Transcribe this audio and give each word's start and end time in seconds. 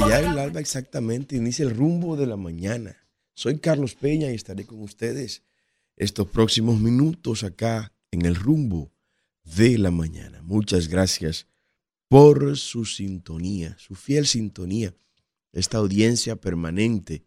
rayar 0.00 0.24
el 0.24 0.38
alba 0.38 0.60
exactamente, 0.60 1.36
inicia 1.36 1.64
el 1.64 1.74
rumbo 1.74 2.16
de 2.16 2.26
la 2.26 2.36
mañana. 2.36 2.96
Soy 3.34 3.58
Carlos 3.58 3.94
Peña 3.94 4.30
y 4.30 4.34
estaré 4.34 4.64
con 4.64 4.80
ustedes 4.80 5.42
estos 5.96 6.28
próximos 6.28 6.78
minutos 6.78 7.42
acá 7.42 7.92
en 8.10 8.24
el 8.24 8.36
rumbo 8.36 8.92
de 9.42 9.78
la 9.78 9.90
mañana. 9.90 10.40
Muchas 10.42 10.88
gracias 10.88 11.46
por 12.08 12.56
su 12.56 12.84
sintonía, 12.84 13.76
su 13.78 13.94
fiel 13.94 14.26
sintonía, 14.26 14.94
esta 15.52 15.78
audiencia 15.78 16.36
permanente 16.36 17.24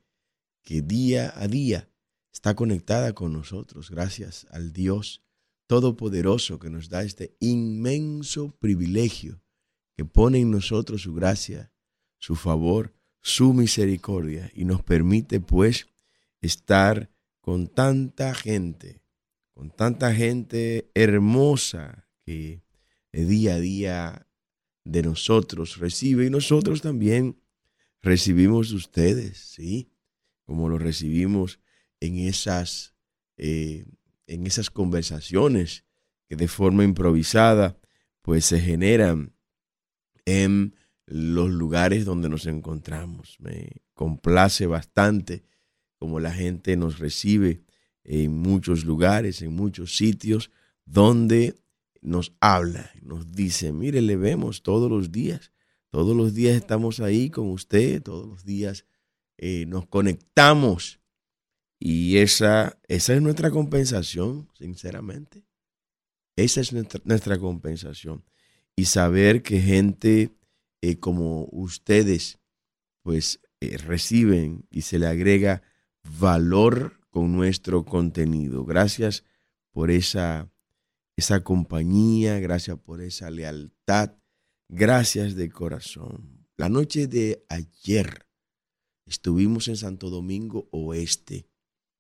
que 0.64 0.82
día 0.82 1.34
a 1.36 1.48
día 1.48 1.90
está 2.32 2.56
conectada 2.56 3.14
con 3.14 3.34
nosotros. 3.34 3.90
Gracias 3.90 4.48
al 4.52 4.72
Dios 4.72 5.24
Todopoderoso 5.68 6.60
que 6.60 6.70
nos 6.70 6.90
da 6.90 7.04
este 7.04 7.36
inmenso 7.40 8.56
privilegio 8.60 9.42
que 9.96 10.04
pone 10.04 10.40
en 10.40 10.52
nosotros 10.52 11.02
su 11.02 11.14
gracia, 11.14 11.71
su 12.22 12.36
favor, 12.36 12.94
su 13.20 13.52
misericordia 13.52 14.52
y 14.54 14.64
nos 14.64 14.84
permite 14.84 15.40
pues 15.40 15.88
estar 16.40 17.10
con 17.40 17.68
tanta 17.68 18.36
gente, 18.36 19.02
con 19.54 19.72
tanta 19.72 20.14
gente 20.14 20.92
hermosa 20.94 22.08
que 22.24 22.62
día 23.12 23.56
a 23.56 23.60
día 23.60 24.28
de 24.86 25.02
nosotros 25.02 25.78
recibe 25.78 26.28
y 26.28 26.30
nosotros 26.30 26.82
también 26.82 27.42
recibimos 28.04 28.70
de 28.70 28.76
ustedes, 28.76 29.40
¿sí? 29.40 29.92
Como 30.46 30.70
lo 30.70 30.78
recibimos 30.78 31.60
en 32.00 32.20
esas, 32.20 32.96
eh, 33.38 33.86
en 34.28 34.46
esas 34.46 34.70
conversaciones 34.70 35.86
que 36.30 36.36
de 36.36 36.48
forma 36.48 36.84
improvisada 36.84 37.80
pues 38.22 38.46
se 38.46 38.60
generan 38.60 39.36
en 40.26 40.76
los 41.12 41.50
lugares 41.50 42.06
donde 42.06 42.30
nos 42.30 42.46
encontramos. 42.46 43.38
Me 43.40 43.82
complace 43.94 44.66
bastante 44.66 45.44
como 46.00 46.20
la 46.20 46.34
gente 46.34 46.76
nos 46.78 47.00
recibe 47.00 47.64
en 48.04 48.34
muchos 48.34 48.86
lugares, 48.86 49.42
en 49.42 49.54
muchos 49.54 49.96
sitios 49.96 50.52
donde 50.86 51.56
nos 52.02 52.34
habla, 52.40 52.92
nos 53.04 53.32
dice, 53.32 53.72
mire, 53.72 54.02
le 54.02 54.16
vemos 54.16 54.64
todos 54.64 54.90
los 54.90 55.12
días, 55.12 55.52
todos 55.92 56.16
los 56.18 56.34
días 56.34 56.56
estamos 56.56 57.00
ahí 57.00 57.30
con 57.30 57.52
usted, 57.52 58.02
todos 58.02 58.28
los 58.28 58.44
días 58.44 58.86
eh, 59.38 59.66
nos 59.68 59.86
conectamos 59.86 61.00
y 61.78 62.18
esa, 62.18 62.80
esa 62.88 63.14
es 63.16 63.22
nuestra 63.22 63.50
compensación, 63.50 64.48
sinceramente. 64.54 65.44
Esa 66.36 66.62
es 66.62 66.74
nuestra, 66.74 67.38
compensación. 67.40 68.24
Y 68.76 68.86
saber 68.86 69.42
que 69.42 69.60
gente 69.60 70.32
eh, 70.82 71.00
como 71.00 71.48
ustedes, 71.52 72.40
pues 73.04 73.40
eh, 73.60 73.78
reciben 73.78 74.66
y 74.72 74.82
se 74.82 75.00
le 75.00 75.08
agrega 75.08 75.62
valor 76.20 77.00
con 77.10 77.32
nuestro 77.34 77.86
contenido. 77.86 78.66
Gracias 78.66 79.24
por 79.72 79.92
esa, 79.92 80.52
esa 81.16 81.44
compañía, 81.44 82.40
gracias 82.40 82.80
por 82.80 83.02
esa 83.02 83.30
lealtad, 83.30 84.16
gracias 84.68 85.36
de 85.36 85.50
corazón. 85.50 86.48
La 86.58 86.70
noche 86.70 87.08
de 87.08 87.46
ayer 87.50 88.28
estuvimos 89.06 89.68
en 89.68 89.78
Santo 89.78 90.10
Domingo 90.10 90.68
Oeste. 90.72 91.48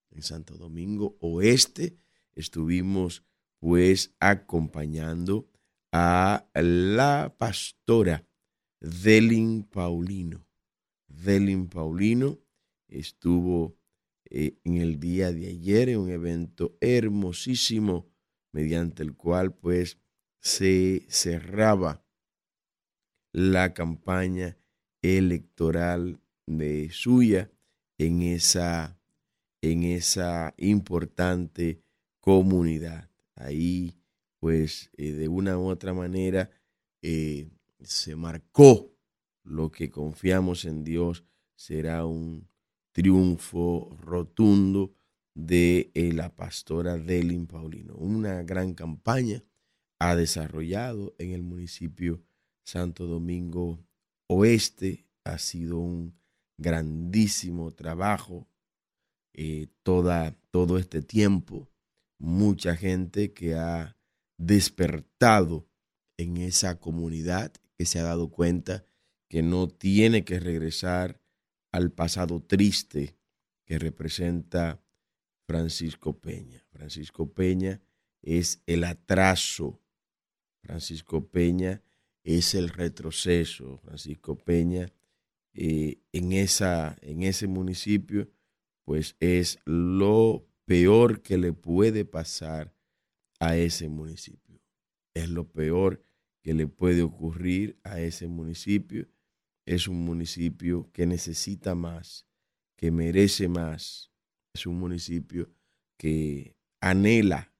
En 0.09 0.23
Santo 0.23 0.57
Domingo 0.57 1.17
Oeste 1.19 1.97
estuvimos 2.33 3.23
pues 3.59 4.15
acompañando 4.19 5.47
a 5.91 6.47
la 6.53 7.35
pastora 7.37 8.25
Delin 8.81 9.63
Paulino. 9.63 10.43
Delin 11.07 11.67
Paulino 11.67 12.39
estuvo 12.87 13.77
eh, 14.25 14.57
en 14.63 14.77
el 14.77 14.99
día 14.99 15.31
de 15.31 15.47
ayer 15.47 15.89
en 15.89 15.99
un 15.99 16.09
evento 16.09 16.77
hermosísimo 16.81 18.09
mediante 18.51 19.03
el 19.03 19.15
cual 19.15 19.53
pues 19.53 19.99
se 20.39 21.05
cerraba 21.09 22.03
la 23.31 23.73
campaña 23.73 24.57
electoral 25.03 26.19
de 26.47 26.89
suya 26.91 27.51
en 27.99 28.23
esa, 28.23 28.99
en 29.61 29.83
esa 29.83 30.55
importante 30.57 31.83
comunidad. 32.19 33.11
Ahí 33.35 33.95
pues 34.39 34.89
eh, 34.97 35.11
de 35.11 35.27
una 35.27 35.59
u 35.59 35.67
otra 35.67 35.93
manera 35.93 36.49
eh, 37.03 37.51
se 37.83 38.15
marcó 38.15 38.91
lo 39.43 39.71
que 39.71 39.89
confiamos 39.89 40.65
en 40.65 40.83
Dios 40.83 41.23
será 41.55 42.05
un 42.05 42.47
triunfo 42.91 43.95
rotundo 44.01 44.93
de 45.33 45.91
eh, 45.93 46.11
la 46.13 46.35
pastora 46.35 46.97
Delin 46.97 47.47
Paulino. 47.47 47.95
Una 47.95 48.43
gran 48.43 48.73
campaña 48.73 49.43
ha 49.99 50.15
desarrollado 50.15 51.15
en 51.17 51.31
el 51.31 51.43
municipio 51.43 52.23
Santo 52.63 53.05
Domingo 53.05 53.79
Oeste. 54.27 55.07
Ha 55.23 55.37
sido 55.37 55.79
un 55.79 56.15
grandísimo 56.57 57.71
trabajo 57.71 58.47
eh, 59.33 59.67
toda, 59.83 60.35
todo 60.49 60.77
este 60.77 61.01
tiempo. 61.01 61.69
Mucha 62.17 62.75
gente 62.75 63.33
que 63.33 63.55
ha 63.55 63.97
despertado 64.37 65.67
en 66.17 66.37
esa 66.37 66.79
comunidad, 66.79 67.53
que 67.81 67.87
se 67.87 67.97
ha 67.97 68.03
dado 68.03 68.29
cuenta 68.29 68.85
que 69.27 69.41
no 69.41 69.67
tiene 69.67 70.23
que 70.23 70.39
regresar 70.39 71.19
al 71.71 71.91
pasado 71.91 72.39
triste 72.39 73.15
que 73.65 73.79
representa 73.79 74.79
Francisco 75.47 76.19
Peña. 76.19 76.63
Francisco 76.69 77.33
Peña 77.33 77.81
es 78.21 78.61
el 78.67 78.83
atraso. 78.83 79.81
Francisco 80.61 81.27
Peña 81.27 81.81
es 82.23 82.53
el 82.53 82.69
retroceso. 82.69 83.79
Francisco 83.79 84.37
Peña 84.37 84.93
eh, 85.55 85.97
en, 86.11 86.33
esa, 86.33 86.95
en 87.01 87.23
ese 87.23 87.47
municipio, 87.47 88.29
pues 88.85 89.15
es 89.19 89.57
lo 89.65 90.45
peor 90.65 91.23
que 91.23 91.39
le 91.39 91.51
puede 91.51 92.05
pasar 92.05 92.75
a 93.39 93.57
ese 93.57 93.89
municipio. 93.89 94.61
Es 95.15 95.29
lo 95.29 95.47
peor 95.47 96.03
que 96.41 96.53
le 96.53 96.67
puede 96.67 97.01
ocurrir 97.01 97.79
a 97.83 97.99
ese 97.99 98.27
municipio 98.27 99.07
es 99.65 99.87
un 99.87 100.03
municipio 100.03 100.91
que 100.91 101.05
necesita 101.05 101.75
más, 101.75 102.27
que 102.75 102.91
merece 102.91 103.47
más. 103.47 104.11
Es 104.53 104.65
un 104.65 104.79
municipio 104.79 105.49
que 105.97 106.57
anhela, 106.81 107.53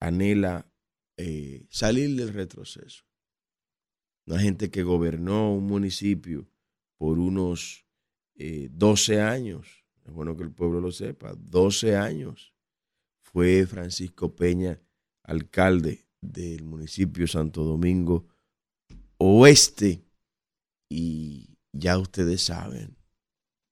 anhela 0.00 0.72
eh, 1.16 1.66
salir 1.70 2.16
del 2.16 2.32
retroceso. 2.32 3.04
Una 4.26 4.40
gente 4.40 4.70
que 4.70 4.82
gobernó 4.82 5.54
un 5.54 5.66
municipio 5.66 6.48
por 6.96 7.18
unos 7.18 7.86
12 8.34 9.14
eh, 9.14 9.20
años, 9.20 9.84
es 10.04 10.12
bueno 10.12 10.36
que 10.36 10.42
el 10.42 10.52
pueblo 10.52 10.80
lo 10.80 10.90
sepa, 10.90 11.34
12 11.36 11.96
años 11.96 12.54
fue 13.20 13.66
Francisco 13.66 14.34
Peña 14.34 14.80
alcalde 15.22 16.05
del 16.20 16.64
municipio 16.64 17.26
Santo 17.26 17.64
Domingo 17.64 18.26
Oeste 19.18 20.02
y 20.88 21.56
ya 21.72 21.98
ustedes 21.98 22.42
saben, 22.42 22.96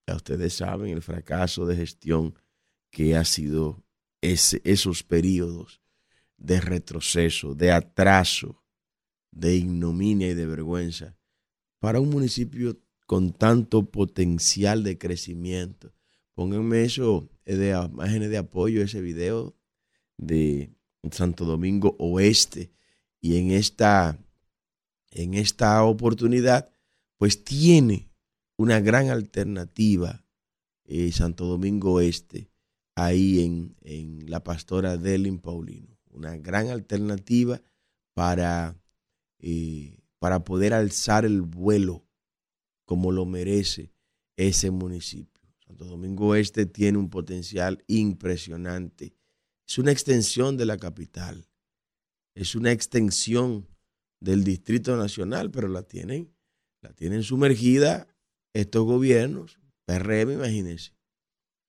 ya 0.06 0.16
ustedes 0.16 0.54
saben 0.54 0.91
el 0.91 1.03
fracaso 1.03 1.66
de 1.66 1.77
gestión 1.77 2.34
que 2.91 3.16
ha 3.16 3.24
sido 3.24 3.83
esos 4.21 5.03
periodos 5.03 5.80
de 6.36 6.60
retroceso, 6.60 7.54
de 7.54 7.72
atraso, 7.72 8.63
de 9.30 9.57
ignominia 9.57 10.28
y 10.30 10.34
de 10.34 10.47
vergüenza 10.47 11.16
para 11.78 12.01
un 12.01 12.10
municipio 12.10 12.78
con 13.07 13.33
tanto 13.33 13.91
potencial 13.91 14.83
de 14.83 14.97
crecimiento. 14.97 15.92
Pónganme 16.34 16.84
eso 16.84 17.28
de 17.45 17.71
imágenes 17.71 18.30
de 18.30 18.39
apoyo, 18.39 18.83
ese 18.83 19.01
video 19.01 19.54
de 20.16 20.72
Santo 21.12 21.45
Domingo 21.45 21.97
Oeste. 21.98 22.72
Y 23.21 23.39
en 23.39 23.51
esta, 23.51 24.18
en 25.10 25.34
esta 25.34 25.83
oportunidad 25.84 26.68
pues 27.16 27.45
tiene 27.45 28.10
una 28.56 28.80
gran 28.80 29.09
alternativa 29.09 30.24
eh, 30.84 31.10
Santo 31.12 31.47
Domingo 31.47 32.01
Este, 32.01 32.51
ahí 32.95 33.41
en, 33.42 33.77
en 33.80 34.30
la 34.30 34.45
pastora 34.45 34.97
Delin 34.97 35.39
Paulino. 35.39 35.98
Una 36.10 36.36
gran 36.36 36.68
alternativa 36.68 37.60
para, 38.12 38.77
eh, 39.39 39.98
para 40.18 40.45
poder 40.45 40.74
alzar 40.74 41.24
el 41.24 41.42
vuelo 41.42 42.06
como 42.84 43.10
lo 43.10 43.24
merece 43.24 43.92
ese 44.36 44.71
municipio. 44.71 45.42
Santo 45.66 45.86
Domingo 45.86 46.34
Este 46.34 46.66
tiene 46.66 46.98
un 46.98 47.09
potencial 47.09 47.83
impresionante. 47.89 49.15
Es 49.66 49.78
una 49.78 49.93
extensión 49.93 50.57
de 50.57 50.66
la 50.66 50.77
capital. 50.77 51.49
Es 52.34 52.55
una 52.55 52.72
extensión 52.72 53.69
del 54.21 54.45
Distrito 54.45 54.97
Nacional, 54.97 55.51
pero 55.51 55.69
la 55.69 55.83
tienen 55.83 56.34
la 56.84 56.93
tienen 56.93 57.22
sumergida 57.22 58.07
estos 58.53 58.84
gobiernos, 58.84 59.59
PRM, 59.87 60.33
imagínense, 60.33 60.93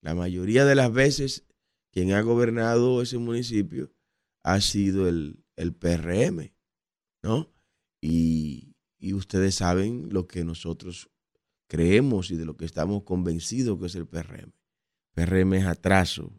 la 0.02 0.14
mayoría 0.14 0.66
de 0.66 0.76
las 0.76 0.92
veces 0.92 1.46
quien 1.92 2.12
ha 2.12 2.22
gobernado 2.22 3.02
ese 3.02 3.18
municipio 3.18 3.94
ha 4.44 4.60
sido 4.60 5.08
el, 5.08 5.42
el 5.56 5.74
PRM, 5.74 6.54
¿no? 7.24 7.50
Y, 8.02 8.76
y, 9.00 9.14
ustedes 9.14 9.56
saben 9.56 10.10
lo 10.12 10.28
que 10.28 10.44
nosotros 10.44 11.10
creemos 11.68 12.30
y 12.30 12.36
de 12.36 12.46
lo 12.46 12.58
que 12.58 12.66
estamos 12.66 13.04
convencidos 13.04 13.80
que 13.80 13.86
es 13.86 13.96
el 13.96 14.08
PRM. 14.08 14.52
PRM 15.14 15.54
es 15.54 15.66
atraso, 15.66 16.38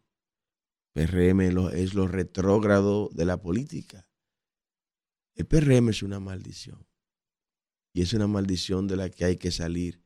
PRM 0.96 1.42
es 1.74 1.92
lo 1.92 2.08
retrógrado 2.08 3.10
de 3.12 3.26
la 3.26 3.36
política. 3.42 4.08
El 5.34 5.44
PRM 5.44 5.90
es 5.90 6.02
una 6.02 6.20
maldición. 6.20 6.86
Y 7.92 8.00
es 8.00 8.14
una 8.14 8.26
maldición 8.26 8.88
de 8.88 8.96
la 8.96 9.10
que 9.10 9.26
hay 9.26 9.36
que 9.36 9.50
salir 9.50 10.02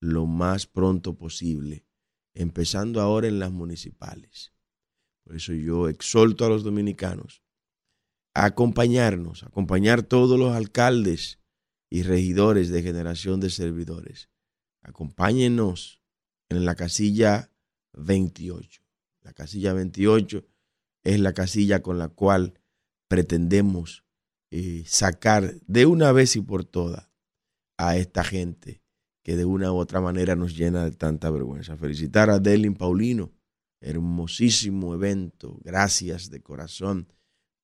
lo 0.00 0.24
más 0.24 0.66
pronto 0.66 1.18
posible, 1.18 1.84
empezando 2.32 3.02
ahora 3.02 3.28
en 3.28 3.38
las 3.38 3.52
municipales. 3.52 4.54
Por 5.24 5.36
eso 5.36 5.52
yo 5.52 5.90
exhorto 5.90 6.46
a 6.46 6.48
los 6.48 6.64
dominicanos 6.64 7.42
a 8.32 8.46
acompañarnos, 8.46 9.42
a 9.42 9.48
acompañar 9.48 10.04
todos 10.04 10.38
los 10.38 10.56
alcaldes 10.56 11.38
y 11.90 12.02
regidores 12.02 12.70
de 12.70 12.82
generación 12.82 13.40
de 13.40 13.50
servidores. 13.50 14.30
Acompáñenos 14.80 16.02
en 16.48 16.64
la 16.64 16.76
casilla 16.76 17.52
28. 17.92 18.79
La 19.22 19.32
casilla 19.32 19.72
28 19.72 20.44
es 21.04 21.20
la 21.20 21.32
casilla 21.32 21.82
con 21.82 21.98
la 21.98 22.08
cual 22.08 22.60
pretendemos 23.08 24.04
eh, 24.50 24.84
sacar 24.86 25.54
de 25.66 25.86
una 25.86 26.12
vez 26.12 26.36
y 26.36 26.40
por 26.40 26.64
todas 26.64 27.08
a 27.76 27.96
esta 27.96 28.24
gente 28.24 28.82
que 29.22 29.36
de 29.36 29.44
una 29.44 29.72
u 29.72 29.76
otra 29.76 30.00
manera 30.00 30.36
nos 30.36 30.56
llena 30.56 30.84
de 30.84 30.92
tanta 30.92 31.30
vergüenza. 31.30 31.76
Felicitar 31.76 32.30
a 32.30 32.38
Delin 32.38 32.74
Paulino, 32.74 33.32
hermosísimo 33.80 34.94
evento. 34.94 35.58
Gracias 35.62 36.30
de 36.30 36.40
corazón 36.42 37.12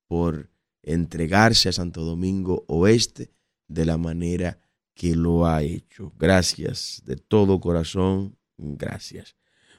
por 0.06 0.50
entregarse 0.82 1.69
a 1.69 1.73
Santo 1.73 2.05
Domingo 2.05 2.64
Oeste 2.69 3.32
de 3.69 3.85
la 3.85 3.99
manera 3.99 4.61
que 4.94 5.14
lo 5.17 5.47
ha 5.47 5.62
hecho. 5.62 6.12
Gracias 6.19 7.02
de 7.05 7.17
todo 7.17 7.61
corazón. 7.61 8.37
Gracias. 8.56 9.37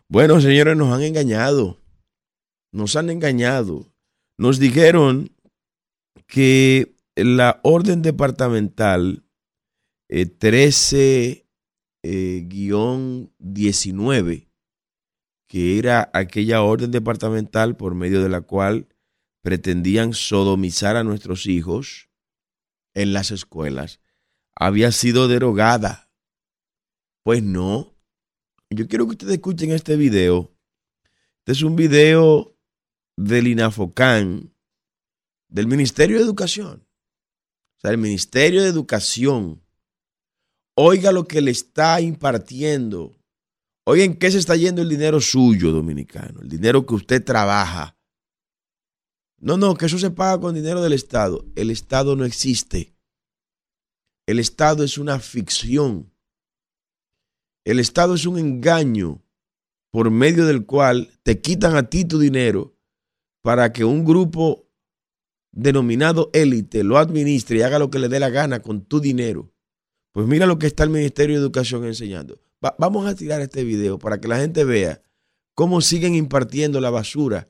Bueno, 0.10 0.40
señores, 0.40 0.78
nos 0.78 0.94
han 0.94 1.02
engañado. 1.02 1.82
Nos 2.72 2.96
han 2.96 3.10
engañado. 3.10 3.92
Nos 4.38 4.60
dijeron 4.60 5.36
que 6.28 6.96
la 7.16 7.60
orden 7.64 8.02
departamental 8.02 9.26
13 10.08 11.46
19, 13.40 14.34
eh, 14.34 14.48
que 15.48 15.80
era 15.80 16.10
aquella 16.14 16.62
orden 16.62 16.92
departamental 16.92 17.76
por 17.76 17.96
medio 17.96 18.24
de 18.24 18.30
la 18.30 18.42
cual 18.42 18.88
pretendían 19.42 20.14
sodomizar 20.14 20.96
a 20.96 21.04
nuestros 21.04 21.48
hijos 21.48 22.10
en 22.94 23.14
las 23.14 23.32
escuelas, 23.32 24.00
había 24.56 24.92
sido 24.92 25.28
derogada. 25.28 26.10
Pues 27.24 27.44
no. 27.44 27.97
Yo 28.70 28.88
quiero 28.88 29.06
que 29.06 29.12
ustedes 29.12 29.34
escuchen 29.34 29.72
este 29.72 29.96
video. 29.96 30.54
Este 31.40 31.54
es 31.54 31.62
un 31.62 31.76
video 31.76 32.56
del 33.16 33.48
INAFOCAN, 33.48 34.54
del 35.50 35.68
Ministerio 35.68 36.18
de 36.18 36.24
Educación. 36.24 36.88
O 37.78 37.80
sea, 37.82 37.92
el 37.92 37.98
Ministerio 37.98 38.64
de 38.64 38.70
Educación 38.70 39.62
Oiga 40.80 41.12
lo 41.12 41.28
que 41.28 41.42
le 41.42 41.50
está 41.50 42.00
impartiendo. 42.02 43.18
Oiga 43.84 44.04
en 44.04 44.16
qué 44.16 44.30
se 44.30 44.38
está 44.38 44.56
yendo 44.56 44.84
el 44.84 44.90
dinero 44.90 45.20
suyo, 45.20 45.72
dominicano, 45.72 46.42
el 46.42 46.50
dinero 46.50 46.86
que 46.86 46.94
usted 46.94 47.24
trabaja. 47.26 47.98
No, 49.40 49.58
no, 49.58 49.74
que 49.74 49.88
eso 49.88 49.98
se 49.98 50.12
paga 50.12 50.40
con 50.40 50.54
dinero 50.54 50.84
del 50.84 50.94
Estado. 50.94 51.44
El 51.56 51.72
Estado 51.72 52.16
no 52.16 52.26
existe. 52.26 52.96
El 54.28 54.38
Estado 54.38 54.84
es 54.84 55.00
una 55.00 55.20
ficción. 55.20 56.14
El 57.68 57.82
Estado 57.82 58.16
es 58.16 58.26
un 58.26 58.40
engaño 58.40 59.22
por 59.92 60.10
medio 60.10 60.46
del 60.46 60.66
cual 60.66 61.10
te 61.24 61.42
quitan 61.42 61.76
a 61.76 61.90
ti 61.90 62.06
tu 62.06 62.18
dinero 62.18 62.78
para 63.42 63.74
que 63.74 63.84
un 63.84 64.06
grupo 64.06 64.70
denominado 65.52 66.30
élite 66.32 66.86
lo 66.86 66.98
administre 66.98 67.58
y 67.58 67.62
haga 67.64 67.78
lo 67.78 67.90
que 67.90 68.00
le 68.00 68.08
dé 68.08 68.22
la 68.22 68.30
gana 68.30 68.62
con 68.62 68.86
tu 68.86 69.02
dinero. 69.02 69.52
Pues 70.14 70.28
mira 70.28 70.46
lo 70.46 70.58
que 70.58 70.68
está 70.68 70.86
el 70.86 70.92
Ministerio 70.92 71.36
de 71.36 71.42
Educación 71.42 71.84
enseñando. 71.84 72.40
vamos 72.80 73.06
a 73.06 73.16
tirar 73.16 73.42
este 73.42 73.66
video 73.66 74.00
para 74.00 74.22
que 74.22 74.30
la 74.30 74.38
gente 74.38 74.64
vea 74.64 75.02
cómo 75.54 75.82
siguen 75.82 76.16
impartiendo 76.16 76.80
la 76.80 76.90
basura 76.90 77.50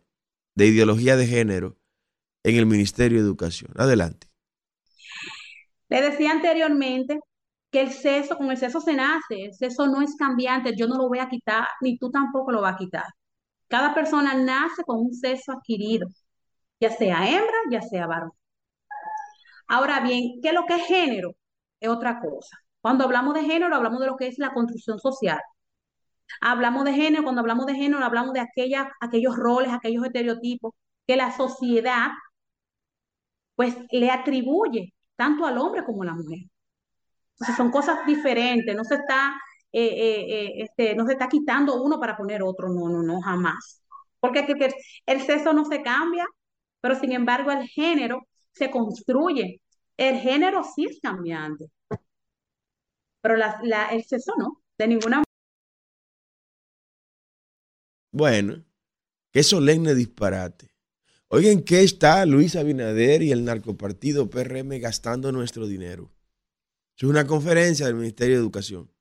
de 0.55 0.65
ideología 0.65 1.15
de 1.15 1.27
género 1.27 1.77
en 2.43 2.55
el 2.55 2.65
Ministerio 2.65 3.19
de 3.19 3.23
Educación. 3.23 3.71
Adelante. 3.75 4.25
Le 5.89 6.01
decía 6.01 6.31
anteriormente 6.31 7.19
que 7.71 7.81
el 7.81 7.91
sexo, 7.91 8.37
con 8.37 8.51
el 8.51 8.57
sexo 8.57 8.81
se 8.81 8.93
nace, 8.93 9.45
el 9.45 9.53
sexo 9.53 9.87
no 9.87 10.01
es 10.01 10.15
cambiante, 10.15 10.75
yo 10.75 10.87
no 10.87 10.97
lo 10.97 11.07
voy 11.09 11.19
a 11.19 11.29
quitar, 11.29 11.67
ni 11.81 11.97
tú 11.97 12.09
tampoco 12.11 12.51
lo 12.51 12.61
vas 12.61 12.75
a 12.75 12.77
quitar. 12.77 13.05
Cada 13.67 13.93
persona 13.93 14.33
nace 14.35 14.83
con 14.85 14.99
un 14.99 15.13
sexo 15.13 15.51
adquirido, 15.53 16.07
ya 16.79 16.91
sea 16.91 17.27
hembra, 17.29 17.57
ya 17.71 17.81
sea 17.81 18.07
varón. 18.07 18.31
Ahora 19.67 19.99
bien, 20.01 20.39
¿qué 20.41 20.49
es 20.49 20.53
lo 20.53 20.65
que 20.65 20.75
es 20.75 20.85
género? 20.87 21.31
es 21.79 21.89
otra 21.89 22.19
cosa. 22.19 22.57
Cuando 22.81 23.03
hablamos 23.05 23.33
de 23.35 23.43
género, 23.43 23.75
hablamos 23.75 23.99
de 23.99 24.07
lo 24.07 24.17
que 24.17 24.27
es 24.27 24.37
la 24.39 24.53
construcción 24.53 24.99
social. 24.99 25.39
Hablamos 26.41 26.85
de 26.85 26.93
género, 26.93 27.23
cuando 27.23 27.41
hablamos 27.41 27.65
de 27.67 27.75
género, 27.75 28.03
hablamos 28.03 28.33
de 28.33 28.41
aquella, 28.41 28.91
aquellos 28.99 29.35
roles, 29.37 29.71
aquellos 29.73 30.05
estereotipos 30.05 30.73
que 31.07 31.15
la 31.17 31.31
sociedad 31.35 32.09
pues 33.55 33.75
le 33.91 34.09
atribuye 34.11 34.93
tanto 35.15 35.45
al 35.45 35.57
hombre 35.57 35.83
como 35.83 36.03
a 36.03 36.05
la 36.07 36.13
mujer. 36.13 36.39
Entonces 37.39 37.55
son 37.55 37.71
cosas 37.71 38.05
diferentes, 38.05 38.75
no 38.75 38.83
se 38.83 38.95
está, 38.95 39.33
eh, 39.71 39.85
eh, 39.85 40.25
eh, 40.29 40.53
este, 40.63 40.95
no 40.95 41.05
se 41.05 41.13
está 41.13 41.27
quitando 41.29 41.81
uno 41.83 41.99
para 41.99 42.17
poner 42.17 42.41
otro, 42.43 42.69
no, 42.69 42.89
no, 42.89 43.03
no, 43.03 43.21
jamás. 43.21 43.83
Porque 44.19 44.45
el 45.05 45.21
sexo 45.21 45.53
no 45.53 45.65
se 45.65 45.81
cambia, 45.83 46.25
pero 46.81 46.95
sin 46.99 47.11
embargo 47.11 47.51
el 47.51 47.67
género 47.67 48.27
se 48.51 48.71
construye 48.71 49.61
el 49.97 50.19
género 50.19 50.63
sí 50.63 50.85
es 50.85 50.99
cambiante, 51.01 51.71
pero 53.21 53.35
el 53.35 54.03
sexo 54.03 54.33
no, 54.37 54.61
de 54.77 54.87
ninguna 54.87 55.17
manera. 55.17 55.23
Bueno, 58.11 58.63
qué 59.31 59.43
solemne 59.43 59.95
disparate. 59.95 60.67
Oigan, 61.29 61.63
¿qué 61.63 61.83
está 61.83 62.25
Luis 62.25 62.55
Abinader 62.55 63.21
y 63.21 63.31
el 63.31 63.43
narcopartido 63.43 64.29
PRM 64.29 64.79
gastando 64.79 65.31
nuestro 65.31 65.67
dinero? 65.67 66.11
Es 66.97 67.03
una 67.03 67.27
conferencia 67.27 67.85
del 67.85 67.95
Ministerio 67.95 68.35
de 68.35 68.41
Educación. 68.41 68.91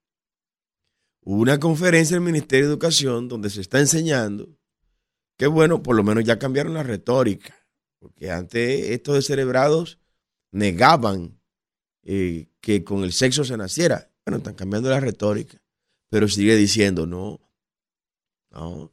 Una 1.23 1.59
conferencia 1.59 2.15
del 2.15 2.25
Ministerio 2.25 2.67
de 2.67 2.73
Educación 2.73 3.27
donde 3.27 3.49
se 3.49 3.63
está 3.63 3.81
enseñando 3.81 4.55
que, 5.39 5.47
bueno, 5.47 5.83
por 5.83 5.97
lo 5.97 6.05
menos 6.05 6.25
ya 6.25 6.39
cambiaron 6.39 6.75
la 6.75 6.83
retórica. 6.83 7.57
Porque 7.99 8.31
antes 8.31 8.91
estos 8.91 9.15
descerebrados 9.15 9.99
negaban 10.53 11.41
eh, 12.03 12.49
que 12.61 12.85
con 12.85 13.03
el 13.03 13.13
sexo 13.13 13.45
se 13.45 13.57
naciera. 13.57 14.13
Bueno, 14.27 14.39
están 14.39 14.55
cambiando 14.55 14.91
la 14.91 15.01
retórica, 15.01 15.63
pero 16.11 16.29
sigue 16.29 16.55
diciendo, 16.55 17.07
no, 17.07 17.41
no, 18.51 18.93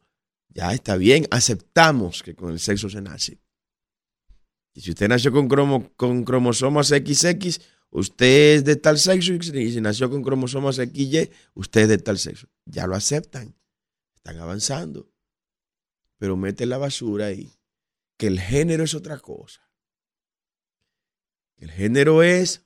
ya 0.49 0.73
está 0.73 0.95
bien, 0.95 1.27
aceptamos 1.31 2.23
que 2.23 2.35
con 2.35 2.51
el 2.51 2.59
sexo 2.59 2.89
se 2.89 3.01
nace. 3.01 3.41
Y 4.73 4.81
si 4.81 4.91
usted 4.91 5.09
nació 5.09 5.31
con, 5.31 5.47
con 5.95 6.23
cromosomas 6.23 6.87
XX, 6.87 7.59
usted 7.93 8.55
es 8.55 8.65
de 8.65 8.75
tal 8.75 8.97
sexo, 8.97 9.33
y 9.33 9.71
si 9.71 9.79
nació 9.79 10.09
con 10.09 10.23
cromosomas 10.23 10.75
XY, 10.77 11.29
usted 11.53 11.81
es 11.81 11.87
de 11.87 11.97
tal 11.99 12.17
sexo. 12.17 12.47
Ya 12.65 12.87
lo 12.87 12.95
aceptan, 12.95 13.55
están 14.15 14.39
avanzando. 14.39 15.09
Pero 16.17 16.35
mete 16.35 16.65
la 16.65 16.77
basura 16.77 17.27
ahí, 17.27 17.53
que 18.17 18.27
el 18.27 18.39
género 18.39 18.83
es 18.83 18.95
otra 18.95 19.19
cosa. 19.19 19.69
El 21.57 21.71
género 21.71 22.23
es 22.23 22.65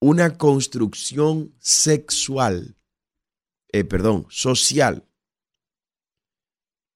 una 0.00 0.38
construcción 0.38 1.54
sexual, 1.58 2.76
eh, 3.68 3.84
perdón, 3.84 4.26
social. 4.30 5.06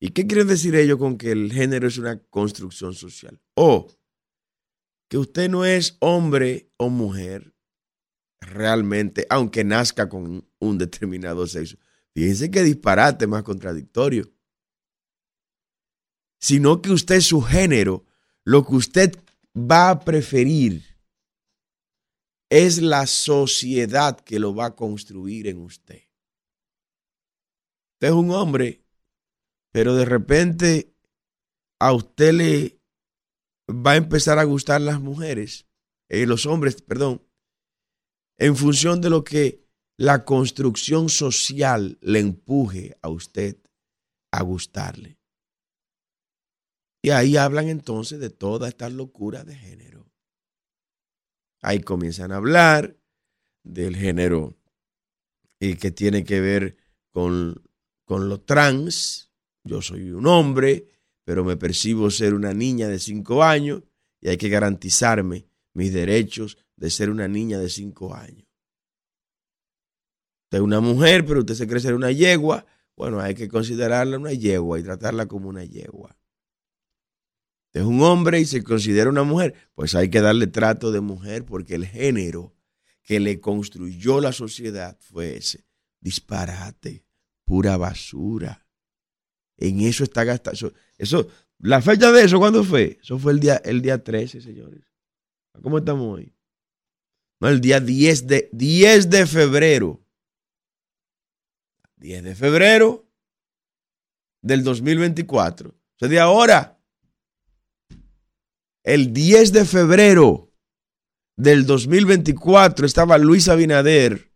¿Y 0.01 0.11
qué 0.11 0.27
quieren 0.27 0.49
decir 0.49 0.75
ellos 0.75 0.99
con 0.99 1.19
que 1.19 1.33
el 1.33 1.53
género 1.53 1.87
es 1.87 1.99
una 1.99 2.19
construcción 2.25 2.95
social? 2.95 3.41
O 3.55 3.89
que 5.09 5.19
usted 5.19 5.49
no 5.49 5.65
es 5.65 5.97
hombre 6.01 6.71
o 6.77 6.89
mujer 6.89 7.55
realmente, 8.41 9.27
aunque 9.31 9.65
nazca 9.65 10.09
con 10.09 10.49
un 10.59 10.79
determinado 10.79 11.47
sexo. 11.47 11.77
Fíjense 12.15 12.51
qué 12.51 12.63
disparate 12.63 13.27
más 13.27 13.43
contradictorio. 13.43 14.31
Sino 16.41 16.83
que 16.83 16.93
usted 16.93 17.21
su 17.21 17.41
género, 17.43 18.05
lo 18.45 18.65
que 18.65 18.75
usted 18.75 19.19
va 19.57 19.91
a 19.91 20.01
preferir 20.01 20.85
es 22.51 22.81
la 22.81 23.07
sociedad 23.07 24.21
que 24.21 24.39
lo 24.39 24.55
va 24.55 24.67
a 24.67 24.77
construir 24.77 25.49
en 25.49 25.59
usted. 25.59 26.03
Usted 27.95 28.09
es 28.09 28.13
un 28.13 28.31
hombre, 28.31 28.85
pero 29.73 29.95
de 29.95 30.05
repente 30.05 30.95
a 31.81 31.93
usted 31.93 32.33
le 32.33 32.74
va 33.69 33.93
a 33.93 33.97
empezar 33.97 34.39
a 34.39 34.45
gustar 34.45 34.81
las 34.81 35.01
mujeres, 35.01 35.67
eh, 36.09 36.27
los 36.27 36.47
hombres, 36.47 36.83
perdón, 36.83 37.23
en 38.39 38.57
función 38.57 39.01
de 39.01 39.11
lo 39.11 39.25
que 39.25 39.65
la 39.97 40.25
construcción 40.25 41.09
social 41.09 41.99
le 42.01 42.19
empuje 42.19 42.97
a 43.01 43.09
usted 43.09 43.59
a 44.33 44.43
gustarle. 44.43 45.19
Y 47.03 47.11
ahí 47.11 47.37
hablan 47.37 47.69
entonces 47.69 48.19
de 48.19 48.31
toda 48.31 48.69
esta 48.69 48.89
locura 48.89 49.45
de 49.45 49.55
género. 49.55 50.11
Ahí 51.63 51.81
comienzan 51.81 52.33
a 52.33 52.37
hablar 52.37 52.99
del 53.63 53.97
género 53.97 54.59
y 55.61 55.77
que 55.77 55.91
tiene 55.91 56.25
que 56.25 56.41
ver 56.41 56.77
con, 57.13 57.63
con 58.05 58.29
lo 58.29 58.41
trans. 58.41 59.33
Yo 59.65 59.81
soy 59.81 60.11
un 60.11 60.27
hombre, 60.27 60.89
pero 61.25 61.45
me 61.45 61.57
percibo 61.57 62.11
ser 62.11 62.35
una 62.35 62.53
niña 62.53 62.89
de 62.89 62.99
cinco 62.99 63.43
años 63.43 63.83
y 64.21 64.29
hay 64.29 64.37
que 64.37 64.49
garantizarme 64.49 65.47
mis 65.73 65.93
derechos 65.93 66.59
de 66.77 66.91
ser 66.91 67.11
una 67.11 67.29
niña 67.29 67.59
de 67.59 67.69
cinco 67.69 68.15
años. 68.15 68.47
Usted 70.45 70.59
es 70.59 70.61
una 70.61 70.81
mujer, 70.81 71.25
pero 71.25 71.41
usted 71.41 71.55
se 71.55 71.67
cree 71.67 71.81
ser 71.81 71.95
una 71.95 72.13
yegua. 72.13 72.67
Bueno, 72.97 73.21
hay 73.21 73.35
que 73.35 73.49
considerarla 73.49 74.19
una 74.19 74.33
yegua 74.33 74.79
y 74.79 74.83
tratarla 74.83 75.27
como 75.27 75.49
una 75.49 75.65
yegua. 75.65 76.17
Usted 77.67 77.81
es 77.81 77.87
un 77.87 78.03
hombre 78.03 78.41
y 78.41 78.45
se 78.45 78.63
considera 78.63 79.11
una 79.11 79.25
mujer. 79.25 79.55
Pues 79.75 79.95
hay 79.95 80.11
que 80.11 80.21
darle 80.21 80.47
trato 80.47 80.93
de 80.93 81.01
mujer 81.01 81.45
porque 81.45 81.75
el 81.75 81.87
género 81.87 82.55
que 83.03 83.19
le 83.21 83.41
construyó 83.41 84.21
la 84.21 84.33
sociedad 84.33 84.97
fue 85.01 85.37
ese. 85.37 85.67
Disparate, 86.01 87.05
pura 87.45 87.77
basura. 87.77 88.64
En 89.57 89.81
eso 89.81 90.05
está 90.05 90.25
gastado. 90.25 90.73
Eso, 90.99 91.29
la 91.59 91.81
fecha 91.81 92.13
de 92.13 92.25
eso, 92.25 92.39
¿cuándo 92.39 92.65
fue? 92.65 92.99
Eso 93.01 93.19
fue 93.19 93.33
el 93.33 93.41
día, 93.41 93.57
el 93.65 93.81
día 93.83 94.03
13, 94.03 94.41
señores. 94.41 94.83
¿Cómo 95.63 95.79
estamos 95.79 96.19
hoy? 96.19 96.35
No, 97.41 97.49
el 97.49 97.61
día 97.61 97.81
10 97.81 98.27
de, 98.27 98.49
10 98.53 99.11
de 99.11 99.27
febrero. 99.27 100.01
10 101.97 102.25
de 102.25 102.35
febrero 102.35 103.09
del 104.43 104.65
2024. 104.65 105.71
O 105.71 105.75
sea, 105.99 106.09
de 106.09 106.21
ahora. 106.21 106.79
El 108.83 109.13
10 109.13 109.53
de 109.53 109.65
febrero 109.65 110.53
del 111.37 111.65
2024 111.67 112.85
estaba 112.85 113.17
Luis 113.19 113.49
Abinader 113.49 114.31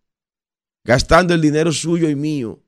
gastando 0.85 1.35
el 1.35 1.43
dinero 1.43 1.71
suyo 1.71 2.09
y 2.09 2.17
mío 2.17 2.65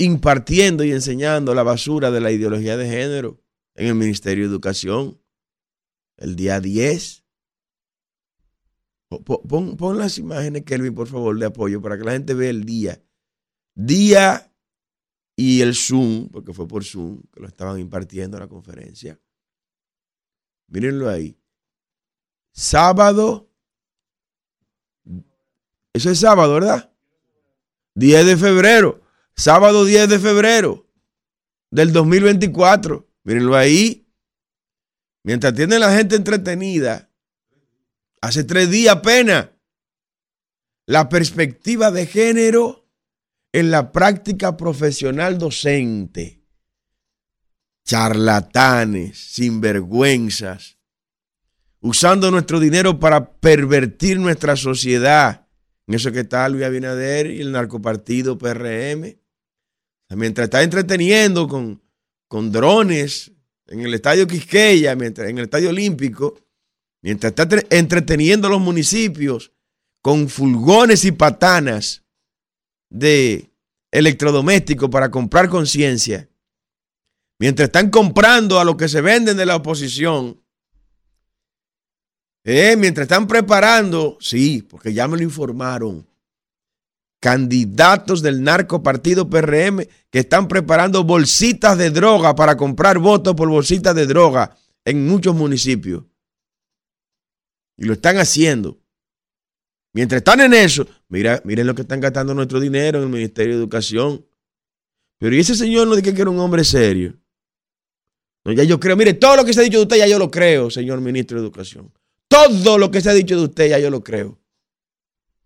impartiendo 0.00 0.82
y 0.82 0.92
enseñando 0.92 1.54
la 1.54 1.62
basura 1.62 2.10
de 2.10 2.22
la 2.22 2.32
ideología 2.32 2.78
de 2.78 2.88
género 2.88 3.38
en 3.74 3.88
el 3.88 3.94
Ministerio 3.94 4.44
de 4.44 4.50
Educación. 4.50 5.20
El 6.16 6.36
día 6.36 6.58
10. 6.58 7.22
Pon, 9.24 9.98
las 9.98 10.16
imágenes, 10.16 10.64
Kelvin, 10.64 10.94
por 10.94 11.06
favor, 11.06 11.38
de 11.38 11.44
apoyo, 11.44 11.82
para 11.82 11.98
que 11.98 12.04
la 12.04 12.12
gente 12.12 12.32
vea 12.32 12.48
el 12.48 12.64
día. 12.64 13.02
Día 13.74 14.50
y 15.36 15.60
el 15.60 15.74
Zoom, 15.74 16.30
porque 16.30 16.54
fue 16.54 16.66
por 16.66 16.82
Zoom 16.82 17.20
que 17.32 17.40
lo 17.40 17.48
estaban 17.48 17.78
impartiendo 17.78 18.38
la 18.38 18.48
conferencia. 18.48 19.20
Mírenlo 20.68 21.10
ahí. 21.10 21.38
Sábado. 22.52 23.50
Eso 25.92 26.10
es 26.10 26.20
sábado, 26.20 26.54
¿verdad? 26.54 26.90
10 27.96 28.24
de 28.24 28.36
febrero 28.38 28.99
sábado 29.40 29.86
10 29.86 30.08
de 30.08 30.18
febrero 30.18 30.86
del 31.70 31.92
2024. 31.92 33.08
Mírenlo 33.24 33.56
ahí. 33.56 34.06
Mientras 35.24 35.54
tiene 35.54 35.78
la 35.78 35.96
gente 35.96 36.16
entretenida, 36.16 37.10
hace 38.20 38.44
tres 38.44 38.70
días 38.70 38.96
apenas, 38.96 39.48
la 40.86 41.08
perspectiva 41.08 41.90
de 41.90 42.06
género 42.06 42.88
en 43.52 43.70
la 43.70 43.92
práctica 43.92 44.56
profesional 44.56 45.38
docente. 45.38 46.42
Charlatanes, 47.84 49.18
sinvergüenzas, 49.18 50.78
usando 51.80 52.30
nuestro 52.30 52.60
dinero 52.60 52.98
para 52.98 53.32
pervertir 53.32 54.18
nuestra 54.18 54.56
sociedad. 54.56 55.48
En 55.86 55.94
eso 55.94 56.12
que 56.12 56.20
está 56.20 56.48
Luis 56.48 56.64
Abinader 56.64 57.26
y 57.26 57.40
el 57.40 57.52
narcopartido 57.52 58.38
PRM 58.38 59.19
mientras 60.16 60.46
está 60.46 60.62
entreteniendo 60.62 61.46
con, 61.46 61.82
con 62.28 62.50
drones 62.50 63.32
en 63.66 63.80
el 63.80 63.94
estadio 63.94 64.26
Quisqueya, 64.26 64.96
mientras, 64.96 65.28
en 65.28 65.38
el 65.38 65.44
estadio 65.44 65.70
Olímpico, 65.70 66.38
mientras 67.02 67.32
está 67.36 67.48
entreteniendo 67.70 68.48
a 68.48 68.50
los 68.50 68.60
municipios 68.60 69.52
con 70.02 70.28
fulgones 70.28 71.04
y 71.04 71.12
patanas 71.12 72.02
de 72.90 73.50
electrodomésticos 73.92 74.90
para 74.90 75.10
comprar 75.10 75.48
conciencia, 75.48 76.28
mientras 77.38 77.68
están 77.68 77.90
comprando 77.90 78.58
a 78.58 78.64
lo 78.64 78.76
que 78.76 78.88
se 78.88 79.00
venden 79.00 79.36
de 79.36 79.46
la 79.46 79.56
oposición, 79.56 80.42
eh, 82.44 82.74
mientras 82.76 83.04
están 83.04 83.26
preparando, 83.26 84.16
sí, 84.20 84.62
porque 84.62 84.92
ya 84.92 85.06
me 85.06 85.16
lo 85.16 85.22
informaron, 85.22 86.09
candidatos 87.20 88.22
del 88.22 88.42
narco 88.42 88.82
partido 88.82 89.28
PRM 89.28 89.86
que 90.10 90.20
están 90.20 90.48
preparando 90.48 91.04
bolsitas 91.04 91.76
de 91.76 91.90
droga 91.90 92.34
para 92.34 92.56
comprar 92.56 92.98
votos 92.98 93.34
por 93.34 93.48
bolsitas 93.48 93.94
de 93.94 94.06
droga 94.06 94.56
en 94.84 95.06
muchos 95.06 95.34
municipios. 95.34 96.04
Y 97.76 97.84
lo 97.84 97.92
están 97.92 98.16
haciendo. 98.18 98.78
Mientras 99.92 100.18
están 100.18 100.40
en 100.40 100.54
eso, 100.54 100.86
mira, 101.08 101.40
miren 101.44 101.66
lo 101.66 101.74
que 101.74 101.82
están 101.82 102.00
gastando 102.00 102.34
nuestro 102.34 102.58
dinero 102.58 102.98
en 102.98 103.04
el 103.04 103.10
Ministerio 103.10 103.54
de 103.54 103.60
Educación. 103.60 104.24
Pero 105.18 105.36
¿y 105.36 105.40
ese 105.40 105.54
señor 105.54 105.86
no 105.86 105.96
dice 105.96 106.14
que 106.14 106.22
era 106.22 106.30
un 106.30 106.38
hombre 106.38 106.64
serio? 106.64 107.18
Ya 108.44 108.64
yo 108.64 108.80
creo, 108.80 108.96
mire, 108.96 109.14
todo 109.14 109.36
lo 109.36 109.44
que 109.44 109.52
se 109.52 109.60
ha 109.60 109.62
dicho 109.62 109.76
de 109.76 109.82
usted 109.82 109.96
ya 109.98 110.06
yo 110.06 110.18
lo 110.18 110.30
creo, 110.30 110.70
señor 110.70 111.00
ministro 111.00 111.38
de 111.38 111.44
Educación. 111.44 111.92
Todo 112.26 112.78
lo 112.78 112.90
que 112.90 113.00
se 113.00 113.10
ha 113.10 113.14
dicho 113.14 113.36
de 113.36 113.44
usted 113.44 113.68
ya 113.68 113.78
yo 113.78 113.90
lo 113.90 114.02
creo. 114.02 114.38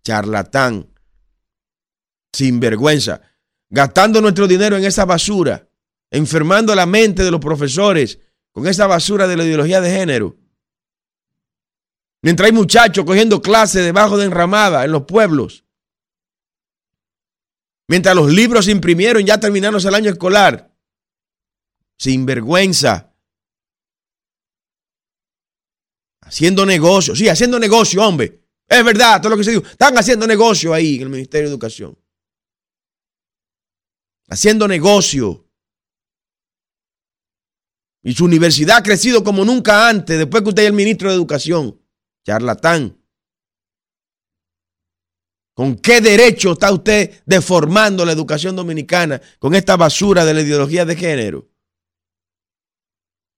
Charlatán 0.03 0.87
sin 2.35 2.59
vergüenza, 2.59 3.21
gastando 3.69 4.21
nuestro 4.21 4.45
dinero 4.45 4.75
en 4.75 4.83
esa 4.83 5.05
basura, 5.05 5.69
enfermando 6.11 6.75
la 6.75 6.85
mente 6.85 7.23
de 7.23 7.31
los 7.31 7.39
profesores 7.39 8.19
con 8.51 8.67
esa 8.67 8.87
basura 8.87 9.25
de 9.25 9.37
la 9.37 9.45
ideología 9.45 9.79
de 9.79 9.89
género. 9.89 10.37
Mientras 12.21 12.47
hay 12.47 12.53
muchachos 12.53 13.05
cogiendo 13.05 13.41
clases 13.41 13.85
debajo 13.85 14.17
de 14.17 14.25
enramada 14.25 14.83
en 14.83 14.91
los 14.91 15.03
pueblos. 15.03 15.63
Mientras 17.87 18.15
los 18.15 18.31
libros 18.31 18.65
se 18.65 18.71
imprimieron 18.71 19.23
ya 19.23 19.39
terminándose 19.39 19.87
el 19.87 19.95
año 19.95 20.11
escolar. 20.11 20.75
Sin 21.97 22.25
vergüenza. 22.25 23.13
Haciendo 26.21 26.65
negocio. 26.65 27.15
Sí, 27.15 27.29
haciendo 27.29 27.59
negocio, 27.59 28.01
hombre. 28.01 28.41
Es 28.67 28.83
verdad, 28.83 29.21
todo 29.21 29.29
lo 29.29 29.37
que 29.37 29.43
se 29.43 29.51
dijo. 29.51 29.63
Están 29.63 29.95
haciendo 29.97 30.25
negocio 30.25 30.73
ahí 30.73 30.95
en 30.95 31.03
el 31.03 31.09
Ministerio 31.09 31.47
de 31.47 31.53
Educación 31.53 31.95
haciendo 34.27 34.67
negocio. 34.67 35.47
Y 38.03 38.13
su 38.13 38.25
universidad 38.25 38.77
ha 38.77 38.83
crecido 38.83 39.23
como 39.23 39.43
nunca 39.43 39.89
antes, 39.89 40.17
después 40.17 40.43
que 40.43 40.49
usted 40.49 40.63
es 40.63 40.69
el 40.69 40.75
ministro 40.75 41.09
de 41.09 41.15
Educación. 41.15 41.81
Charlatán. 42.25 42.97
¿Con 45.55 45.77
qué 45.77 46.01
derecho 46.01 46.51
está 46.51 46.71
usted 46.71 47.21
deformando 47.25 48.03
la 48.03 48.11
educación 48.11 48.55
dominicana 48.55 49.21
con 49.39 49.55
esta 49.55 49.77
basura 49.77 50.25
de 50.25 50.33
la 50.33 50.41
ideología 50.41 50.85
de 50.85 50.95
género? 50.95 51.49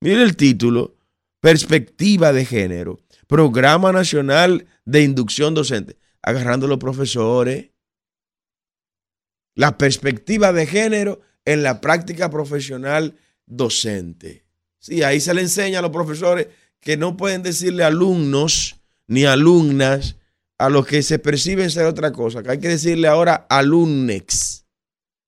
Mire 0.02 0.24
el 0.24 0.36
título, 0.36 0.98
Perspectiva 1.40 2.34
de 2.34 2.46
Género, 2.46 3.00
Programa 3.28 3.92
Nacional 3.92 4.68
de 4.86 5.04
Inducción 5.04 5.54
Docente, 5.54 6.00
agarrando 6.22 6.66
a 6.66 6.70
los 6.70 6.80
profesores, 6.80 7.70
la 9.58 9.76
perspectiva 9.76 10.54
de 10.54 10.68
género 10.68 11.20
en 11.44 11.64
la 11.64 11.82
práctica 11.82 12.30
profesional 12.30 13.18
docente. 13.48 14.46
Sí, 14.78 15.02
ahí 15.02 15.20
se 15.20 15.34
le 15.34 15.42
enseña 15.42 15.80
a 15.80 15.82
los 15.82 15.90
profesores 15.90 16.48
que 16.80 16.96
no 16.96 17.18
pueden 17.18 17.42
decirle 17.42 17.84
alumnos 17.84 18.76
ni 19.08 19.26
alumnas 19.26 20.16
a 20.60 20.70
los 20.70 20.86
que 20.86 21.02
se 21.02 21.18
perciben 21.18 21.72
ser 21.72 21.88
otra 21.88 22.12
cosa, 22.12 22.44
que 22.44 22.52
hay 22.52 22.60
que 22.60 22.70
decirle 22.70 23.08
ahora 23.08 23.48
alumnex, 23.50 24.66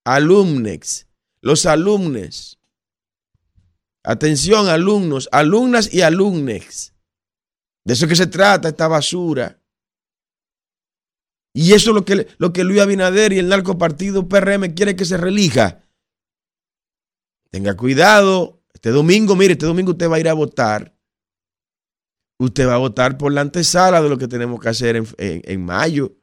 alumnex, 0.05 1.07
los 1.41 1.65
alumnes. 1.65 2.59
Atención, 4.03 4.69
alumnos, 4.69 5.27
alumnas 5.31 5.91
y 5.91 6.01
alumnex. 6.01 6.93
De 7.83 7.93
eso 7.93 8.07
que 8.07 8.15
se 8.15 8.27
trata 8.27 8.69
esta 8.69 8.87
basura 8.87 9.59
Y 11.53 11.73
eso 11.73 11.91
es 11.91 11.95
lo 11.95 12.05
que, 12.05 12.27
lo 12.37 12.53
que 12.53 12.63
Luis 12.63 12.79
Abinader 12.79 13.33
y 13.33 13.39
el 13.39 13.49
narcopartido 13.49 14.27
PRM 14.27 14.73
quiere 14.73 14.95
que 14.95 15.05
se 15.05 15.17
relija. 15.17 15.83
Tenga 17.49 17.75
cuidado. 17.75 18.61
Este 18.73 18.91
domingo, 18.91 19.35
mire, 19.35 19.53
este 19.53 19.65
domingo 19.65 19.91
usted 19.91 20.09
va 20.09 20.17
a 20.17 20.19
ir 20.19 20.29
a 20.29 20.33
votar. 20.33 20.95
Usted 22.37 22.67
va 22.67 22.75
a 22.75 22.77
votar 22.77 23.17
por 23.17 23.33
la 23.33 23.41
antesala 23.41 24.01
de 24.01 24.09
lo 24.09 24.17
que 24.17 24.27
tenemos 24.27 24.59
que 24.59 24.69
hacer 24.69 24.95
en, 24.95 25.07
en 25.17 25.65
mayo. 25.65 26.15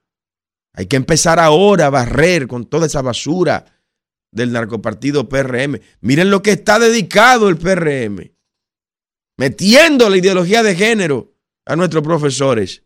Hay 0.73 0.87
que 0.87 0.97
empezar 0.97 1.39
ahora 1.39 1.87
a 1.87 1.91
barrer 1.91 2.47
con 2.47 2.65
toda 2.65 2.87
esa 2.87 3.03
basura 3.03 3.67
del 4.31 4.53
narcopartido 4.53 5.29
PRM. 5.29 5.81
Miren 6.01 6.31
lo 6.31 6.43
que 6.43 6.53
está 6.53 6.79
dedicado 6.79 7.49
el 7.49 7.57
PRM. 7.57 8.33
Metiendo 9.39 10.09
la 10.09 10.17
ideología 10.17 10.63
de 10.63 10.75
género 10.75 11.35
a 11.67 11.77
nuestros 11.77 12.03
profesores. 12.03 12.86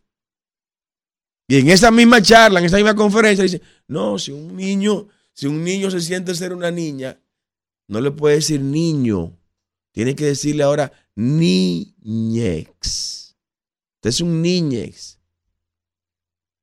Y 1.51 1.57
en 1.57 1.67
esa 1.69 1.91
misma 1.91 2.21
charla, 2.21 2.61
en 2.61 2.65
esa 2.67 2.77
misma 2.77 2.95
conferencia, 2.95 3.43
dice, 3.43 3.61
no, 3.85 4.17
si 4.17 4.31
un 4.31 4.55
niño, 4.55 5.09
si 5.33 5.47
un 5.47 5.61
niño 5.61 5.91
se 5.91 5.99
siente 5.99 6.33
ser 6.33 6.53
una 6.53 6.71
niña, 6.71 7.19
no 7.89 7.99
le 7.99 8.11
puede 8.11 8.35
decir 8.35 8.61
niño. 8.61 9.37
Tiene 9.91 10.15
que 10.15 10.27
decirle 10.27 10.63
ahora 10.63 10.93
niñex. 11.13 11.91
Usted 13.95 14.09
es 14.09 14.21
un 14.21 14.41
niñex. 14.41 15.19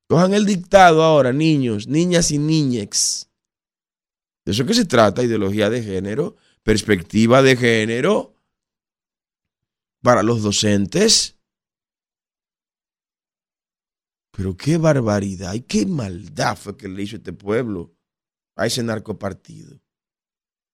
Cojan 0.09 0.33
el 0.33 0.47
dictado 0.47 1.02
ahora, 1.02 1.35
niños, 1.35 1.87
niñas 1.87 2.30
y 2.30 2.38
niñex. 2.38 3.28
De 4.47 4.52
eso 4.52 4.64
que 4.64 4.73
se 4.73 4.87
trata, 4.87 5.23
ideología 5.23 5.68
de 5.68 5.83
género, 5.83 6.37
perspectiva 6.62 7.42
de 7.42 7.57
género 7.59 8.37
para 10.00 10.23
los 10.23 10.40
docentes. 10.40 11.38
Pero 14.38 14.57
qué 14.57 14.78
barbaridad 14.78 15.52
y 15.54 15.62
qué 15.62 15.85
maldad 15.85 16.57
fue 16.57 16.76
que 16.76 16.87
le 16.87 17.02
hizo 17.02 17.16
este 17.16 17.33
pueblo 17.33 17.92
a 18.54 18.66
ese 18.66 18.85
narcopartido. 18.85 19.80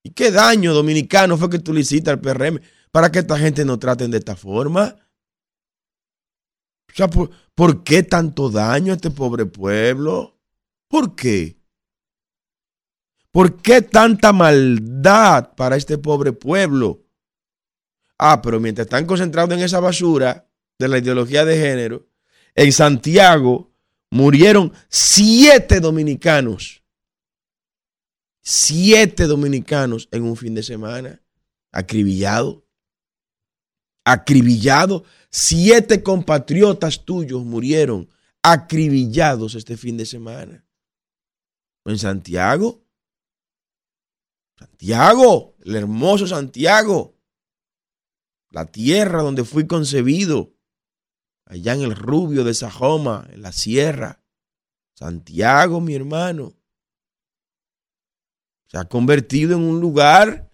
Y 0.03 0.11
qué 0.11 0.31
daño 0.31 0.75
dominicano 0.75 1.39
fue 1.39 1.49
que 1.49 1.59
tú 1.59 1.73
le 1.73 1.81
hiciste 1.81 2.11
al 2.11 2.21
PRM 2.21 2.61
para 2.93 3.11
que 3.11 3.21
esta 3.21 3.39
gente 3.39 3.65
no 3.65 3.79
traten 3.79 4.11
de 4.11 4.19
esta 4.19 4.37
forma. 4.37 4.95
O 6.91 6.95
sea, 6.95 7.09
¿por, 7.09 7.85
qué 7.85 8.03
tanto 8.03 8.51
daño 8.51 8.93
a 8.93 8.97
este 8.97 9.11
pobre 9.11 9.47
pueblo? 9.47 10.39
¿Por 10.87 11.17
qué? 11.17 11.59
¿Por 13.31 13.63
qué 13.63 13.81
tanta 13.81 14.35
maldad 14.35 15.55
para 15.55 15.77
este 15.77 15.97
pobre 15.97 16.35
pueblo? 16.35 17.07
Ah, 18.19 18.43
pero 18.43 18.61
mientras 18.61 18.85
están 18.85 19.07
concentrados 19.07 19.57
en 19.57 19.65
esa 19.65 19.81
basura 19.81 20.51
de 20.79 20.89
la 20.89 20.99
ideología 20.99 21.47
de 21.47 21.57
género, 21.57 22.14
en 22.55 22.73
Santiago 22.73 23.73
murieron 24.11 24.73
siete 24.89 25.81
dominicanos. 25.81 26.83
Siete 28.43 29.25
dominicanos 29.25 30.09
en 30.13 30.25
un 30.25 30.37
fin 30.37 30.55
de 30.55 30.63
semana. 30.63 31.21
Acribillado. 31.73 32.65
Acribillado. 34.05 35.05
Siete 35.31 36.03
compatriotas 36.03 37.05
tuyos 37.05 37.45
murieron 37.45 38.09
acribillados 38.43 39.55
este 39.55 39.77
fin 39.77 39.97
de 39.97 40.07
semana. 40.07 40.65
En 41.87 41.99
Santiago. 41.99 42.85
Santiago, 44.57 45.57
el 45.65 45.75
hermoso 45.75 46.27
Santiago. 46.27 47.19
La 48.51 48.67
tierra 48.67 49.23
donde 49.23 49.45
fui 49.45 49.67
concebido 49.67 50.54
allá 51.47 51.75
en 51.75 51.83
el 51.83 51.95
Rubio 51.95 52.45
de 52.45 52.55
Sajoma, 52.55 53.27
en 53.31 53.43
la 53.43 53.53
sierra. 53.53 54.23
Santiago, 54.95 55.81
mi 55.81 55.95
hermano, 55.95 56.55
se 58.67 58.79
ha 58.79 58.85
convertido 58.85 59.57
en 59.57 59.63
un 59.63 59.81
lugar 59.81 60.51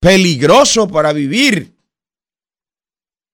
peligroso 0.00 0.88
para 0.88 1.12
vivir. 1.12 1.76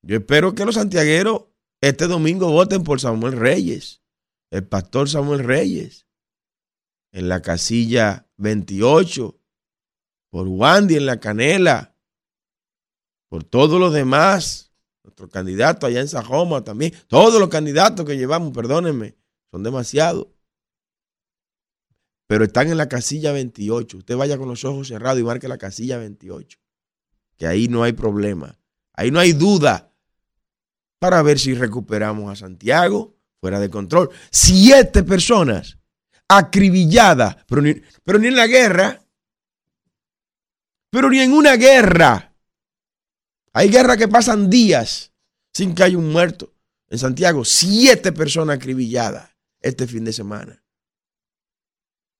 Yo 0.02 0.16
espero 0.16 0.54
que 0.54 0.64
los 0.64 0.76
santiagueros 0.76 1.42
este 1.80 2.06
domingo 2.06 2.50
voten 2.50 2.84
por 2.84 3.00
Samuel 3.00 3.38
Reyes, 3.38 4.02
el 4.50 4.66
pastor 4.66 5.08
Samuel 5.08 5.44
Reyes, 5.44 6.06
en 7.12 7.28
la 7.28 7.40
casilla 7.40 8.28
28, 8.36 9.40
por 10.30 10.46
Wandy 10.46 10.96
en 10.96 11.06
la 11.06 11.20
Canela, 11.20 11.96
por 13.28 13.44
todos 13.44 13.80
los 13.80 13.92
demás 13.92 14.69
nuestro 15.20 15.28
candidato 15.28 15.86
allá 15.86 16.00
en 16.00 16.08
Sajoma 16.08 16.64
también. 16.64 16.94
Todos 17.06 17.38
los 17.38 17.48
candidatos 17.48 18.06
que 18.06 18.16
llevamos, 18.16 18.52
perdónenme, 18.52 19.16
son 19.50 19.62
demasiados. 19.62 20.28
Pero 22.26 22.44
están 22.44 22.68
en 22.68 22.76
la 22.76 22.88
casilla 22.88 23.32
28. 23.32 23.98
Usted 23.98 24.16
vaya 24.16 24.38
con 24.38 24.48
los 24.48 24.64
ojos 24.64 24.88
cerrados 24.88 25.20
y 25.20 25.24
marque 25.24 25.48
la 25.48 25.58
casilla 25.58 25.98
28. 25.98 26.58
Que 27.36 27.46
ahí 27.46 27.68
no 27.68 27.82
hay 27.82 27.92
problema. 27.92 28.58
Ahí 28.94 29.10
no 29.10 29.18
hay 29.18 29.32
duda 29.32 29.92
para 30.98 31.22
ver 31.22 31.38
si 31.38 31.54
recuperamos 31.54 32.30
a 32.30 32.36
Santiago 32.36 33.16
fuera 33.40 33.58
de 33.58 33.70
control. 33.70 34.10
Siete 34.30 35.02
personas 35.02 35.78
acribilladas, 36.28 37.36
pero 37.48 37.62
ni, 37.62 37.74
pero 38.04 38.18
ni 38.18 38.28
en 38.28 38.36
la 38.36 38.46
guerra. 38.46 39.02
Pero 40.90 41.08
ni 41.08 41.20
en 41.20 41.32
una 41.32 41.56
guerra 41.56 42.30
hay 43.52 43.68
guerras 43.68 43.96
que 43.96 44.08
pasan 44.08 44.48
días 44.48 45.09
sin 45.52 45.74
que 45.74 45.82
haya 45.82 45.98
un 45.98 46.10
muerto. 46.10 46.52
En 46.88 46.98
Santiago, 46.98 47.44
siete 47.44 48.12
personas 48.12 48.56
acribilladas 48.56 49.30
este 49.60 49.86
fin 49.86 50.04
de 50.04 50.12
semana. 50.12 50.62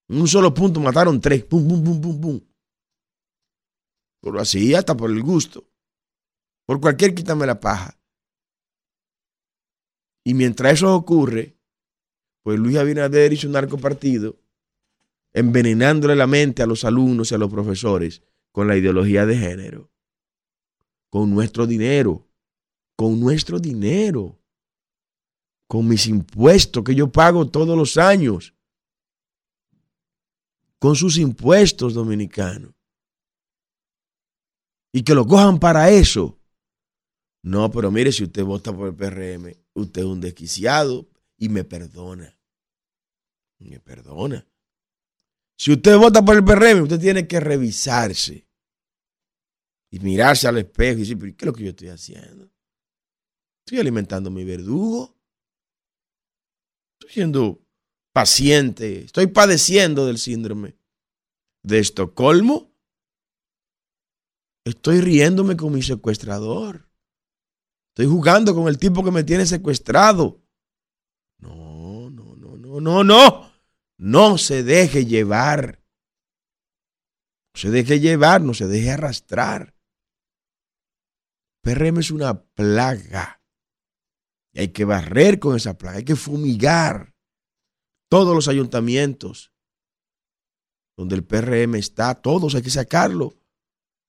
En 0.08 0.20
un 0.20 0.28
solo 0.28 0.52
punto 0.54 0.80
mataron 0.80 1.20
tres. 1.20 1.44
Pum, 1.44 1.66
pum, 1.66 1.82
pum, 1.84 2.00
pum, 2.00 2.20
pum. 2.20 2.40
Pero 4.20 4.40
así, 4.40 4.74
hasta 4.74 4.96
por 4.96 5.10
el 5.10 5.22
gusto. 5.22 5.64
Por 6.66 6.80
cualquier 6.80 7.14
quítame 7.14 7.46
la 7.46 7.58
paja. 7.58 7.98
Y 10.24 10.34
mientras 10.34 10.74
eso 10.74 10.94
ocurre, 10.94 11.56
pues 12.42 12.58
Luis 12.58 12.76
Abinader 12.76 13.32
hizo 13.32 13.46
un 13.46 13.54
narcopartido 13.54 14.38
envenenándole 15.32 16.14
la 16.16 16.26
mente 16.26 16.62
a 16.62 16.66
los 16.66 16.84
alumnos 16.84 17.30
y 17.30 17.34
a 17.34 17.38
los 17.38 17.50
profesores 17.50 18.22
con 18.52 18.68
la 18.68 18.76
ideología 18.76 19.26
de 19.26 19.36
género 19.36 19.90
con 21.10 21.28
nuestro 21.34 21.66
dinero, 21.66 22.26
con 23.00 23.18
nuestro 23.18 23.58
dinero, 23.58 24.38
con 25.66 25.88
mis 25.88 26.06
impuestos 26.06 26.84
que 26.84 26.94
yo 26.94 27.10
pago 27.10 27.48
todos 27.48 27.74
los 27.74 27.96
años, 27.96 28.54
con 30.78 30.94
sus 30.94 31.16
impuestos 31.16 31.94
dominicanos. 31.94 32.74
Y 34.92 35.02
que 35.02 35.14
lo 35.14 35.26
cojan 35.26 35.58
para 35.58 35.88
eso. 35.88 36.38
No, 37.42 37.70
pero 37.70 37.90
mire, 37.90 38.12
si 38.12 38.24
usted 38.24 38.44
vota 38.44 38.70
por 38.70 38.88
el 38.88 38.94
PRM, 38.94 39.56
usted 39.72 40.02
es 40.02 40.06
un 40.06 40.20
desquiciado 40.20 41.08
y 41.38 41.48
me 41.48 41.64
perdona. 41.64 42.38
Me 43.60 43.80
perdona. 43.80 44.46
Si 45.56 45.72
usted 45.72 45.96
vota 45.96 46.22
por 46.22 46.36
el 46.36 46.44
PRM, 46.44 46.82
usted 46.82 47.00
tiene 47.00 47.26
que 47.26 47.40
revisarse 47.40 48.46
y 49.90 50.00
mirarse 50.00 50.48
al 50.48 50.58
espejo 50.58 50.98
y 50.98 51.00
decir, 51.00 51.18
¿pero 51.18 51.34
qué 51.34 51.44
es 51.44 51.46
lo 51.46 51.52
que 51.54 51.64
yo 51.64 51.70
estoy 51.70 51.88
haciendo? 51.88 52.50
Estoy 53.70 53.82
alimentando 53.82 54.30
a 54.30 54.32
mi 54.32 54.42
verdugo. 54.42 55.16
Estoy 56.98 57.14
siendo 57.14 57.64
paciente. 58.12 59.04
Estoy 59.04 59.28
padeciendo 59.28 60.06
del 60.06 60.18
síndrome 60.18 60.76
de 61.62 61.78
Estocolmo. 61.78 62.74
Estoy 64.66 65.00
riéndome 65.00 65.56
con 65.56 65.72
mi 65.72 65.82
secuestrador. 65.82 66.90
Estoy 67.94 68.06
jugando 68.06 68.56
con 68.56 68.66
el 68.66 68.76
tipo 68.76 69.04
que 69.04 69.12
me 69.12 69.22
tiene 69.22 69.46
secuestrado. 69.46 70.42
No, 71.38 72.10
no, 72.10 72.34
no, 72.34 72.56
no, 72.56 72.80
no, 72.80 73.04
no. 73.04 73.52
No 73.98 74.36
se 74.36 74.64
deje 74.64 75.06
llevar. 75.06 75.80
No 77.54 77.60
se 77.60 77.70
deje 77.70 78.00
llevar, 78.00 78.40
no 78.40 78.52
se 78.52 78.66
deje 78.66 78.90
arrastrar. 78.90 79.76
PRM 81.62 82.00
es 82.00 82.10
una 82.10 82.42
plaga. 82.42 83.39
Y 84.52 84.60
hay 84.60 84.68
que 84.68 84.84
barrer 84.84 85.38
con 85.38 85.56
esa 85.56 85.78
plaga, 85.78 85.98
hay 85.98 86.04
que 86.04 86.16
fumigar 86.16 87.14
todos 88.08 88.34
los 88.34 88.48
ayuntamientos 88.48 89.52
donde 90.96 91.14
el 91.14 91.24
PRM 91.24 91.76
está, 91.76 92.14
todos 92.14 92.54
hay 92.54 92.62
que 92.62 92.70
sacarlo, 92.70 93.34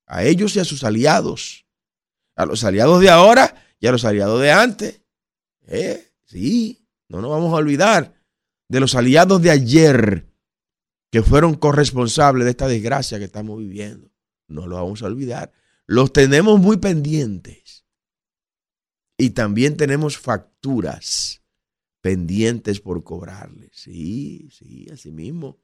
a 0.07 0.23
ellos 0.23 0.55
y 0.55 0.59
a 0.59 0.65
sus 0.65 0.83
aliados, 0.83 1.65
a 2.35 2.45
los 2.45 2.63
aliados 2.63 2.99
de 2.99 3.09
ahora 3.09 3.63
y 3.79 3.87
a 3.87 3.91
los 3.91 4.03
aliados 4.03 4.41
de 4.41 4.51
antes. 4.51 5.01
¿Eh? 5.67 6.11
Sí, 6.25 6.85
no 7.07 7.21
nos 7.21 7.29
vamos 7.29 7.53
a 7.53 7.57
olvidar 7.57 8.13
de 8.67 8.79
los 8.79 8.95
aliados 8.95 9.41
de 9.41 9.51
ayer 9.51 10.27
que 11.11 11.21
fueron 11.21 11.55
corresponsables 11.55 12.45
de 12.45 12.51
esta 12.51 12.67
desgracia 12.67 13.19
que 13.19 13.25
estamos 13.25 13.59
viviendo. 13.59 14.11
No 14.47 14.67
lo 14.67 14.75
vamos 14.75 15.01
a 15.01 15.05
olvidar 15.05 15.53
los 15.91 16.13
tenemos 16.13 16.57
muy 16.57 16.77
pendientes. 16.77 17.80
Y 19.21 19.29
también 19.29 19.77
tenemos 19.77 20.17
facturas 20.17 21.43
pendientes 22.01 22.79
por 22.79 23.03
cobrarles. 23.03 23.69
Sí, 23.71 24.49
sí, 24.49 24.87
así 24.91 25.11
mismo. 25.11 25.59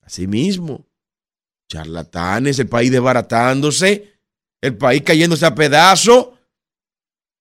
Así 0.00 0.26
mismo. 0.26 0.88
Charlatanes, 1.68 2.58
el 2.58 2.66
país 2.66 2.90
desbaratándose, 2.90 4.18
el 4.62 4.74
país 4.78 5.02
cayéndose 5.02 5.44
a 5.44 5.54
pedazos, 5.54 6.30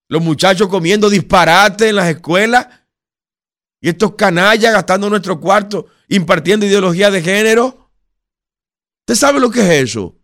los 0.09 0.21
muchachos 0.21 0.67
comiendo 0.67 1.09
disparate 1.09 1.87
en 1.87 1.95
las 1.95 2.09
escuelas 2.09 2.67
y 3.79 3.87
estos 3.87 4.15
canallas 4.15 4.73
gastando 4.73 5.09
nuestro 5.09 5.39
cuarto 5.39 5.87
impartiendo 6.09 6.65
ideología 6.65 7.09
de 7.09 7.21
género. 7.21 7.89
¿Usted 9.03 9.15
sabe 9.15 9.39
lo 9.39 9.49
que 9.49 9.61
es 9.61 9.83
eso? 9.89 10.19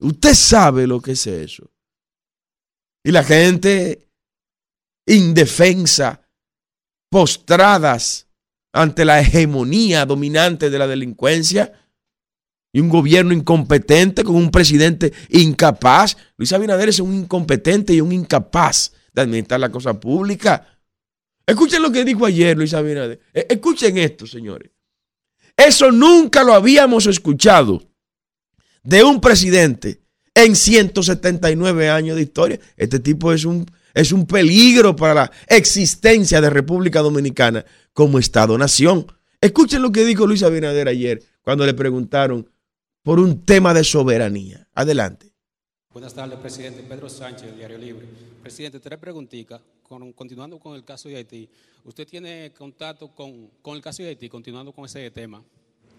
Usted 0.00 0.34
sabe 0.34 0.88
lo 0.88 1.00
que 1.00 1.12
es 1.12 1.24
eso. 1.28 1.71
Y 3.04 3.10
la 3.10 3.24
gente 3.24 4.08
indefensa, 5.06 6.22
postradas 7.10 8.28
ante 8.72 9.04
la 9.04 9.20
hegemonía 9.20 10.06
dominante 10.06 10.70
de 10.70 10.78
la 10.78 10.86
delincuencia 10.86 11.72
y 12.72 12.80
un 12.80 12.88
gobierno 12.88 13.34
incompetente 13.34 14.24
con 14.24 14.36
un 14.36 14.50
presidente 14.50 15.12
incapaz. 15.28 16.16
Luis 16.36 16.52
Abinader 16.52 16.88
es 16.88 17.00
un 17.00 17.14
incompetente 17.14 17.92
y 17.92 18.00
un 18.00 18.12
incapaz 18.12 18.92
de 19.12 19.22
administrar 19.22 19.60
la 19.60 19.70
cosa 19.70 19.98
pública. 20.00 20.80
Escuchen 21.46 21.82
lo 21.82 21.92
que 21.92 22.04
dijo 22.04 22.24
ayer 22.24 22.56
Luis 22.56 22.72
Abinader. 22.72 23.20
E, 23.34 23.46
escuchen 23.50 23.98
esto, 23.98 24.26
señores. 24.26 24.70
Eso 25.54 25.92
nunca 25.92 26.42
lo 26.42 26.54
habíamos 26.54 27.06
escuchado 27.06 27.82
de 28.82 29.04
un 29.04 29.20
presidente 29.20 30.01
en 30.34 30.56
179 30.56 31.90
años 31.90 32.16
de 32.16 32.22
historia. 32.22 32.60
Este 32.76 32.98
tipo 32.98 33.32
es 33.32 33.44
un, 33.44 33.66
es 33.94 34.12
un 34.12 34.26
peligro 34.26 34.96
para 34.96 35.14
la 35.14 35.32
existencia 35.48 36.40
de 36.40 36.50
República 36.50 37.00
Dominicana 37.00 37.64
como 37.92 38.18
Estado-nación. 38.18 39.06
Escuchen 39.40 39.82
lo 39.82 39.92
que 39.92 40.04
dijo 40.04 40.26
Luis 40.26 40.42
Abinader 40.42 40.88
ayer 40.88 41.22
cuando 41.42 41.66
le 41.66 41.74
preguntaron 41.74 42.48
por 43.02 43.18
un 43.18 43.44
tema 43.44 43.74
de 43.74 43.84
soberanía. 43.84 44.68
Adelante. 44.74 45.32
Buenas 45.92 46.14
tardes, 46.14 46.38
presidente. 46.38 46.82
Pedro 46.88 47.08
Sánchez, 47.08 47.48
del 47.48 47.56
Diario 47.56 47.78
Libre. 47.78 48.06
Presidente, 48.40 48.80
tres 48.80 48.98
preguntitas. 48.98 49.60
continuando 50.14 50.58
con 50.58 50.74
el 50.74 50.84
caso 50.84 51.08
de 51.08 51.16
Haití. 51.16 51.48
¿Usted 51.84 52.06
tiene 52.06 52.52
contacto 52.56 53.08
con, 53.08 53.48
con, 53.60 53.76
el 53.76 53.82
caso 53.82 54.02
de 54.02 54.10
Haití, 54.10 54.28
continuando 54.28 54.72
con 54.72 54.86
ese 54.86 55.10
tema? 55.10 55.42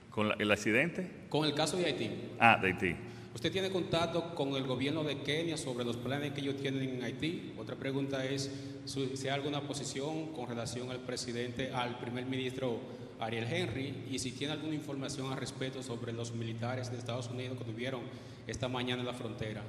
¿Con 0.09 0.31
el 0.39 0.51
accidente? 0.51 1.27
Con 1.29 1.45
el 1.45 1.53
caso 1.53 1.77
de 1.77 1.85
Haití. 1.85 2.09
Ah, 2.39 2.57
de 2.59 2.69
Haití. 2.69 2.95
¿Usted 3.33 3.51
tiene 3.51 3.71
contacto 3.71 4.35
con 4.35 4.49
el 4.55 4.63
gobierno 4.63 5.03
de 5.03 5.21
Kenia 5.21 5.57
sobre 5.57 5.83
los 5.83 5.97
planes 5.97 6.33
que 6.33 6.41
ellos 6.41 6.55
tienen 6.55 6.87
en 6.87 7.03
Haití? 7.03 7.53
Otra 7.57 7.75
pregunta 7.75 8.23
es 8.25 8.51
si 8.85 9.27
hay 9.27 9.33
alguna 9.33 9.61
posición 9.61 10.33
con 10.33 10.47
relación 10.47 10.91
al 10.91 10.99
presidente, 10.99 11.71
al 11.71 11.97
primer 11.97 12.25
ministro 12.27 12.79
Ariel 13.19 13.47
Henry, 13.51 14.05
y 14.11 14.19
si 14.19 14.33
tiene 14.33 14.53
alguna 14.53 14.75
información 14.75 15.31
al 15.31 15.39
respecto 15.39 15.81
sobre 15.81 16.13
los 16.13 16.33
militares 16.33 16.91
de 16.91 16.97
Estados 16.97 17.27
Unidos 17.29 17.57
que 17.57 17.63
tuvieron 17.63 18.01
esta 18.45 18.67
mañana 18.67 19.01
en 19.01 19.07
la 19.07 19.13
frontera. 19.13 19.63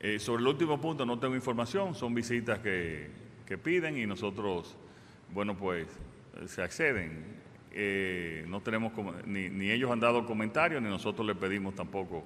Eh, 0.00 0.18
sobre 0.18 0.42
el 0.42 0.48
último 0.48 0.78
punto 0.78 1.06
no 1.06 1.18
tengo 1.18 1.34
información, 1.34 1.94
son 1.94 2.14
visitas 2.14 2.58
que, 2.58 3.08
que 3.46 3.56
piden 3.56 3.96
y 3.96 4.04
nosotros, 4.04 4.76
bueno, 5.32 5.56
pues 5.56 5.86
se 6.46 6.60
acceden. 6.60 7.45
Eh, 7.78 8.42
no 8.48 8.62
tenemos 8.62 8.90
ni, 9.26 9.50
ni, 9.50 9.70
ellos 9.70 9.90
han 9.90 10.00
dado 10.00 10.24
comentarios 10.24 10.80
ni 10.80 10.88
nosotros 10.88 11.26
les 11.26 11.36
pedimos 11.36 11.74
tampoco 11.74 12.24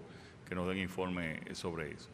que 0.48 0.54
nos 0.54 0.68
den 0.68 0.78
informe 0.78 1.40
sobre 1.54 1.90
eso. 1.90 2.08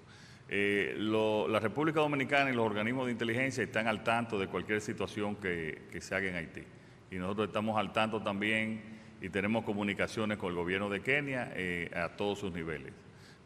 Eh, 0.49 0.95
la 0.97 1.61
República 1.61 2.01
Dominicana 2.01 2.51
y 2.51 2.55
los 2.55 2.65
organismos 2.65 3.05
de 3.05 3.13
inteligencia 3.13 3.63
están 3.63 3.89
al 3.89 4.03
tanto 4.03 4.39
de 4.39 4.47
cualquier 4.47 4.81
situación 4.81 5.37
que, 5.37 5.87
se 6.01 6.15
haga 6.15 6.29
en 6.29 6.37
Haití 6.37 6.63
y 7.11 7.17
nosotros 7.17 7.49
estamos 7.49 7.77
al 7.77 7.93
tanto 7.93 8.23
también 8.23 8.81
y 9.21 9.29
tenemos 9.29 9.65
comunicaciones 9.65 10.39
con 10.39 10.49
el 10.49 10.57
gobierno 10.57 10.89
de 10.89 11.03
Kenia 11.03 11.53
eh, 11.55 11.91
a 11.95 12.17
todos 12.17 12.39
sus 12.39 12.53
niveles 12.55 12.95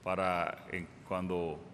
para 0.04 0.66
cuando 1.08 1.64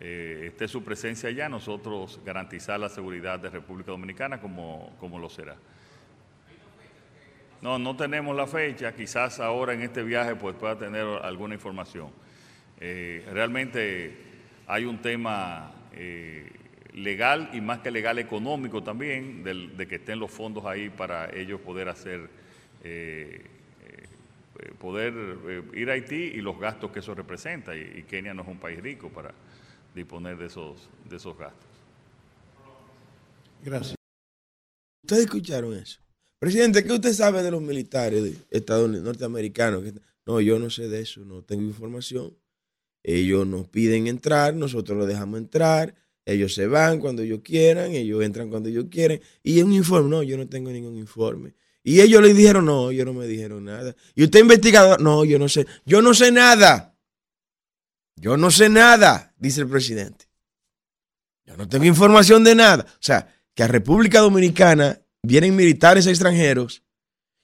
esté 0.00 0.66
su 0.66 0.82
presencia 0.82 1.28
allá 1.28 1.50
nosotros 1.50 2.20
garantizar 2.24 2.80
la 2.80 2.88
seguridad 2.88 3.38
de 3.38 3.50
República 3.50 3.90
Dominicana 3.90 4.40
como, 4.40 4.96
como 4.98 5.18
lo 5.18 5.28
será. 5.28 5.56
No, 7.66 7.80
no 7.80 7.96
tenemos 7.96 8.36
la 8.36 8.46
fecha, 8.46 8.94
quizás 8.94 9.40
ahora 9.40 9.74
en 9.74 9.82
este 9.82 10.04
viaje 10.04 10.36
pues 10.36 10.54
pueda 10.54 10.78
tener 10.78 11.04
alguna 11.04 11.54
información. 11.54 12.12
Eh, 12.78 13.28
realmente 13.32 14.16
hay 14.68 14.84
un 14.84 15.02
tema 15.02 15.74
eh, 15.92 16.48
legal 16.94 17.50
y 17.52 17.60
más 17.60 17.80
que 17.80 17.90
legal 17.90 18.20
económico 18.20 18.84
también, 18.84 19.42
de, 19.42 19.88
que 19.88 19.96
estén 19.96 20.20
los 20.20 20.30
fondos 20.30 20.64
ahí 20.64 20.90
para 20.90 21.28
ellos 21.36 21.60
poder 21.60 21.88
hacer, 21.88 22.28
eh, 22.84 23.44
poder 24.78 25.12
ir 25.74 25.90
a 25.90 25.94
Haití 25.94 26.34
y 26.34 26.42
los 26.42 26.60
gastos 26.60 26.92
que 26.92 27.00
eso 27.00 27.16
representa. 27.16 27.74
Y, 27.74 27.80
y, 27.96 28.02
Kenia 28.04 28.32
no 28.32 28.42
es 28.42 28.48
un 28.48 28.60
país 28.60 28.80
rico 28.80 29.08
para 29.08 29.32
disponer 29.92 30.36
de 30.36 30.46
esos, 30.46 30.88
de 31.10 31.16
esos 31.16 31.36
gastos. 31.36 31.68
Gracias. 33.64 33.96
¿Ustedes 35.02 35.24
escucharon 35.24 35.74
eso? 35.74 36.05
Presidente, 36.38 36.84
¿qué 36.84 36.92
usted 36.92 37.12
sabe 37.14 37.42
de 37.42 37.50
los 37.50 37.62
militares 37.62 38.34
estadounidenses, 38.50 39.04
norteamericanos? 39.04 39.84
No, 40.26 40.40
yo 40.40 40.58
no 40.58 40.68
sé 40.68 40.88
de 40.88 41.00
eso, 41.00 41.24
no 41.24 41.42
tengo 41.42 41.62
información. 41.62 42.36
Ellos 43.02 43.46
nos 43.46 43.68
piden 43.68 44.06
entrar, 44.06 44.54
nosotros 44.54 44.98
los 44.98 45.06
dejamos 45.06 45.38
entrar, 45.38 45.94
ellos 46.24 46.54
se 46.54 46.66
van 46.66 46.98
cuando 46.98 47.22
ellos 47.22 47.40
quieran, 47.42 47.92
ellos 47.92 48.22
entran 48.24 48.50
cuando 48.50 48.68
ellos 48.68 48.86
quieren. 48.90 49.20
Y 49.42 49.62
un 49.62 49.72
informe, 49.72 50.10
no, 50.10 50.22
yo 50.24 50.36
no 50.36 50.48
tengo 50.48 50.70
ningún 50.70 50.96
informe. 50.96 51.54
Y 51.84 52.00
ellos 52.00 52.20
le 52.20 52.34
dijeron, 52.34 52.64
no, 52.64 52.90
ellos 52.90 53.06
no 53.06 53.14
me 53.14 53.28
dijeron 53.28 53.64
nada. 53.64 53.94
Y 54.16 54.24
usted 54.24 54.40
investigador, 54.40 55.00
no, 55.00 55.24
yo 55.24 55.38
no 55.38 55.48
sé, 55.48 55.66
yo 55.84 56.02
no 56.02 56.12
sé 56.14 56.32
nada. 56.32 56.98
Yo 58.16 58.36
no 58.36 58.50
sé 58.50 58.68
nada, 58.68 59.34
dice 59.38 59.60
el 59.60 59.68
presidente. 59.68 60.26
Yo 61.44 61.56
no 61.56 61.68
tengo 61.68 61.84
información 61.84 62.42
de 62.42 62.56
nada. 62.56 62.86
O 62.88 63.02
sea, 63.02 63.32
que 63.54 63.62
a 63.62 63.68
República 63.68 64.18
Dominicana 64.18 65.00
vienen 65.26 65.56
militares 65.56 66.06
extranjeros 66.06 66.82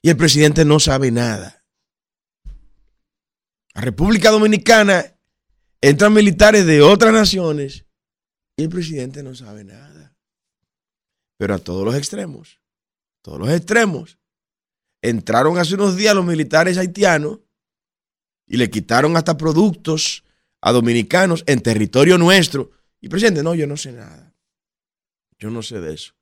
y 0.02 0.10
el 0.10 0.16
presidente 0.16 0.64
no 0.64 0.78
sabe 0.80 1.10
nada. 1.10 1.64
A 3.74 3.80
República 3.80 4.30
Dominicana 4.30 5.16
entran 5.80 6.12
militares 6.12 6.66
de 6.66 6.82
otras 6.82 7.12
naciones 7.12 7.86
y 8.56 8.64
el 8.64 8.68
presidente 8.68 9.22
no 9.22 9.34
sabe 9.34 9.64
nada. 9.64 10.16
Pero 11.38 11.54
a 11.54 11.58
todos 11.58 11.84
los 11.84 11.94
extremos, 11.94 12.60
todos 13.22 13.38
los 13.38 13.50
extremos. 13.50 14.18
Entraron 15.00 15.58
hace 15.58 15.74
unos 15.74 15.96
días 15.96 16.14
los 16.14 16.24
militares 16.24 16.78
haitianos 16.78 17.40
y 18.46 18.58
le 18.58 18.70
quitaron 18.70 19.16
hasta 19.16 19.36
productos 19.36 20.24
a 20.60 20.70
dominicanos 20.70 21.42
en 21.46 21.60
territorio 21.60 22.18
nuestro. 22.18 22.70
Y 23.00 23.08
presidente, 23.08 23.42
no, 23.42 23.54
yo 23.54 23.66
no 23.66 23.76
sé 23.76 23.92
nada. 23.92 24.32
Yo 25.38 25.50
no 25.50 25.62
sé 25.62 25.80
de 25.80 25.94
eso. 25.94 26.14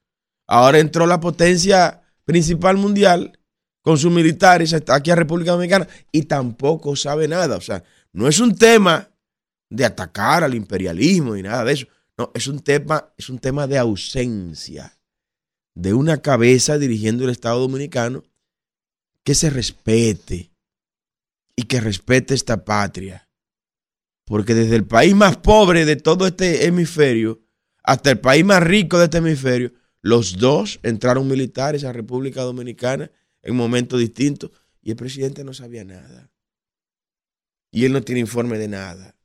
Ahora 0.53 0.81
entró 0.81 1.07
la 1.07 1.21
potencia 1.21 2.03
principal 2.25 2.77
mundial 2.77 3.39
con 3.83 3.97
sus 3.97 4.11
militares 4.11 4.75
aquí 4.75 5.13
a 5.13 5.15
República 5.15 5.53
Dominicana 5.53 5.87
y 6.11 6.23
tampoco 6.23 6.97
sabe 6.97 7.29
nada. 7.29 7.57
O 7.57 7.61
sea, 7.61 7.85
no 8.13 8.27
es 8.27 8.41
un 8.41 8.57
tema 8.57 9.09
de 9.71 9.85
atacar 9.85 10.43
al 10.43 10.57
imperialismo 10.57 11.37
ni 11.37 11.43
nada 11.43 11.63
de 11.63 11.75
eso. 11.75 11.87
No, 12.19 12.33
es 12.35 12.49
un 12.49 12.59
tema, 12.59 13.13
es 13.17 13.31
un 13.31 13.39
tema 13.39 13.69
de 13.69 13.79
ausencia 13.79 14.99
de 15.77 15.95
una 15.95 16.21
cabeza 16.21 16.79
dirigiendo 16.79 17.23
el 17.23 17.31
Estado 17.31 17.61
Dominicano 17.61 18.25
que 19.23 19.37
se 19.37 19.51
respete 19.51 20.51
y 21.55 21.63
que 21.63 21.81
respete 21.81 22.35
esta 22.35 22.65
patria. 22.65 23.29
Porque 24.25 24.55
desde 24.55 24.75
el 24.75 24.85
país 24.85 25.15
más 25.15 25.37
pobre 25.37 25.85
de 25.85 25.95
todo 25.95 26.27
este 26.27 26.67
hemisferio 26.67 27.39
hasta 27.85 28.11
el 28.11 28.19
país 28.19 28.45
más 28.45 28.65
rico 28.65 28.99
de 28.99 29.05
este 29.05 29.19
hemisferio, 29.19 29.73
los 30.03 30.39
dos 30.39 30.81
entraron 30.83 31.29
militares 31.29 31.85
a 31.85 31.93
República 31.93 32.43
Dominicana 32.43 33.11
en 33.43 33.57
momentos 33.57 34.01
distintos 34.01 34.51
y 34.83 34.91
el 34.91 34.97
presidente 34.97 35.45
no 35.45 35.53
sabía 35.53 35.85
nada. 35.85 36.31
Y 37.71 37.85
él 37.85 37.93
no 37.93 38.03
tiene 38.03 38.21
informe 38.21 38.59
de 38.59 38.69
nada. 38.69 39.17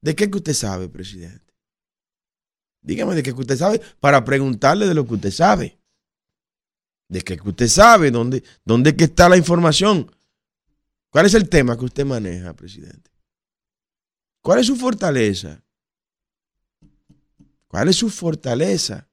¿De 0.00 0.14
qué 0.14 0.30
que 0.30 0.38
usted 0.38 0.54
sabe, 0.54 0.88
presidente? 0.88 1.54
Dígame 2.82 3.14
de 3.14 3.22
qué 3.22 3.32
que 3.32 3.40
usted 3.40 3.56
sabe 3.56 3.80
para 4.00 4.24
preguntarle 4.24 4.86
de 4.86 4.94
lo 4.94 5.06
que 5.06 5.14
usted 5.14 5.30
sabe. 5.30 5.78
De 7.08 7.22
qué 7.22 7.36
que 7.36 7.48
usted 7.48 7.68
sabe, 7.68 8.10
dónde, 8.10 8.42
dónde 8.64 8.96
que 8.96 9.04
está 9.04 9.28
la 9.28 9.36
información. 9.36 10.10
¿Cuál 11.10 11.26
es 11.26 11.34
el 11.34 11.48
tema 11.48 11.78
que 11.78 11.84
usted 11.84 12.04
maneja, 12.04 12.54
presidente? 12.54 13.10
¿Cuál 14.42 14.58
es 14.58 14.66
su 14.66 14.76
fortaleza? 14.76 15.62
¿Cuál 17.68 17.88
es 17.88 17.96
su 17.96 18.10
fortaleza? 18.10 19.08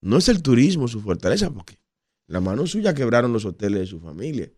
No 0.00 0.18
es 0.18 0.28
el 0.28 0.42
turismo 0.42 0.88
su 0.88 1.00
fortaleza, 1.00 1.50
porque 1.50 1.78
la 2.28 2.40
mano 2.40 2.66
suya 2.66 2.94
quebraron 2.94 3.32
los 3.32 3.44
hoteles 3.44 3.80
de 3.80 3.86
su 3.86 4.00
familia. 4.00 4.50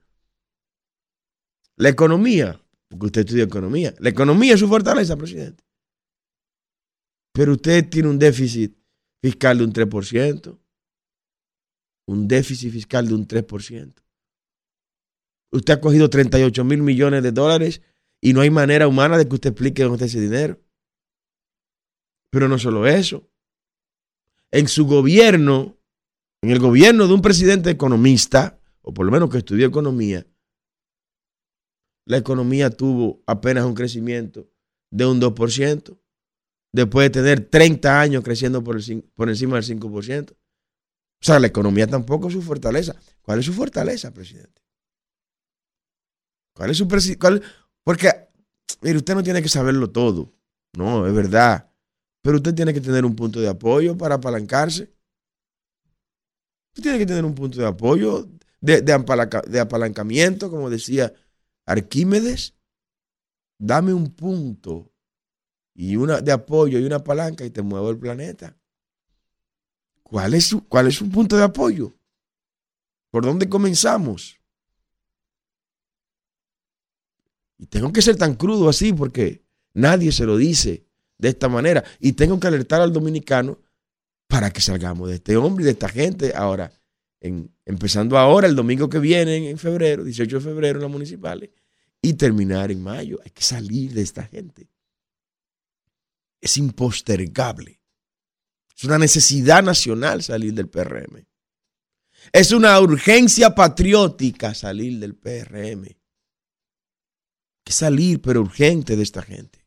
La 1.76 1.88
economía, 1.88 2.60
porque 2.88 3.06
usted 3.06 3.20
estudia 3.22 3.44
economía. 3.44 3.94
La 4.00 4.10
economía 4.10 4.54
es 4.54 4.60
su 4.60 4.68
fortaleza, 4.68 5.16
presidente. 5.16 5.64
Pero 7.32 7.52
usted 7.52 7.88
tiene 7.88 8.08
un 8.08 8.18
déficit 8.18 8.76
fiscal 9.22 9.58
de 9.58 9.64
un 9.64 9.72
3%. 9.72 10.58
Un 12.08 12.28
déficit 12.28 12.72
fiscal 12.72 13.06
de 13.06 13.14
un 13.14 13.26
3%. 13.26 13.94
Usted 15.52 15.74
ha 15.74 15.80
cogido 15.80 16.10
38 16.10 16.64
mil 16.64 16.82
millones 16.82 17.22
de 17.22 17.32
dólares 17.32 17.82
y 18.20 18.32
no 18.32 18.40
hay 18.40 18.50
manera 18.50 18.86
humana 18.86 19.16
de 19.16 19.26
que 19.26 19.34
usted 19.34 19.50
explique 19.50 19.82
dónde 19.82 19.96
está 19.96 20.06
ese 20.06 20.20
dinero. 20.20 20.60
Pero 22.30 22.48
no 22.48 22.58
solo 22.58 22.86
eso. 22.86 23.29
En 24.52 24.68
su 24.68 24.86
gobierno, 24.86 25.78
en 26.42 26.50
el 26.50 26.58
gobierno 26.58 27.06
de 27.06 27.14
un 27.14 27.22
presidente 27.22 27.70
economista, 27.70 28.58
o 28.82 28.92
por 28.92 29.06
lo 29.06 29.12
menos 29.12 29.30
que 29.30 29.38
estudió 29.38 29.66
economía, 29.66 30.26
la 32.06 32.16
economía 32.16 32.70
tuvo 32.70 33.22
apenas 33.26 33.64
un 33.64 33.74
crecimiento 33.74 34.48
de 34.90 35.06
un 35.06 35.20
2%, 35.20 35.98
después 36.72 37.06
de 37.06 37.10
tener 37.10 37.48
30 37.48 38.00
años 38.00 38.24
creciendo 38.24 38.64
por, 38.64 38.76
encima 38.76 39.60
del 39.60 39.64
5%. 39.64 40.32
O 40.32 40.36
sea, 41.22 41.38
la 41.38 41.46
economía 41.46 41.86
tampoco 41.86 42.28
es 42.28 42.32
su 42.32 42.42
fortaleza. 42.42 42.96
¿Cuál 43.22 43.40
es 43.40 43.46
su 43.46 43.52
fortaleza, 43.52 44.12
presidente? 44.12 44.62
¿Cuál 46.54 46.70
es 46.70 46.78
su? 46.78 46.88
Porque, 47.84 48.10
mire, 48.80 48.96
usted 48.96 49.14
no 49.14 49.22
tiene 49.22 49.42
que 49.42 49.48
saberlo 49.48 49.90
todo. 49.90 50.32
No, 50.76 51.06
es 51.06 51.14
verdad. 51.14 51.69
Pero 52.22 52.36
usted 52.36 52.54
tiene 52.54 52.74
que 52.74 52.80
tener 52.80 53.04
un 53.04 53.16
punto 53.16 53.40
de 53.40 53.48
apoyo 53.48 53.96
para 53.96 54.16
apalancarse. 54.16 54.92
Usted 56.70 56.82
tiene 56.82 56.98
que 56.98 57.06
tener 57.06 57.24
un 57.24 57.34
punto 57.34 57.58
de 57.58 57.66
apoyo, 57.66 58.28
de, 58.60 58.82
de 58.82 59.60
apalancamiento, 59.60 60.50
como 60.50 60.70
decía 60.70 61.12
Arquímedes. 61.66 62.54
Dame 63.58 63.92
un 63.92 64.14
punto 64.14 64.90
y 65.74 65.96
una 65.96 66.20
de 66.20 66.32
apoyo 66.32 66.78
y 66.78 66.84
una 66.84 67.02
palanca 67.02 67.44
y 67.44 67.50
te 67.50 67.62
muevo 67.62 67.90
el 67.90 67.98
planeta. 67.98 68.56
¿Cuál 70.02 70.34
es 70.34 70.46
su, 70.46 70.66
cuál 70.66 70.88
es 70.88 70.96
su 70.96 71.08
punto 71.10 71.36
de 71.36 71.44
apoyo? 71.44 71.94
¿Por 73.10 73.24
dónde 73.24 73.48
comenzamos? 73.48 74.40
Y 77.58 77.66
tengo 77.66 77.92
que 77.92 78.02
ser 78.02 78.16
tan 78.16 78.34
crudo 78.34 78.68
así 78.68 78.92
porque 78.92 79.44
nadie 79.74 80.12
se 80.12 80.24
lo 80.24 80.36
dice 80.36 80.89
de 81.20 81.28
esta 81.28 81.48
manera. 81.48 81.84
Y 81.98 82.12
tengo 82.12 82.38
que 82.40 82.46
alertar 82.46 82.80
al 82.80 82.92
dominicano 82.92 83.58
para 84.26 84.50
que 84.50 84.60
salgamos 84.60 85.08
de 85.08 85.16
este 85.16 85.36
hombre 85.36 85.62
y 85.62 85.66
de 85.66 85.72
esta 85.72 85.88
gente. 85.88 86.32
Ahora, 86.34 86.72
empezando 87.20 88.16
ahora, 88.16 88.46
el 88.46 88.56
domingo 88.56 88.88
que 88.88 88.98
viene, 88.98 89.50
en 89.50 89.58
febrero, 89.58 90.04
18 90.04 90.38
de 90.38 90.42
febrero, 90.42 90.78
en 90.78 90.82
las 90.82 90.90
municipales, 90.90 91.50
y 92.00 92.14
terminar 92.14 92.70
en 92.70 92.82
mayo. 92.82 93.18
Hay 93.24 93.30
que 93.30 93.42
salir 93.42 93.92
de 93.92 94.02
esta 94.02 94.24
gente. 94.24 94.68
Es 96.40 96.56
impostergable. 96.56 97.80
Es 98.74 98.84
una 98.84 98.96
necesidad 98.96 99.62
nacional 99.62 100.22
salir 100.22 100.54
del 100.54 100.68
PRM. 100.68 101.26
Es 102.32 102.52
una 102.52 102.80
urgencia 102.80 103.54
patriótica 103.54 104.54
salir 104.54 104.98
del 104.98 105.14
PRM. 105.16 105.84
Hay 105.84 105.96
que 107.64 107.72
salir, 107.72 108.22
pero 108.22 108.40
urgente 108.40 108.96
de 108.96 109.02
esta 109.02 109.22
gente. 109.22 109.59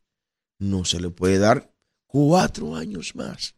No 0.64 0.86
se 0.86 0.98
le 0.98 1.10
puede 1.10 1.38
dar 1.38 1.70
cuatro 2.06 2.74
años 2.74 3.14
más. 3.14 3.54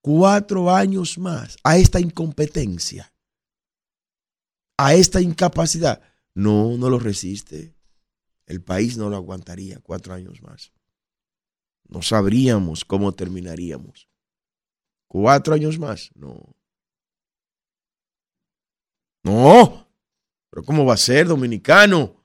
Cuatro 0.00 0.70
años 0.70 1.18
más 1.18 1.58
a 1.62 1.76
esta 1.76 2.00
incompetencia, 2.00 3.12
a 4.78 4.94
esta 4.94 5.20
incapacidad. 5.20 6.00
No, 6.34 6.78
no 6.78 6.88
lo 6.88 6.98
resiste. 6.98 7.76
El 8.46 8.62
país 8.62 8.96
no 8.96 9.10
lo 9.10 9.16
aguantaría 9.16 9.78
cuatro 9.80 10.14
años 10.14 10.40
más. 10.40 10.72
No 11.84 12.00
sabríamos 12.00 12.86
cómo 12.86 13.12
terminaríamos. 13.12 14.08
Cuatro 15.06 15.52
años 15.52 15.78
más. 15.78 16.10
No. 16.14 16.56
No. 19.22 19.86
Pero 20.48 20.64
¿cómo 20.64 20.86
va 20.86 20.94
a 20.94 20.96
ser, 20.96 21.28
dominicano? 21.28 22.21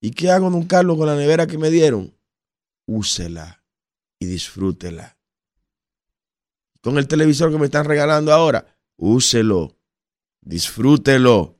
¿Y 0.00 0.12
qué 0.12 0.30
hago, 0.30 0.50
don 0.50 0.64
Carlos, 0.66 0.96
con 0.96 1.06
la 1.06 1.16
nevera 1.16 1.46
que 1.46 1.58
me 1.58 1.70
dieron? 1.70 2.14
Úsela 2.86 3.64
y 4.18 4.26
disfrútela. 4.26 5.18
Con 6.80 6.98
el 6.98 7.08
televisor 7.08 7.50
que 7.50 7.58
me 7.58 7.66
están 7.66 7.84
regalando 7.84 8.32
ahora, 8.32 8.78
úselo, 8.96 9.76
disfrútelo. 10.40 11.58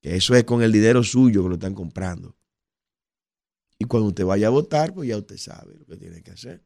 Que 0.00 0.16
eso 0.16 0.34
es 0.34 0.44
con 0.44 0.62
el 0.62 0.72
dinero 0.72 1.02
suyo 1.02 1.42
que 1.42 1.48
lo 1.48 1.54
están 1.54 1.74
comprando. 1.74 2.36
Y 3.78 3.84
cuando 3.84 4.08
usted 4.08 4.24
vaya 4.24 4.46
a 4.46 4.50
votar, 4.50 4.94
pues 4.94 5.08
ya 5.08 5.16
usted 5.16 5.36
sabe 5.36 5.74
lo 5.76 5.86
que 5.86 5.96
tiene 5.96 6.22
que 6.22 6.30
hacer. 6.30 6.64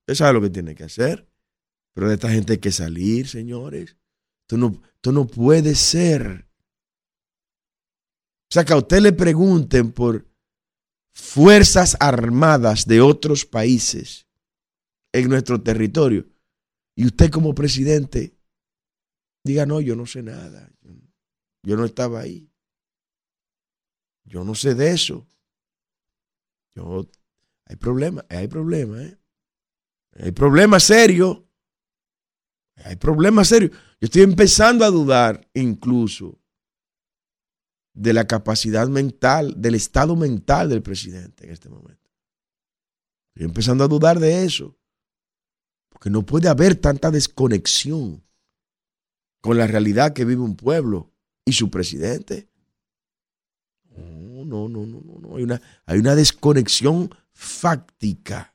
Usted 0.00 0.14
sabe 0.14 0.32
lo 0.32 0.40
que 0.40 0.50
tiene 0.50 0.74
que 0.74 0.84
hacer. 0.84 1.28
Pero 1.92 2.08
de 2.08 2.14
esta 2.14 2.30
gente 2.30 2.54
hay 2.54 2.58
que 2.58 2.72
salir, 2.72 3.28
señores. 3.28 3.96
Esto 4.42 4.56
no, 4.56 4.80
esto 4.94 5.12
no 5.12 5.26
puede 5.26 5.74
ser. 5.74 6.47
O 8.50 8.54
sea, 8.54 8.64
que 8.64 8.72
a 8.72 8.78
usted 8.78 9.00
le 9.00 9.12
pregunten 9.12 9.92
por 9.92 10.26
fuerzas 11.12 11.96
armadas 12.00 12.86
de 12.86 13.02
otros 13.02 13.44
países 13.44 14.26
en 15.12 15.28
nuestro 15.28 15.60
territorio. 15.62 16.26
Y 16.94 17.06
usted 17.06 17.30
como 17.30 17.54
presidente 17.54 18.34
diga, 19.44 19.66
no, 19.66 19.80
yo 19.80 19.94
no 19.96 20.06
sé 20.06 20.22
nada. 20.22 20.72
Yo 21.62 21.76
no 21.76 21.84
estaba 21.84 22.20
ahí. 22.20 22.50
Yo 24.24 24.44
no 24.44 24.54
sé 24.54 24.74
de 24.74 24.92
eso. 24.92 25.26
Hay 27.66 27.76
problema, 27.76 28.24
hay 28.30 28.48
problema, 28.48 29.02
¿eh? 29.02 29.18
Hay 30.20 30.32
problema 30.32 30.80
serio. 30.80 31.46
Hay 32.76 32.96
problema 32.96 33.44
serio. 33.44 33.70
Yo 33.70 34.06
estoy 34.06 34.22
empezando 34.22 34.84
a 34.84 34.90
dudar 34.90 35.48
incluso 35.52 36.40
de 37.98 38.12
la 38.12 38.28
capacidad 38.28 38.86
mental, 38.86 39.54
del 39.56 39.74
estado 39.74 40.14
mental 40.14 40.68
del 40.68 40.82
presidente 40.82 41.44
en 41.44 41.50
este 41.50 41.68
momento. 41.68 42.10
Estoy 43.34 43.46
empezando 43.46 43.82
a 43.82 43.88
dudar 43.88 44.20
de 44.20 44.44
eso. 44.44 44.78
Porque 45.88 46.08
no 46.08 46.24
puede 46.24 46.48
haber 46.48 46.76
tanta 46.76 47.10
desconexión 47.10 48.22
con 49.40 49.58
la 49.58 49.66
realidad 49.66 50.12
que 50.12 50.24
vive 50.24 50.42
un 50.42 50.54
pueblo 50.54 51.10
y 51.44 51.54
su 51.54 51.70
presidente. 51.70 52.48
No, 53.96 54.44
no, 54.44 54.68
no, 54.68 54.86
no, 54.86 55.18
no. 55.20 55.36
Hay 55.36 55.42
una, 55.42 55.60
hay 55.84 55.98
una 55.98 56.14
desconexión 56.14 57.10
fáctica 57.32 58.54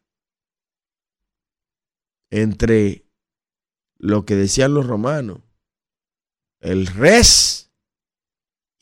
entre 2.30 3.06
lo 3.98 4.24
que 4.24 4.36
decían 4.36 4.74
los 4.74 4.88
romanos, 4.88 5.42
el 6.62 6.88
res 6.88 7.63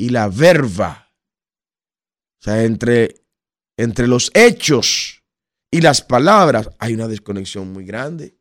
y 0.02 0.10
la 0.10 0.30
verba. 0.30 1.14
O 2.40 2.44
sea, 2.44 2.64
entre, 2.64 3.24
entre 3.78 4.08
los 4.08 4.32
hechos 4.34 5.24
y 5.70 5.82
las 5.82 6.02
palabras 6.02 6.72
hay 6.80 6.96
una 6.96 7.08
desconexión 7.08 7.72
muy 7.72 7.86
grande 7.86 8.36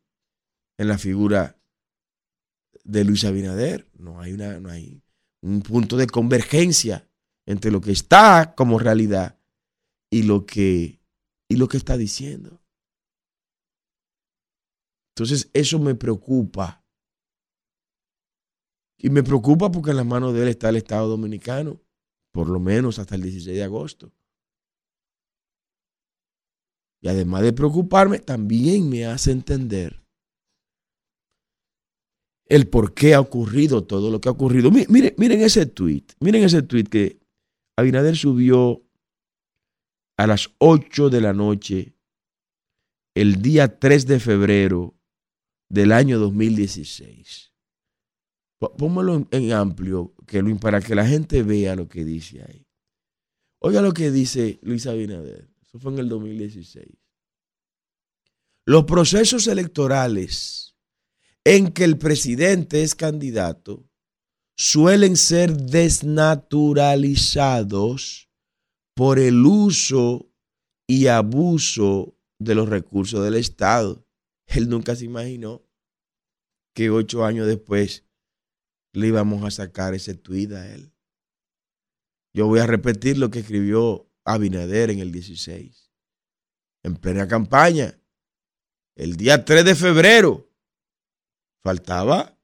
en 0.79 0.87
la 0.87 0.97
figura 0.97 1.55
de 2.83 3.03
Luis 3.03 3.25
Abinader. 3.25 3.87
No 3.93 4.19
hay 4.19 4.33
una, 4.33 4.59
no 4.59 4.71
hay, 4.71 5.03
un 5.43 5.61
punto 5.61 5.97
de 5.97 6.07
convergencia 6.07 7.07
entre 7.45 7.69
lo 7.69 7.79
que 7.79 7.91
está 7.91 8.55
como 8.55 8.79
realidad 8.79 9.37
y 10.09 10.23
lo 10.23 10.47
que, 10.47 10.99
y 11.47 11.57
lo 11.57 11.67
que 11.67 11.77
está 11.77 11.95
diciendo. 11.95 12.59
Entonces 15.13 15.51
eso 15.53 15.77
me 15.77 15.93
preocupa. 15.93 16.80
Y 19.03 19.09
me 19.09 19.23
preocupa 19.23 19.71
porque 19.71 19.89
en 19.89 19.97
las 19.97 20.05
manos 20.05 20.33
de 20.33 20.43
él 20.43 20.47
está 20.49 20.69
el 20.69 20.75
Estado 20.75 21.07
Dominicano, 21.07 21.81
por 22.31 22.47
lo 22.47 22.59
menos 22.59 22.99
hasta 22.99 23.15
el 23.15 23.23
16 23.23 23.57
de 23.57 23.63
agosto. 23.63 24.11
Y 27.01 27.07
además 27.07 27.41
de 27.41 27.51
preocuparme, 27.51 28.19
también 28.19 28.87
me 28.87 29.07
hace 29.07 29.31
entender 29.31 30.03
el 32.45 32.67
por 32.67 32.93
qué 32.93 33.15
ha 33.15 33.19
ocurrido 33.19 33.83
todo 33.83 34.11
lo 34.11 34.21
que 34.21 34.29
ha 34.29 34.33
ocurrido. 34.33 34.69
Miren, 34.69 35.15
miren 35.17 35.41
ese 35.41 35.65
tweet, 35.65 36.03
miren 36.19 36.43
ese 36.43 36.61
tweet 36.61 36.83
que 36.83 37.19
Abinader 37.77 38.15
subió 38.15 38.83
a 40.17 40.27
las 40.27 40.51
8 40.59 41.09
de 41.09 41.21
la 41.21 41.33
noche 41.33 41.95
el 43.15 43.41
día 43.41 43.79
3 43.79 44.05
de 44.05 44.19
febrero 44.19 44.93
del 45.69 45.91
año 45.91 46.19
2016. 46.19 47.50
Póngalo 48.61 49.27
en 49.31 49.53
amplio 49.53 50.13
que 50.27 50.43
para 50.61 50.81
que 50.81 50.93
la 50.93 51.07
gente 51.07 51.41
vea 51.41 51.75
lo 51.75 51.89
que 51.89 52.05
dice 52.05 52.43
ahí. 52.47 52.67
Oiga 53.59 53.81
lo 53.81 53.91
que 53.91 54.11
dice 54.11 54.59
Luis 54.61 54.85
Abinader. 54.85 55.49
Eso 55.63 55.79
fue 55.79 55.91
en 55.93 55.99
el 55.99 56.09
2016. 56.09 56.85
Los 58.65 58.83
procesos 58.85 59.47
electorales 59.47 60.75
en 61.43 61.71
que 61.71 61.85
el 61.85 61.97
presidente 61.97 62.83
es 62.83 62.93
candidato 62.93 63.89
suelen 64.55 65.17
ser 65.17 65.57
desnaturalizados 65.57 68.29
por 68.93 69.17
el 69.17 69.43
uso 69.43 70.31
y 70.87 71.07
abuso 71.07 72.15
de 72.37 72.53
los 72.53 72.69
recursos 72.69 73.23
del 73.23 73.33
Estado. 73.33 74.05
Él 74.45 74.69
nunca 74.69 74.95
se 74.95 75.05
imaginó 75.05 75.67
que 76.75 76.91
ocho 76.91 77.25
años 77.25 77.47
después 77.47 78.05
le 78.93 79.07
íbamos 79.07 79.43
a 79.43 79.51
sacar 79.51 79.93
ese 79.93 80.13
tuit 80.15 80.51
a 80.51 80.73
él. 80.73 80.91
Yo 82.33 82.47
voy 82.47 82.59
a 82.59 82.67
repetir 82.67 83.17
lo 83.17 83.29
que 83.29 83.39
escribió 83.39 84.09
Abinader 84.23 84.89
en 84.91 84.99
el 84.99 85.11
16. 85.11 85.91
En 86.83 86.95
plena 86.95 87.27
campaña, 87.27 87.99
el 88.95 89.15
día 89.15 89.43
3 89.43 89.65
de 89.65 89.75
febrero, 89.75 90.49
faltaba 91.61 92.37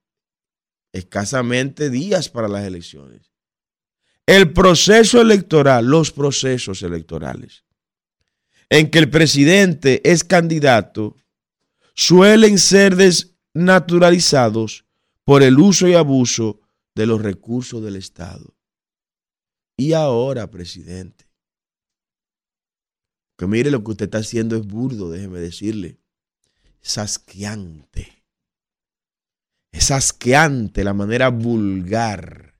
escasamente 0.91 1.89
días 1.89 2.29
para 2.29 2.47
las 2.47 2.65
elecciones. 2.65 3.31
El 4.25 4.51
proceso 4.53 5.21
electoral, 5.21 5.85
los 5.85 6.11
procesos 6.11 6.81
electorales, 6.81 7.63
en 8.69 8.91
que 8.91 8.99
el 8.99 9.09
presidente 9.09 10.01
es 10.03 10.23
candidato, 10.23 11.15
suelen 11.93 12.57
ser 12.57 12.95
desnaturalizados 12.95 14.86
por 15.27 15.43
el 15.43 15.59
uso 15.59 15.89
y 15.89 15.93
abuso 15.93 16.61
de 16.95 17.05
los 17.05 17.21
recursos 17.21 17.83
del 17.83 17.97
Estado. 17.97 18.55
Y 19.75 19.91
ahora, 19.91 20.49
presidente, 20.49 21.29
que 23.37 23.45
mire 23.45 23.69
lo 23.69 23.83
que 23.83 23.91
usted 23.91 24.05
está 24.05 24.19
haciendo 24.19 24.55
es 24.55 24.65
burdo, 24.65 25.11
déjeme 25.11 25.39
decirle, 25.39 25.99
es 26.81 26.97
asqueante. 26.97 28.23
Es 29.73 29.91
asqueante 29.91 30.85
la 30.85 30.93
manera 30.93 31.27
vulgar 31.27 32.57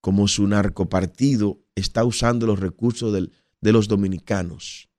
como 0.00 0.26
su 0.26 0.48
narcopartido 0.48 1.62
está 1.76 2.04
usando 2.04 2.48
los 2.48 2.58
recursos 2.58 3.12
de 3.12 3.72
los 3.72 3.86
dominicanos 3.86 4.90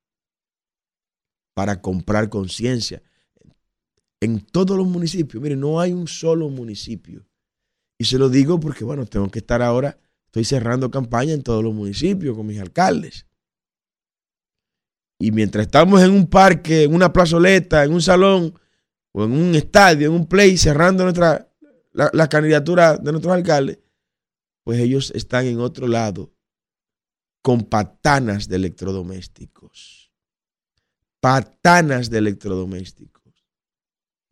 para 1.53 1.81
comprar 1.81 2.29
conciencia. 2.29 3.03
En 4.25 4.39
todos 4.39 4.75
los 4.75 4.87
municipios, 4.87 5.41
mire, 5.41 5.55
no 5.55 5.79
hay 5.79 5.93
un 5.93 6.07
solo 6.07 6.49
municipio. 6.49 7.27
Y 7.95 8.05
se 8.05 8.17
lo 8.17 8.27
digo 8.27 8.59
porque, 8.59 8.83
bueno, 8.83 9.05
tengo 9.05 9.29
que 9.29 9.37
estar 9.37 9.61
ahora, 9.61 9.99
estoy 10.25 10.43
cerrando 10.43 10.89
campaña 10.89 11.33
en 11.33 11.43
todos 11.43 11.63
los 11.63 11.75
municipios 11.75 12.35
con 12.35 12.47
mis 12.47 12.59
alcaldes. 12.59 13.27
Y 15.19 15.31
mientras 15.31 15.67
estamos 15.67 16.01
en 16.01 16.09
un 16.09 16.27
parque, 16.27 16.83
en 16.83 16.95
una 16.95 17.13
plazoleta, 17.13 17.83
en 17.83 17.93
un 17.93 18.01
salón, 18.01 18.53
o 19.11 19.23
en 19.23 19.31
un 19.31 19.53
estadio, 19.53 20.07
en 20.07 20.13
un 20.13 20.25
play, 20.25 20.57
cerrando 20.57 21.03
nuestra, 21.03 21.47
la, 21.93 22.27
candidatura 22.27 22.97
de 22.97 23.11
nuestros 23.11 23.33
alcaldes, 23.33 23.77
pues 24.63 24.79
ellos 24.79 25.11
están 25.15 25.45
en 25.45 25.59
otro 25.59 25.87
lado 25.87 26.33
con 27.43 27.61
patanas 27.61 28.49
de 28.49 28.55
electrodomésticos. 28.55 30.11
Patanas 31.19 32.09
de 32.09 32.17
electrodomésticos. 32.17 33.14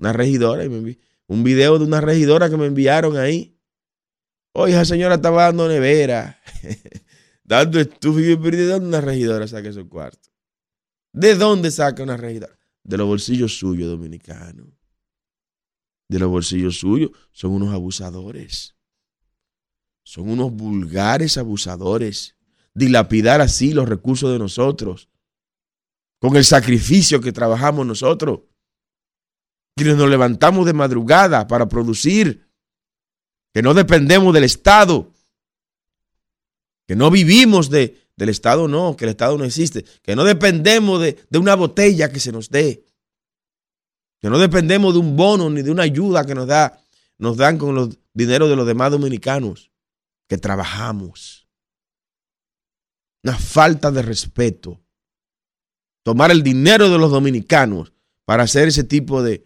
Una 0.03 0.11
regidora, 0.11 0.65
un 1.27 1.43
video 1.45 1.79
de 1.79 1.85
una 1.85 2.01
regidora 2.01 2.49
que 2.49 2.57
me 2.57 2.65
enviaron 2.65 3.15
ahí. 3.15 3.57
Oye, 4.51 4.73
esa 4.73 4.83
señora 4.83 5.15
estaba 5.15 5.43
dando 5.43 5.69
nevera, 5.69 6.41
dando 7.45 7.79
estufa 7.79 8.19
y 8.19 8.23
¿de 8.23 8.65
dónde 8.65 8.87
una 8.89 8.99
regidora 8.99 9.47
saca 9.47 9.69
esos 9.69 9.87
cuartos? 9.87 10.29
¿De 11.13 11.35
dónde 11.35 11.71
saca 11.71 12.03
una 12.03 12.17
regidora? 12.17 12.59
de 12.83 12.97
los 12.97 13.07
bolsillos 13.07 13.57
suyos 13.57 13.89
dominicanos. 13.89 14.67
De 16.09 16.19
los 16.19 16.29
bolsillos 16.29 16.77
suyos 16.77 17.11
son 17.31 17.51
unos 17.53 17.73
abusadores. 17.73 18.75
Son 20.03 20.29
unos 20.29 20.51
vulgares 20.51 21.37
abusadores. 21.37 22.35
Dilapidar 22.73 23.39
así 23.39 23.71
los 23.71 23.87
recursos 23.87 24.33
de 24.33 24.39
nosotros. 24.39 25.09
Con 26.19 26.35
el 26.35 26.43
sacrificio 26.43 27.21
que 27.21 27.31
trabajamos 27.31 27.85
nosotros. 27.85 28.41
Quienes 29.75 29.97
nos 29.97 30.09
levantamos 30.09 30.65
de 30.65 30.73
madrugada 30.73 31.47
para 31.47 31.67
producir. 31.67 32.47
Que 33.53 33.61
no 33.61 33.73
dependemos 33.73 34.33
del 34.33 34.43
Estado. 34.43 35.11
Que 36.87 36.95
no 36.95 37.09
vivimos 37.09 37.69
de, 37.69 38.03
del 38.15 38.29
Estado 38.29 38.67
no, 38.67 38.95
que 38.95 39.05
el 39.05 39.11
Estado 39.11 39.37
no 39.37 39.43
existe, 39.43 39.85
que 40.01 40.15
no 40.15 40.23
dependemos 40.23 41.01
de, 41.01 41.17
una 41.37 41.55
botella 41.55 42.11
que 42.11 42.19
se 42.19 42.31
nos 42.31 42.49
dé, 42.49 42.85
que 44.19 44.29
no 44.29 44.37
dependemos 44.37 44.93
de 44.93 44.99
un 44.99 45.15
bono 45.15 45.49
ni 45.49 45.61
de 45.61 45.71
una 45.71 45.83
ayuda 45.83 46.25
que 46.25 46.35
nos, 46.35 46.47
da, 46.47 46.79
nos 47.17 47.37
dan 47.37 47.57
con 47.57 47.75
los 47.75 47.97
dineros 48.13 48.49
de 48.49 48.55
los 48.55 48.67
demás 48.67 48.91
dominicanos, 48.91 49.71
que 50.27 50.37
trabajamos. 50.37 51.47
Una 53.23 53.37
falta 53.37 53.91
de 53.91 54.01
respeto. 54.01 54.81
Tomar 56.03 56.31
el 56.31 56.43
dinero 56.43 56.89
de 56.89 56.97
los 56.97 57.11
dominicanos 57.11 57.93
para 58.25 58.43
hacer 58.43 58.67
ese 58.67 58.83
tipo 58.83 59.23
de 59.23 59.45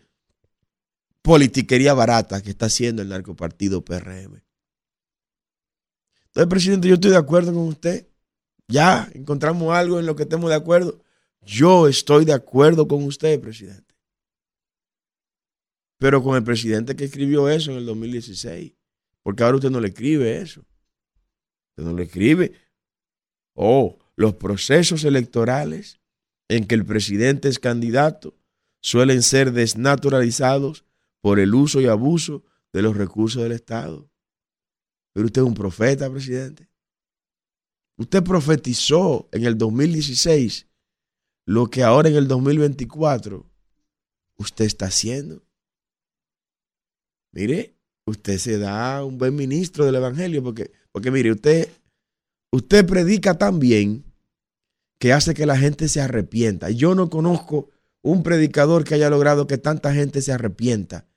politiquería 1.28 1.94
barata 1.94 2.42
que 2.42 2.50
está 2.50 2.66
haciendo 2.68 3.02
el 3.02 3.10
narcopartido 3.10 3.84
PRM. 3.84 4.42
Entonces, 6.26 6.50
presidente, 6.50 6.88
yo 6.88 6.96
estoy 6.96 7.12
de 7.12 7.18
acuerdo 7.18 7.54
con 7.54 7.68
usted 7.68 8.08
ya 8.68 9.10
encontramos 9.14 9.74
algo 9.74 10.00
en 10.00 10.06
lo 10.06 10.16
que 10.16 10.24
estemos 10.24 10.50
de 10.50 10.56
acuerdo. 10.56 11.02
Yo 11.42 11.88
estoy 11.88 12.26
de 12.26 12.34
acuerdo 12.34 12.88
con 12.88 13.04
usted, 13.04 13.40
presidente. 13.40 13.96
Pero 16.00 16.22
con 16.22 16.36
el 16.36 16.44
presidente 16.44 16.96
que 16.96 17.06
escribió 17.06 17.50
eso 17.50 17.72
en 17.72 17.78
el 17.78 17.86
2016. 17.86 18.74
Porque 19.24 19.44
ahora 19.44 19.56
usted 19.56 19.72
no 19.72 19.80
le 19.80 19.88
escribe 19.88 20.42
eso. 20.42 20.62
Usted 21.72 21.90
no 21.90 21.94
le 21.94 22.04
escribe. 22.04 22.52
Oh, 23.56 23.98
los 24.16 24.36
procesos 24.36 25.06
electorales 25.06 26.00
en 26.50 26.66
que 26.66 26.76
el 26.76 26.86
presidente 26.86 27.48
es 27.48 27.60
candidato 27.60 28.36
suelen 28.82 29.24
ser 29.24 29.54
desnaturalizados 29.54 30.86
por 31.22 31.40
el 31.40 31.54
uso 31.54 31.82
y 31.82 31.88
abuso 31.88 32.44
de 32.74 32.82
los 32.82 32.96
recursos 32.96 33.42
del 33.44 33.52
Estado. 33.52 34.10
Pero 35.14 35.26
usted 35.26 35.42
es 35.42 35.48
un 35.48 35.54
profeta, 35.54 36.10
presidente. 36.12 36.70
Usted 37.98 38.24
profetizó 38.24 39.28
en 39.32 39.46
el 39.46 39.58
2016 39.58 40.68
lo 41.46 41.68
que 41.68 41.84
ahora 41.84 42.10
en 42.10 42.16
el 42.16 42.28
2024 42.28 43.50
usted 44.38 44.66
está 44.66 44.86
haciendo. 44.86 45.44
Mire, 47.32 47.76
usted 48.06 48.38
se 48.38 48.58
da 48.58 49.04
un 49.04 49.18
buen 49.18 49.36
ministro 49.36 49.86
del 49.86 49.96
Evangelio 49.96 50.44
porque, 50.44 50.72
porque 50.92 51.12
mire, 51.12 51.32
usted, 51.32 51.70
usted 52.52 52.86
predica 52.86 53.38
tan 53.38 53.60
bien 53.60 54.06
que 55.00 55.14
hace 55.14 55.34
que 55.34 55.46
la 55.46 55.58
gente 55.58 55.88
se 55.88 56.02
arrepienta. 56.02 56.70
Yo 56.70 56.96
no 56.96 57.10
conozco 57.10 57.70
un 58.08 58.24
predicador 58.24 58.86
que 58.86 58.96
haya 58.96 59.10
logrado 59.10 59.48
que 59.48 59.58
tanta 59.58 59.94
gente 59.94 60.22
se 60.22 60.32
arrepienta 60.32 61.10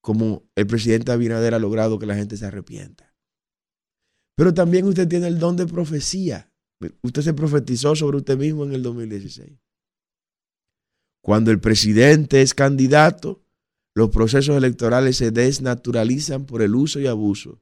como 0.00 0.48
el 0.54 0.66
presidente 0.66 1.12
Abinader 1.12 1.52
ha 1.52 1.58
logrado 1.58 1.98
que 1.98 2.06
la 2.06 2.14
gente 2.14 2.38
se 2.38 2.46
arrepienta. 2.46 3.14
Pero 4.36 4.54
también 4.54 4.86
usted 4.86 5.06
tiene 5.06 5.26
el 5.26 5.38
don 5.38 5.56
de 5.58 5.66
profecía. 5.66 6.50
Usted 7.02 7.20
se 7.20 7.34
profetizó 7.34 7.94
sobre 7.94 8.16
usted 8.16 8.38
mismo 8.38 8.64
en 8.64 8.72
el 8.72 8.82
2016. 8.82 9.58
Cuando 11.20 11.50
el 11.50 11.60
presidente 11.60 12.40
es 12.40 12.54
candidato, 12.54 13.42
los 13.94 14.08
procesos 14.08 14.56
electorales 14.56 15.18
se 15.18 15.32
desnaturalizan 15.32 16.46
por 16.46 16.62
el 16.62 16.74
uso 16.74 17.00
y 17.00 17.06
abuso 17.06 17.60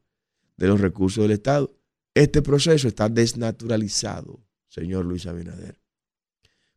de 0.56 0.68
los 0.68 0.80
recursos 0.80 1.24
del 1.24 1.32
Estado. 1.32 1.74
Este 2.14 2.42
proceso 2.42 2.86
está 2.86 3.08
desnaturalizado, 3.08 4.46
señor 4.68 5.04
Luis 5.04 5.26
Abinader, 5.26 5.80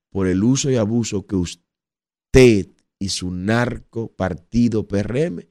por 0.09 0.25
el 0.25 0.43
uso 0.43 0.71
y 0.71 0.77
abuso 0.77 1.27
que 1.27 1.35
usted 1.35 1.70
y 2.33 3.09
su 3.09 3.31
narco 3.31 4.13
partido 4.13 4.87
PRM 4.87 5.47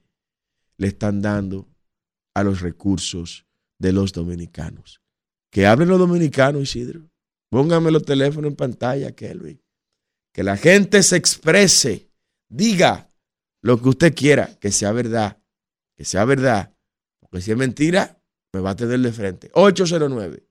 le 0.77 0.87
están 0.87 1.21
dando 1.21 1.67
a 2.33 2.43
los 2.43 2.61
recursos 2.61 3.45
de 3.77 3.91
los 3.91 4.13
dominicanos. 4.13 5.01
Que 5.51 5.67
hablen 5.67 5.89
los 5.89 5.99
dominicanos, 5.99 6.63
Isidro. 6.63 7.09
Póngame 7.49 7.91
los 7.91 8.03
teléfonos 8.03 8.49
en 8.49 8.55
pantalla, 8.55 9.11
Kelvin. 9.11 9.61
Que 10.33 10.43
la 10.43 10.55
gente 10.57 11.03
se 11.03 11.17
exprese, 11.17 12.09
diga 12.49 13.11
lo 13.61 13.79
que 13.81 13.89
usted 13.89 14.15
quiera, 14.15 14.57
que 14.59 14.71
sea 14.71 14.91
verdad, 14.93 15.43
que 15.95 16.05
sea 16.05 16.25
verdad. 16.25 16.73
Porque 17.19 17.41
si 17.41 17.51
es 17.51 17.57
mentira, 17.57 18.23
me 18.53 18.61
va 18.61 18.71
a 18.71 18.75
tener 18.75 18.99
de 19.01 19.11
frente. 19.11 19.51
809 19.53 20.47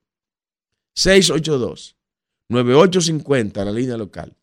682 0.95 1.97
9850, 2.49 3.65
la 3.65 3.73
línea 3.73 3.97
local. 3.97 4.37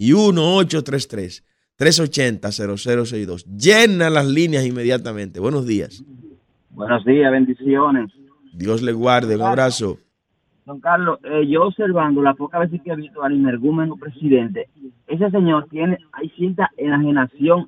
Y 0.00 0.14
1833 0.14 1.44
380 1.76 2.52
0062. 2.52 3.44
Llena 3.44 4.08
las 4.08 4.26
líneas 4.26 4.64
inmediatamente. 4.64 5.40
Buenos 5.40 5.66
días. 5.66 6.02
Buenos 6.70 7.04
días, 7.04 7.30
bendiciones. 7.30 8.10
Dios 8.54 8.80
le 8.80 8.92
guarde, 8.92 9.36
un 9.36 9.42
abrazo. 9.42 9.98
Don 10.64 10.80
Carlos, 10.80 11.18
eh, 11.22 11.46
yo 11.46 11.64
observando 11.64 12.22
la 12.22 12.32
poca 12.32 12.58
veces 12.58 12.80
que 12.80 12.92
he 12.92 12.96
visto 12.96 13.22
al 13.22 13.34
inergúmeno 13.34 13.96
presidente, 13.96 14.70
ese 15.06 15.30
señor 15.30 15.68
tiene, 15.68 15.98
hay 16.12 16.30
cierta 16.30 16.70
enajenación 16.78 17.66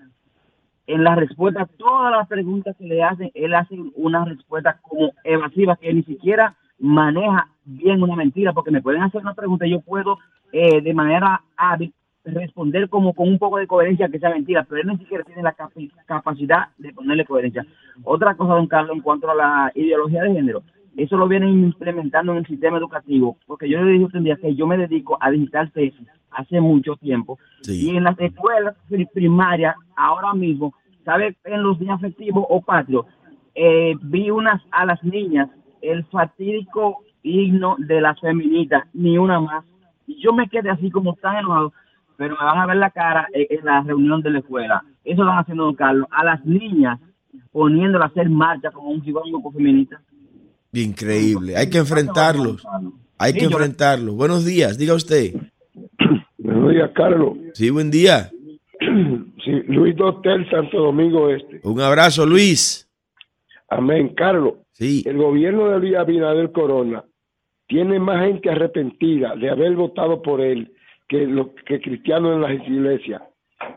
en 0.87 1.05
la 1.05 1.15
respuesta 1.15 1.63
a 1.63 1.67
todas 1.67 2.13
las 2.13 2.27
preguntas 2.29 2.75
que 2.79 2.87
le 2.87 3.03
hacen, 3.03 3.31
él 3.35 3.53
hace 3.53 3.77
una 3.95 4.25
respuesta 4.25 4.81
como 4.81 5.13
evasiva 5.23 5.77
que 5.77 5.93
ni 5.93 6.03
siquiera 6.05 6.57
maneja 6.79 7.49
bien 7.67 8.03
una 8.03 8.17
mentira, 8.17 8.55
porque 8.55 8.71
me 8.71 8.81
pueden 8.81 9.03
hacer 9.03 9.21
una 9.21 9.35
pregunta 9.35 9.67
y 9.67 9.73
yo 9.73 9.81
puedo 9.83 10.19
eh, 10.51 10.81
de 10.81 10.95
manera 10.95 11.43
hábil 11.59 11.93
responder 12.25 12.89
como 12.89 13.15
con 13.15 13.29
un 13.29 13.39
poco 13.39 13.59
de 13.59 13.67
coherencia 13.67 14.09
que 14.09 14.19
sea 14.19 14.31
mentira, 14.31 14.65
pero 14.69 14.81
él 14.81 14.89
ni 14.89 14.99
siquiera 14.99 15.25
tiene 15.25 15.43
la 15.43 15.57
capacidad 16.07 16.69
de 16.79 16.93
ponerle 16.93 17.25
coherencia. 17.25 17.67
Otra 18.05 18.35
cosa, 18.37 18.55
don 18.55 18.67
Carlos, 18.67 18.97
en 18.97 19.03
cuanto 19.03 19.31
a 19.31 19.35
la 19.35 19.73
ideología 19.75 20.23
de 20.23 20.33
género, 20.33 20.63
eso 20.97 21.17
lo 21.17 21.27
vienen 21.27 21.51
implementando 21.51 22.33
en 22.33 22.39
el 22.39 22.47
sistema 22.47 22.79
educativo, 22.79 23.37
porque 23.47 23.69
yo 23.69 23.83
le 23.83 23.93
dije 23.93 24.17
un 24.17 24.25
día 24.25 24.37
que 24.37 24.55
yo 24.55 24.67
me 24.67 24.77
dedico 24.77 25.17
a 25.21 25.31
digital 25.31 25.71
tesis 25.73 26.07
hace 26.31 26.61
mucho 26.61 26.97
tiempo, 26.97 27.39
y 27.67 27.97
en 27.97 28.05
las 28.05 28.19
escuelas 28.21 28.75
primarias, 29.13 29.75
ahora 29.97 30.33
mismo, 30.35 30.75
¿sabe? 31.05 31.37
En 31.45 31.63
los 31.63 31.79
días 31.79 32.01
festivos 32.01 32.45
o 32.49 32.61
patrios, 32.61 33.07
eh, 33.55 33.95
vi 34.01 34.31
unas 34.31 34.63
a 34.71 34.87
las 34.87 35.03
niñas 35.05 35.51
el 35.83 36.05
fatídico 36.05 37.03
himno 37.23 37.77
de 37.79 38.01
las 38.01 38.19
feministas, 38.21 38.85
ni 38.95 39.19
una 39.19 39.41
más. 39.41 39.65
Y 40.07 40.21
yo 40.23 40.33
me 40.33 40.49
quedé 40.49 40.71
así 40.71 40.91
como 40.91 41.15
tan 41.15 41.37
enojado, 41.37 41.73
pero 42.17 42.37
me 42.39 42.45
van 42.45 42.59
a 42.59 42.67
ver 42.67 42.77
la 42.77 42.91
cara 42.91 43.29
en, 43.33 43.65
la 43.65 43.83
reunión 43.83 44.23
de 44.23 44.31
la 44.31 44.39
escuela. 44.41 44.85
Eso 45.05 45.23
lo 45.23 45.31
van 45.31 45.41
haciendo, 45.41 45.65
don 45.65 45.75
Carlos, 45.75 46.07
a 46.11 46.25
las 46.25 46.45
niñas 46.45 46.99
poniéndolas 47.51 48.09
a 48.09 48.11
hacer 48.11 48.29
marcha 48.29 48.71
como 48.71 48.91
un 48.91 49.01
grupo 49.01 49.53
feminista. 49.53 50.01
Increíble, 50.73 51.57
hay 51.57 51.69
que 51.69 51.79
enfrentarlos. 51.79 52.67
Hay 53.19 53.35
que 53.35 53.45
enfrentarlos. 53.45 54.15
Buenos 54.17 54.45
días, 54.45 54.79
diga 54.79 54.95
usted. 54.95 55.35
Buenos 56.39 56.73
días, 56.73 56.91
Carlos. 56.95 57.37
Sí, 57.55 57.71
buen 57.71 57.91
día. 57.91 58.31
Sí, 59.45 59.51
Luis 59.67 59.97
Dotel, 59.97 60.49
Santo 60.49 60.79
Domingo 60.79 61.29
Este. 61.29 61.61
Un 61.65 61.81
abrazo, 61.81 62.25
Luis. 62.25 62.89
Amén, 63.69 64.15
Carlos. 64.15 64.55
Sí. 64.71 65.03
El 65.05 65.17
gobierno 65.17 65.69
de 65.69 65.81
Luis 65.81 65.97
Abinader 65.97 66.53
Corona 66.53 67.03
tiene 67.67 67.99
más 67.99 68.25
gente 68.25 68.51
arrepentida 68.51 69.35
de 69.35 69.51
haber 69.51 69.75
votado 69.75 70.23
por 70.23 70.41
él 70.41 70.73
que, 71.13 71.27
lo, 71.27 71.55
que 71.55 71.79
cristianos 71.79 72.37
en 72.37 72.41
las 72.41 72.53
iglesias. 72.67 73.21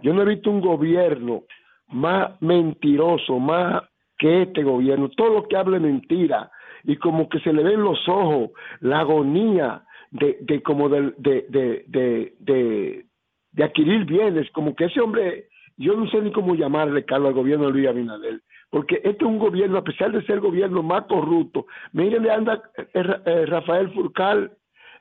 Yo 0.02 0.14
no 0.14 0.22
he 0.22 0.36
visto 0.36 0.50
un 0.50 0.62
gobierno 0.62 1.44
más 1.90 2.42
mentiroso, 2.42 3.40
más 3.40 3.84
que 4.18 4.44
este 4.44 4.64
gobierno. 4.64 5.10
Todo 5.10 5.34
lo 5.34 5.48
que 5.50 5.58
hable 5.58 5.82
mentira 5.82 6.50
y 6.86 6.96
como 6.96 7.28
que 7.28 7.42
se 7.42 7.52
le 7.52 7.62
ven 7.62 7.84
los 7.84 8.00
ojos, 8.08 8.52
la 8.80 9.00
agonía 9.00 9.84
de, 10.12 10.38
de 10.40 10.64
como 10.64 10.88
de, 10.88 11.14
de, 11.18 11.46
de, 11.50 12.34
de, 12.40 13.64
adquirir 13.64 14.06
bienes, 14.06 14.50
como 14.52 14.74
que 14.74 14.86
ese 14.86 15.02
hombre, 15.02 15.50
yo 15.76 15.94
no 15.98 16.10
sé 16.10 16.22
ni 16.22 16.32
cómo 16.32 16.56
llamarle, 16.56 17.04
Carlos, 17.04 17.30
al 17.30 17.36
gobierno 17.36 17.66
de 17.66 17.72
Luis 17.74 17.88
Abinader 17.90 18.42
porque 18.70 18.96
este 18.96 19.24
es 19.24 19.24
un 19.24 19.40
gobierno, 19.40 19.78
a 19.78 19.84
pesar 19.84 20.12
de 20.12 20.26
ser 20.26 20.42
gobierno 20.42 20.84
más 20.84 21.06
corrupto, 21.06 21.66
miren, 21.94 22.24
le 22.24 22.32
anda 22.32 22.62
eh, 22.76 22.88
eh, 22.94 23.46
Rafael 23.46 23.90
Furcal, 23.94 24.52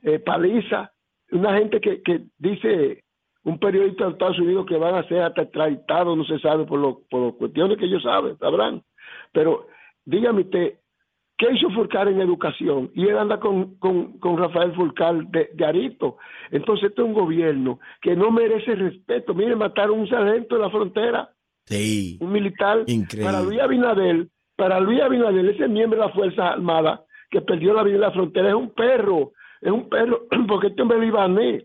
eh, 0.01 0.19
Paliza, 0.19 0.93
una 1.35 1.57
gente 1.57 1.79
que, 1.79 2.01
que 2.01 2.23
dice, 2.37 3.03
un 3.43 3.59
periodista 3.59 4.05
de 4.05 4.11
Estados 4.11 4.39
Unidos 4.39 4.65
que 4.67 4.77
van 4.77 4.95
a 4.95 5.07
ser 5.07 5.21
hasta 5.21 5.43
extraditados, 5.43 6.17
no 6.17 6.23
se 6.25 6.39
sabe 6.39 6.65
por, 6.65 6.79
lo, 6.79 7.01
por 7.09 7.27
las 7.27 7.33
cuestiones 7.35 7.77
que 7.77 7.85
ellos 7.85 8.03
saben, 8.03 8.37
sabrán. 8.37 8.83
Pero 9.31 9.67
dígame 10.05 10.41
usted, 10.41 10.79
¿qué 11.37 11.51
hizo 11.51 11.69
Furcal 11.69 12.07
en 12.07 12.21
educación? 12.21 12.91
Y 12.93 13.07
él 13.07 13.17
anda 13.17 13.39
con, 13.39 13.75
con, 13.75 14.19
con 14.19 14.37
Rafael 14.37 14.73
Furcal 14.73 15.29
de, 15.31 15.49
de, 15.53 15.65
Arito. 15.65 16.17
Entonces 16.51 16.89
este 16.89 17.01
es 17.01 17.07
un 17.07 17.13
gobierno 17.13 17.79
que 18.01 18.15
no 18.15 18.31
merece 18.31 18.75
respeto. 18.75 19.33
Miren, 19.33 19.57
mataron 19.57 19.99
un 19.99 20.09
sargento 20.09 20.55
en 20.55 20.61
la 20.61 20.69
frontera 20.69 21.29
Sí. 21.65 22.17
Un 22.21 22.31
militar. 22.31 22.83
Increíble. 22.87 23.31
Para 23.31 23.43
Luis 23.43 23.59
Abinadel, 23.59 24.29
para 24.55 24.79
Luis 24.79 25.01
Abinadel, 25.01 25.49
ese 25.49 25.67
miembro 25.67 25.99
de 25.99 26.05
las 26.05 26.15
Fuerzas 26.15 26.53
Armadas 26.53 27.01
que 27.29 27.41
perdió 27.41 27.73
la 27.73 27.83
vida 27.83 27.95
en 27.95 28.01
la 28.01 28.11
frontera, 28.11 28.49
es 28.49 28.55
un 28.55 28.69
perro. 28.69 29.31
Es 29.61 29.71
un 29.71 29.89
perro, 29.89 30.27
porque 30.47 30.67
este 30.67 30.81
hombre 30.81 30.97
es 30.97 31.03
libanés. 31.03 31.63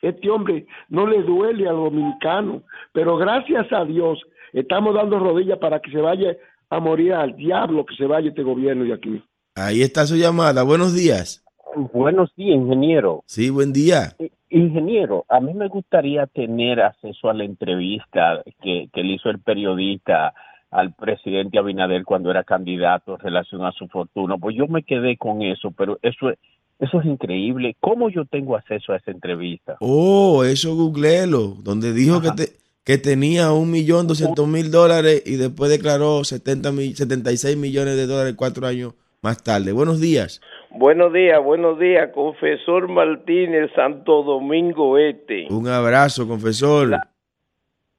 Este 0.00 0.28
hombre 0.30 0.66
no 0.88 1.06
le 1.06 1.22
duele 1.22 1.68
a 1.68 1.72
los 1.72 1.92
dominicanos. 1.92 2.62
Pero 2.92 3.16
gracias 3.16 3.72
a 3.72 3.84
Dios, 3.84 4.20
estamos 4.52 4.94
dando 4.94 5.18
rodillas 5.18 5.58
para 5.58 5.80
que 5.80 5.90
se 5.90 6.00
vaya 6.00 6.36
a 6.70 6.80
morir 6.80 7.12
al 7.12 7.36
diablo 7.36 7.84
que 7.84 7.94
se 7.96 8.06
vaya 8.06 8.30
este 8.30 8.42
gobierno 8.42 8.84
de 8.84 8.94
aquí. 8.94 9.22
Ahí 9.54 9.82
está 9.82 10.06
su 10.06 10.16
llamada. 10.16 10.62
Buenos 10.62 10.94
días. 10.94 11.44
Buenos 11.92 12.34
días, 12.36 12.56
ingeniero. 12.56 13.22
Sí, 13.26 13.50
buen 13.50 13.72
día. 13.72 14.14
Ingeniero, 14.50 15.24
a 15.28 15.40
mí 15.40 15.54
me 15.54 15.68
gustaría 15.68 16.26
tener 16.26 16.80
acceso 16.80 17.30
a 17.30 17.34
la 17.34 17.44
entrevista 17.44 18.42
que, 18.62 18.88
le 18.92 19.12
hizo 19.14 19.30
el 19.30 19.38
periodista 19.38 20.34
al 20.70 20.94
presidente 20.94 21.58
Abinader 21.58 22.04
cuando 22.04 22.30
era 22.30 22.44
candidato 22.44 23.14
en 23.14 23.20
relación 23.20 23.64
a 23.64 23.72
su 23.72 23.88
fortuna. 23.88 24.36
Pues 24.36 24.56
yo 24.56 24.66
me 24.66 24.82
quedé 24.82 25.16
con 25.16 25.42
eso, 25.42 25.70
pero 25.70 25.98
eso 26.02 26.30
es, 26.30 26.38
eso 26.78 27.00
es 27.00 27.06
increíble. 27.06 27.76
¿Cómo 27.80 28.10
yo 28.10 28.24
tengo 28.24 28.56
acceso 28.56 28.92
a 28.92 28.96
esa 28.96 29.10
entrevista? 29.10 29.76
Oh, 29.80 30.44
eso 30.44 30.74
googleelo, 30.74 31.56
donde 31.62 31.92
dijo 31.92 32.20
que, 32.20 32.30
te, 32.30 32.52
que 32.84 32.98
tenía 32.98 33.52
un 33.52 33.70
millón 33.70 34.06
doscientos 34.06 34.48
mil 34.48 34.70
dólares 34.70 35.22
y 35.24 35.36
después 35.36 35.70
declaró 35.70 36.24
setenta 36.24 36.72
mil, 36.72 36.96
76 36.96 37.56
millones 37.56 37.96
de 37.96 38.06
dólares 38.06 38.34
cuatro 38.36 38.66
años 38.66 38.94
más 39.22 39.42
tarde. 39.42 39.72
Buenos 39.72 40.00
días. 40.00 40.40
Buenos 40.70 41.12
días, 41.12 41.42
buenos 41.42 41.78
días, 41.78 42.10
confesor 42.14 42.88
Martínez, 42.88 43.70
Santo 43.76 44.22
Domingo 44.22 44.96
Este. 44.98 45.46
Un 45.50 45.68
abrazo, 45.68 46.26
confesor. 46.26 46.96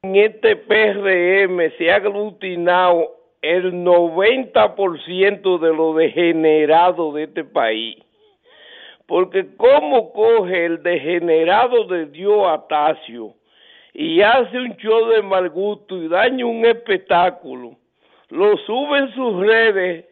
en 0.01 0.15
este 0.15 0.55
PRM 0.55 1.71
se 1.77 1.91
ha 1.91 1.97
aglutinado 1.97 3.11
el 3.43 3.73
90% 3.73 5.59
de 5.59 5.73
lo 5.75 5.93
degenerado 5.93 7.13
de 7.13 7.23
este 7.25 7.43
país. 7.43 7.97
Porque 9.05 9.55
cómo 9.57 10.13
coge 10.13 10.65
el 10.65 10.81
degenerado 10.81 11.85
de 11.85 12.05
Dios 12.07 12.47
Atacio 12.47 13.35
y 13.93 14.21
hace 14.21 14.57
un 14.57 14.75
show 14.77 15.07
de 15.09 15.21
mal 15.21 15.49
gusto 15.49 15.97
y 15.97 16.07
daña 16.07 16.45
un 16.45 16.65
espectáculo, 16.65 17.75
lo 18.29 18.57
sube 18.57 18.97
en 18.99 19.13
sus 19.13 19.45
redes 19.45 20.05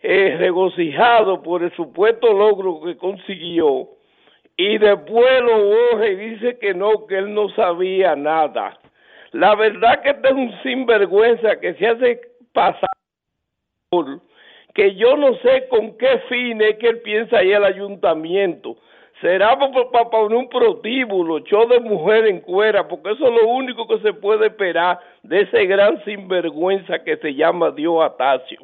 eh, 0.00 0.36
regocijado 0.38 1.42
por 1.42 1.64
el 1.64 1.74
supuesto 1.74 2.32
logro 2.32 2.80
que 2.82 2.96
consiguió 2.96 3.88
y 4.56 4.78
después 4.78 5.40
lo 5.42 5.64
borra 5.64 6.08
y 6.08 6.16
dice 6.16 6.58
que 6.58 6.74
no, 6.74 7.06
que 7.06 7.18
él 7.18 7.32
no 7.32 7.48
sabía 7.50 8.14
nada. 8.14 8.78
La 9.32 9.54
verdad 9.54 10.02
que 10.02 10.10
este 10.10 10.28
es 10.28 10.34
un 10.34 10.62
sinvergüenza 10.62 11.60
que 11.60 11.74
se 11.74 11.86
hace 11.86 12.20
pasar 12.52 12.88
por 13.88 14.20
que 14.78 14.94
yo 14.94 15.16
no 15.16 15.34
sé 15.38 15.66
con 15.68 15.98
qué 15.98 16.20
fin 16.28 16.62
es 16.62 16.78
que 16.78 16.86
él 16.86 17.00
piensa 17.00 17.38
ahí 17.38 17.50
el 17.50 17.64
ayuntamiento. 17.64 18.76
Será 19.20 19.58
para 19.58 20.08
poner 20.08 20.38
un 20.38 20.48
protíbulo, 20.48 21.40
show 21.40 21.68
de 21.68 21.80
mujer 21.80 22.28
en 22.28 22.40
cuera, 22.40 22.86
porque 22.86 23.10
eso 23.10 23.26
es 23.26 23.42
lo 23.42 23.48
único 23.48 23.88
que 23.88 23.98
se 24.02 24.12
puede 24.12 24.46
esperar 24.46 25.00
de 25.24 25.40
ese 25.40 25.66
gran 25.66 26.00
sinvergüenza 26.04 27.02
que 27.04 27.16
se 27.16 27.34
llama 27.34 27.72
Dios 27.72 28.04
Atacio. 28.04 28.60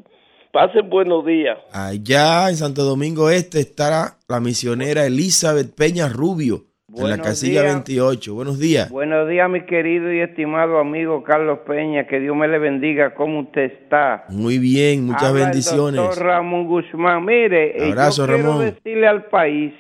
Pasen 0.53 0.89
buenos 0.89 1.27
días. 1.27 1.59
Allá 1.73 2.49
en 2.49 2.55
Santo 2.55 2.85
Domingo 2.85 3.29
Este 3.29 3.59
estará 3.59 4.17
la 4.29 4.39
misionera 4.39 5.07
Elizabeth 5.07 5.75
Peña 5.75 6.09
Rubio. 6.09 6.74
En 6.97 7.11
la 7.11 7.19
casilla 7.19 7.63
28. 7.63 8.35
Buenos 8.35 8.59
días. 8.59 8.91
Buenos 8.91 9.29
días, 9.29 9.49
mi 9.51 9.63
querido 9.63 10.13
y 10.13 10.21
estimado 10.21 10.79
amigo 10.79 11.23
Carlos 11.23 11.61
Peña. 11.67 12.07
Que 12.07 12.21
Dios 12.21 12.37
me 12.37 12.49
le 12.49 12.59
bendiga. 12.59 13.15
¿Cómo 13.15 13.41
usted 13.41 13.63
está? 13.63 14.25
Muy 14.29 14.59
bien, 14.59 15.05
muchas 15.07 15.33
bendiciones. 15.33 16.01
doctor 16.01 16.25
Ramón 16.25 16.67
Guzmán. 16.67 17.25
Mire, 17.25 17.77
eh, 17.77 17.91
Abrazo, 17.91 18.27
yo 18.27 18.35
quiero 18.35 18.59
decirle 18.59 19.07
al 19.07 19.25
país 19.25 19.73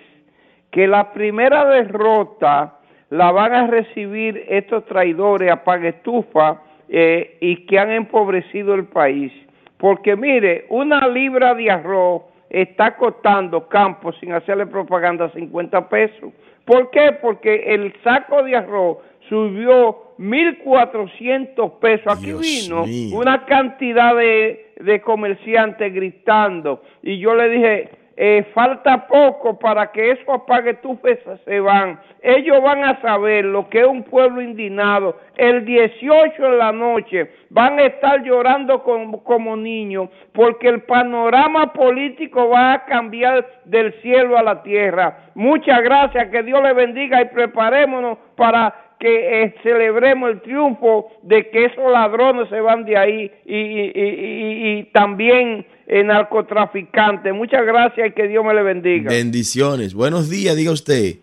que 0.70 0.86
la 0.86 1.12
primera 1.12 1.64
derrota 1.66 2.78
la 3.10 3.30
van 3.30 3.52
a 3.54 3.66
recibir 3.68 4.44
estos 4.48 4.84
traidores 4.86 5.50
a 5.50 5.62
paguestufa 5.62 6.62
eh, 6.88 7.38
y 7.40 7.66
que 7.66 7.78
han 7.78 7.90
empobrecido 7.90 8.74
el 8.74 8.86
país. 8.86 9.32
Porque 9.78 10.16
mire, 10.16 10.66
una 10.70 11.06
libra 11.06 11.54
de 11.54 11.70
arroz 11.70 12.22
está 12.50 12.96
costando 12.96 13.68
Campos, 13.68 14.16
sin 14.20 14.32
hacerle 14.32 14.66
propaganda, 14.66 15.30
50 15.32 15.88
pesos. 15.88 16.32
¿Por 16.64 16.90
qué? 16.90 17.12
Porque 17.20 17.74
el 17.74 17.94
saco 18.02 18.42
de 18.42 18.56
arroz 18.56 18.98
subió 19.28 20.14
1.400 20.18 21.78
pesos. 21.78 22.06
Aquí 22.06 22.32
vino 22.32 22.84
una 23.12 23.44
cantidad 23.44 24.14
de, 24.16 24.72
de 24.80 25.00
comerciantes 25.00 25.92
gritando 25.92 26.82
y 27.02 27.18
yo 27.18 27.34
le 27.34 27.48
dije, 27.48 27.90
eh, 28.16 28.46
falta 28.54 29.08
poco 29.08 29.58
para 29.58 29.90
que 29.90 30.12
eso 30.12 30.32
apague 30.32 30.74
tu 30.74 30.96
pesa 31.00 31.36
se 31.44 31.58
van. 31.58 32.00
Ellos 32.22 32.62
van 32.62 32.84
a 32.84 33.00
saber 33.00 33.44
lo 33.44 33.68
que 33.68 33.80
es 33.80 33.86
un 33.86 34.04
pueblo 34.04 34.40
indignado. 34.40 35.18
El 35.36 35.64
18 35.64 36.46
en 36.46 36.58
la 36.58 36.70
noche 36.70 37.30
van 37.50 37.78
a 37.78 37.84
estar 37.84 38.22
llorando 38.22 38.82
como, 38.84 39.24
como 39.24 39.56
niños 39.56 40.08
porque 40.32 40.68
el 40.68 40.82
panorama 40.82 41.72
político 41.72 42.48
va 42.48 42.74
a 42.74 42.84
cambiar 42.84 43.46
del 43.64 43.92
cielo 44.00 44.38
a 44.38 44.42
la 44.42 44.62
tierra. 44.62 45.30
Muchas 45.34 45.82
gracias, 45.82 46.28
que 46.28 46.42
Dios 46.44 46.62
le 46.62 46.72
bendiga 46.72 47.20
y 47.20 47.26
preparémonos 47.26 48.18
para 48.36 48.72
que 49.04 49.42
eh, 49.42 49.54
celebremos 49.62 50.30
el 50.30 50.40
triunfo 50.40 51.10
de 51.22 51.50
que 51.50 51.66
esos 51.66 51.92
ladrones 51.92 52.48
se 52.48 52.58
van 52.58 52.86
de 52.86 52.96
ahí 52.96 53.30
y, 53.44 53.54
y, 53.54 53.92
y, 53.94 54.78
y 54.78 54.84
también 54.94 55.66
el 55.86 56.06
narcotraficante. 56.06 57.30
Muchas 57.34 57.66
gracias 57.66 58.08
y 58.08 58.12
que 58.12 58.28
Dios 58.28 58.42
me 58.42 58.54
le 58.54 58.62
bendiga. 58.62 59.10
Bendiciones. 59.10 59.92
Buenos 59.92 60.30
días, 60.30 60.56
diga 60.56 60.72
usted. 60.72 61.16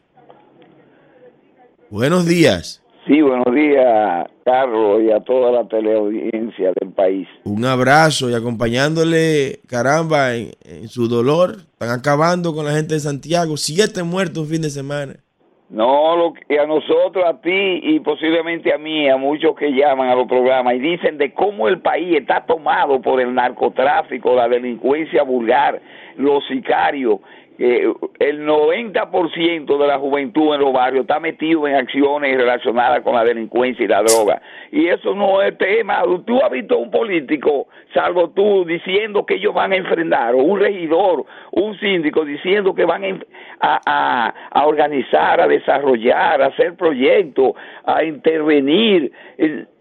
Buenos 1.89 2.27
días. 2.27 2.83
Sí, 3.07 3.19
buenos 3.19 3.51
días, 3.51 4.27
Carlos, 4.45 5.01
y 5.01 5.09
a 5.09 5.19
toda 5.21 5.51
la 5.51 5.67
teleaudiencia 5.67 6.73
del 6.79 6.91
país. 6.91 7.27
Un 7.45 7.65
abrazo 7.65 8.29
y 8.29 8.35
acompañándole, 8.35 9.59
caramba, 9.67 10.35
en, 10.35 10.51
en 10.65 10.87
su 10.87 11.07
dolor. 11.07 11.55
Están 11.73 11.89
acabando 11.89 12.53
con 12.53 12.63
la 12.63 12.73
gente 12.73 12.93
de 12.93 12.99
Santiago. 12.99 13.57
Siete 13.57 14.03
muertos 14.03 14.43
un 14.43 14.49
fin 14.49 14.61
de 14.61 14.69
semana. 14.69 15.15
No, 15.71 16.17
lo 16.17 16.33
que 16.33 16.59
a 16.59 16.65
nosotros, 16.65 17.23
a 17.25 17.39
ti 17.39 17.79
y 17.81 18.01
posiblemente 18.01 18.73
a 18.73 18.77
mí, 18.77 19.07
a 19.07 19.15
muchos 19.15 19.55
que 19.55 19.71
llaman 19.71 20.09
a 20.09 20.15
los 20.15 20.27
programas 20.27 20.73
y 20.73 20.79
dicen 20.79 21.17
de 21.17 21.33
cómo 21.33 21.69
el 21.69 21.79
país 21.79 22.17
está 22.17 22.45
tomado 22.45 23.01
por 23.01 23.21
el 23.21 23.33
narcotráfico, 23.33 24.35
la 24.35 24.49
delincuencia 24.49 25.23
vulgar, 25.23 25.81
los 26.17 26.45
sicarios. 26.47 27.19
Eh, 27.63 27.93
el 28.17 28.43
90% 28.47 29.77
de 29.77 29.87
la 29.87 29.99
juventud 29.99 30.55
en 30.55 30.61
los 30.61 30.73
barrios 30.73 31.01
está 31.03 31.19
metido 31.19 31.67
en 31.67 31.75
acciones 31.75 32.35
relacionadas 32.35 33.01
con 33.01 33.13
la 33.13 33.23
delincuencia 33.23 33.85
y 33.85 33.87
la 33.87 34.01
droga. 34.01 34.41
Y 34.71 34.87
eso 34.87 35.13
no 35.13 35.43
es 35.43 35.55
tema. 35.59 36.01
Tú 36.25 36.43
has 36.43 36.49
visto 36.49 36.79
un 36.79 36.89
político, 36.89 37.67
salvo 37.93 38.31
tú, 38.31 38.65
diciendo 38.65 39.27
que 39.27 39.35
ellos 39.35 39.53
van 39.53 39.73
a 39.73 39.75
enfrentar, 39.75 40.33
o 40.33 40.39
un 40.39 40.59
regidor, 40.59 41.23
un 41.51 41.77
síndico, 41.79 42.25
diciendo 42.25 42.73
que 42.73 42.83
van 42.83 43.03
a, 43.59 43.79
a, 43.85 44.33
a 44.49 44.65
organizar, 44.65 45.39
a 45.39 45.47
desarrollar, 45.47 46.41
a 46.41 46.47
hacer 46.47 46.73
proyectos, 46.73 47.53
a 47.85 48.03
intervenir. 48.03 49.11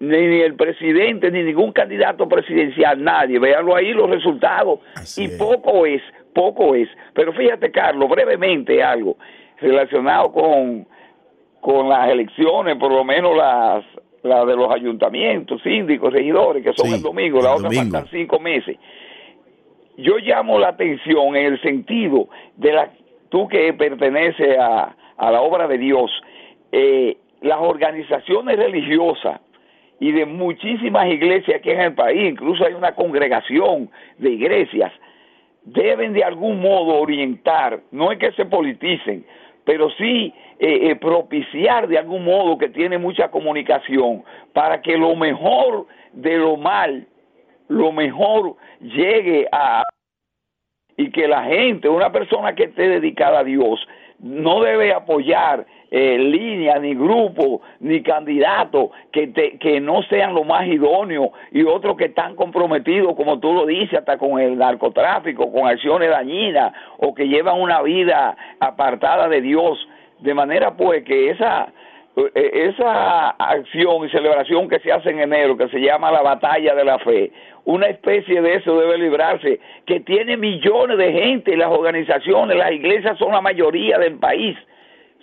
Ni 0.01 0.41
el 0.41 0.55
presidente, 0.55 1.31
ni 1.31 1.45
ningún 1.45 1.73
candidato 1.73 2.29
presidencial, 2.29 3.03
nadie. 3.03 3.39
Véanlo 3.39 3.75
ahí 3.75 3.95
los 3.95 4.11
resultados. 4.11 4.81
Así 4.97 5.23
y 5.23 5.25
es. 5.27 5.39
poco 5.39 5.87
es 5.87 6.03
poco 6.33 6.75
es. 6.75 6.89
Pero 7.15 7.33
fíjate, 7.33 7.71
Carlos, 7.71 8.09
brevemente 8.09 8.83
algo 8.83 9.17
relacionado 9.61 10.33
con, 10.33 10.87
con 11.61 11.89
las 11.89 12.09
elecciones, 12.11 12.77
por 12.77 12.93
lo 12.93 13.05
menos 13.05 13.37
las, 13.37 13.85
las 14.23 14.47
de 14.47 14.57
los 14.57 14.73
ayuntamientos, 14.73 15.63
síndicos, 15.63 16.13
regidores, 16.13 16.63
que 16.63 16.73
son 16.75 16.89
Sí, 16.89 16.95
el 16.95 17.03
domingo, 17.03 17.39
el 17.39 17.45
la 17.45 17.55
otra 17.55 17.69
domingo. 17.69 17.83
faltan 17.93 18.11
cinco 18.11 18.41
meses. 18.41 18.77
Yo 19.97 20.17
llamo 20.19 20.59
la 20.59 20.69
atención 20.69 21.37
en 21.37 21.47
el 21.47 21.61
sentido 21.61 22.29
de 22.57 22.73
la 22.73 22.91
tú 23.29 23.47
que 23.49 23.73
perteneces 23.75 24.59
a, 24.59 24.95
a 25.17 25.31
la 25.31 25.41
obra 25.43 25.69
de 25.69 25.79
Dios, 25.79 26.11
eh, 26.73 27.17
las 27.43 27.59
organizaciones 27.61 28.57
religiosas 28.57 29.41
y 30.01 30.13
de 30.13 30.27
muchísimas 30.27 31.07
iglesias 31.09 31.59
aquí 31.59 31.71
en 31.71 31.81
el 31.81 31.95
país, 31.95 32.31
incluso 32.31 32.65
hay 32.65 32.75
una 32.75 32.95
congregación 32.95 33.91
de 34.19 34.31
iglesias, 34.31 34.93
deben 35.63 36.13
de 36.13 36.25
algún 36.25 36.61
modo 36.61 37.01
orientar, 37.01 37.81
no 37.91 38.13
es 38.13 38.19
que 38.19 38.33
se 38.33 38.47
politicen, 38.47 39.25
pero 39.65 39.91
sí 39.91 40.33
eh, 40.59 40.91
eh, 40.91 40.97
propiciar 40.97 41.89
de 41.89 41.99
algún 41.99 42.25
modo 42.25 42.59
que 42.59 42.69
tiene 42.69 42.99
mucha 42.99 43.31
comunicación 43.31 44.25
para 44.53 44.81
que 44.83 44.97
lo 44.97 45.15
mejor 45.17 45.87
de 46.13 46.39
lo 46.39 46.57
mal, 46.57 47.07
lo 47.69 47.93
mejor 47.93 48.57
llegue 48.81 49.47
a 49.53 49.83
y 50.97 51.11
que 51.11 51.27
la 51.27 51.45
gente, 51.45 51.89
una 51.89 52.13
persona 52.13 52.55
que 52.55 52.65
esté 52.65 52.89
dedicada 52.89 53.39
a 53.39 53.45
Dios, 53.45 53.81
no 54.23 54.61
debe 54.61 54.93
apoyar 54.93 55.65
eh, 55.91 56.19
líneas, 56.19 56.81
ni 56.81 56.95
grupos, 56.95 57.61
ni 57.81 58.01
candidatos 58.03 58.91
que, 59.11 59.27
te- 59.29 59.59
que 59.59 59.81
no 59.81 60.03
sean 60.05 60.35
lo 60.35 60.45
más 60.45 60.67
idóneos 60.69 61.31
y 61.51 61.65
otros 61.65 61.97
que 61.97 62.05
están 62.07 62.37
comprometidos, 62.37 63.17
como 63.17 63.41
tú 63.41 63.53
lo 63.53 63.67
dices, 63.67 63.99
hasta 63.99 64.17
con 64.19 64.39
el 64.41 64.57
narcotráfico, 64.57 65.51
con 65.53 65.67
acciones 65.67 66.11
dañinas 66.11 66.73
o 66.99 67.13
que 67.15 67.27
llevan 67.27 67.61
una 67.61 67.83
vida 67.83 68.37
apartada 68.61 69.29
de 69.29 69.41
Dios. 69.41 69.79
De 70.21 70.35
manera 70.35 70.77
pues 70.77 71.03
que 71.05 71.31
esa, 71.31 71.73
esa 72.35 73.31
acción 73.31 74.07
y 74.07 74.11
celebración 74.11 74.69
que 74.69 74.81
se 74.81 74.93
hace 74.93 75.11
en 75.11 75.21
enero, 75.21 75.57
que 75.57 75.69
se 75.69 75.79
llama 75.81 76.11
la 76.11 76.23
batalla 76.23 76.75
de 76.75 76.85
la 76.85 76.99
fe, 76.99 77.33
una 77.65 77.87
especie 77.87 78.41
de 78.43 78.55
eso 78.57 78.79
debe 78.79 78.99
librarse, 78.99 79.61
que 79.87 80.01
tiene 80.01 80.37
millones 80.37 80.99
de 80.99 81.13
gente, 81.13 81.57
las 81.57 81.71
organizaciones, 81.71 82.57
las 82.57 82.73
iglesias 82.73 83.17
son 83.19 83.33
la 83.33 83.41
mayoría 83.41 83.99
del 83.99 84.19
país, 84.19 84.57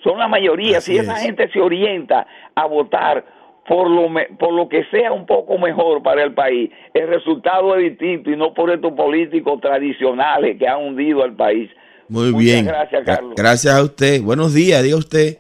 son 0.04 0.18
la 0.20 0.28
mayoría. 0.28 0.78
Así 0.78 0.94
si 0.94 1.00
esa 1.00 1.14
es. 1.18 1.24
gente 1.24 1.50
se 1.52 1.60
orienta 1.60 2.26
a 2.56 2.66
votar 2.66 3.26
por 3.68 3.90
lo, 3.90 4.08
me- 4.08 4.28
por 4.40 4.54
lo 4.54 4.70
que 4.70 4.86
sea 4.86 5.12
un 5.12 5.26
poco 5.26 5.58
mejor 5.58 6.02
para 6.02 6.24
el 6.24 6.34
país, 6.34 6.72
el 6.94 7.08
resultado 7.10 7.76
es 7.76 7.84
distinto 7.84 8.32
y 8.32 8.38
no 8.38 8.54
por 8.54 8.72
estos 8.72 8.94
políticos 8.94 9.60
tradicionales 9.60 10.58
que 10.58 10.68
han 10.68 10.82
hundido 10.82 11.24
al 11.24 11.36
país. 11.36 11.70
Muy 12.08 12.32
Muchas 12.32 12.40
bien. 12.46 12.66
gracias, 12.66 13.02
Gra- 13.04 13.16
Carlos. 13.16 13.34
Gracias 13.36 13.76
a 13.76 13.84
usted. 13.84 14.22
Buenos 14.22 14.54
días, 14.54 14.82
diga 14.84 14.96
usted. 14.96 15.40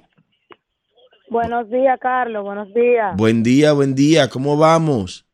Buenos 1.30 1.69
días, 1.69 1.99
Carlos. 1.99 2.43
Buenos 2.43 2.73
días. 2.73 3.15
Buen 3.17 3.43
día, 3.43 3.73
buen 3.73 3.95
día. 3.95 4.30
¿Cómo 4.30 4.57
vamos? 4.57 5.25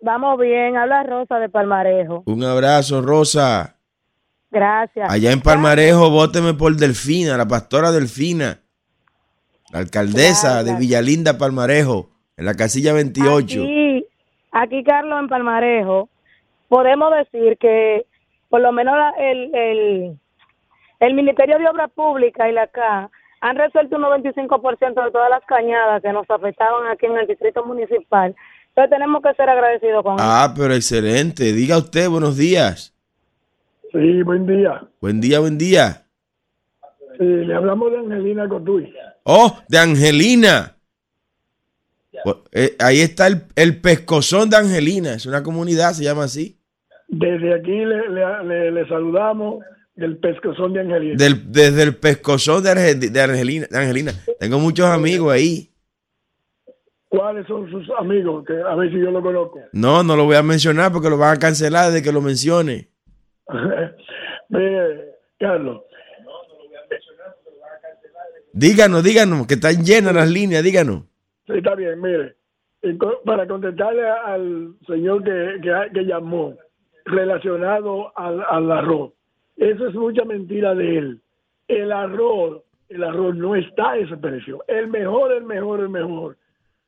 Vamos 0.00 0.38
bien. 0.40 0.76
Habla 0.76 1.04
Rosa 1.04 1.38
de 1.38 1.48
Palmarejo. 1.48 2.24
Un 2.26 2.42
abrazo, 2.42 3.00
Rosa. 3.00 3.76
Gracias. 4.50 5.08
Allá 5.12 5.30
en 5.30 5.40
Palmarejo, 5.40 6.10
vóteme 6.10 6.54
por 6.54 6.74
Delfina, 6.74 7.36
la 7.36 7.46
pastora 7.46 7.92
Delfina, 7.92 8.58
la 9.72 9.78
alcaldesa 9.78 10.64
de. 10.64 10.74
Villalinda, 10.74 11.38
Palmarejo, 11.38 12.10
en 12.36 12.46
la 12.46 12.54
casilla 12.54 12.92
28. 12.92 13.62
Aquí, 13.62 14.06
aquí, 14.50 14.82
Carlos, 14.82 15.20
en 15.20 15.28
Palmarejo, 15.28 16.08
podemos 16.68 17.12
decir 17.14 17.56
que 17.58 18.06
por 18.48 18.60
lo 18.60 18.72
menos 18.72 18.96
el, 19.18 19.54
el, 19.54 20.18
el 20.98 21.14
Ministerio 21.14 21.58
de 21.58 21.68
Obras 21.68 21.90
Públicas 21.92 22.48
y 22.48 22.52
la 22.52 22.66
CA 22.66 23.08
han 23.40 23.56
resuelto 23.56 23.96
un 23.96 24.02
95% 24.02 25.04
de 25.04 25.10
todas 25.10 25.30
las 25.30 25.44
cañadas 25.46 26.02
que 26.02 26.12
nos 26.12 26.28
afectaban 26.30 26.86
aquí 26.88 27.06
en 27.06 27.16
el 27.18 27.26
distrito 27.26 27.64
municipal. 27.64 28.34
Entonces 28.68 28.90
tenemos 28.90 29.22
que 29.22 29.34
ser 29.34 29.48
agradecidos 29.48 30.02
con 30.02 30.16
Ah, 30.20 30.52
pero 30.56 30.74
excelente. 30.74 31.52
Diga 31.52 31.78
usted, 31.78 32.08
buenos 32.08 32.36
días. 32.36 32.94
Sí, 33.92 34.22
buen 34.22 34.46
día. 34.46 34.82
Buen 35.00 35.20
día, 35.20 35.40
buen 35.40 35.58
día. 35.58 36.04
Sí, 37.18 37.24
le 37.24 37.54
hablamos 37.54 37.90
de 37.90 37.98
Angelina 37.98 38.48
Cotuy. 38.48 38.94
Oh, 39.24 39.58
de 39.68 39.78
Angelina. 39.78 40.76
Bu- 42.24 42.42
eh, 42.52 42.76
ahí 42.78 43.00
está 43.00 43.26
el, 43.26 43.42
el 43.56 43.80
pescozón 43.80 44.48
de 44.50 44.56
Angelina. 44.58 45.14
Es 45.14 45.26
una 45.26 45.42
comunidad, 45.42 45.92
se 45.92 46.04
llama 46.04 46.24
así. 46.24 46.56
Desde 47.08 47.54
aquí 47.54 47.72
le, 47.84 48.08
le- 48.10 48.44
le- 48.44 48.70
le 48.70 48.88
saludamos 48.88 49.64
del 49.94 50.16
pescozón 50.18 50.72
de 50.72 50.80
Angelina. 50.80 51.14
Del- 51.16 51.50
desde 51.52 51.82
el 51.82 51.96
pescozón 51.96 52.62
de, 52.62 52.70
Arge- 52.70 53.10
de 53.10 53.20
Angelina, 53.22 53.66
de 53.70 53.78
Angelina. 53.78 54.12
Tengo 54.38 54.58
muchos 54.58 54.86
amigos 54.86 55.32
ahí. 55.32 55.66
¿Cuáles 57.08 57.46
son 57.46 57.68
sus 57.70 57.88
amigos? 57.98 58.44
Que 58.46 58.54
a 58.60 58.74
ver 58.76 58.90
si 58.90 59.00
yo 59.00 59.10
lo 59.10 59.20
conozco. 59.20 59.58
No, 59.72 60.02
no 60.04 60.14
lo 60.16 60.24
voy 60.26 60.36
a 60.36 60.42
mencionar 60.42 60.92
porque 60.92 61.10
lo 61.10 61.18
van 61.18 61.36
a 61.36 61.38
cancelar 61.40 61.86
desde 61.90 62.02
que 62.04 62.12
lo 62.12 62.20
mencione. 62.20 62.88
Mire, 64.48 65.14
Carlos, 65.38 65.82
Díganos, 68.52 69.04
díganos, 69.04 69.46
que 69.46 69.54
están 69.54 69.84
llenas 69.84 70.12
las 70.14 70.28
líneas, 70.28 70.62
díganos. 70.64 71.04
sí, 71.46 71.52
está 71.56 71.74
bien, 71.76 72.00
mire. 72.00 72.34
Para 73.24 73.46
contestarle 73.46 74.08
al 74.08 74.74
señor 74.88 75.22
que, 75.22 75.60
que, 75.62 75.72
que 75.94 76.04
llamó 76.04 76.56
relacionado 77.04 78.12
al, 78.18 78.42
al 78.48 78.72
arroz, 78.72 79.12
eso 79.60 79.88
es 79.88 79.94
mucha 79.94 80.24
mentira 80.24 80.74
de 80.74 80.96
él. 80.96 81.20
El 81.68 81.92
arroz, 81.92 82.62
el 82.88 83.04
arroz 83.04 83.36
no 83.36 83.54
está 83.54 83.90
a 83.90 83.98
ese 83.98 84.16
precio. 84.16 84.64
El 84.66 84.88
mejor, 84.88 85.32
el 85.32 85.44
mejor, 85.44 85.80
el 85.80 85.90
mejor, 85.90 86.38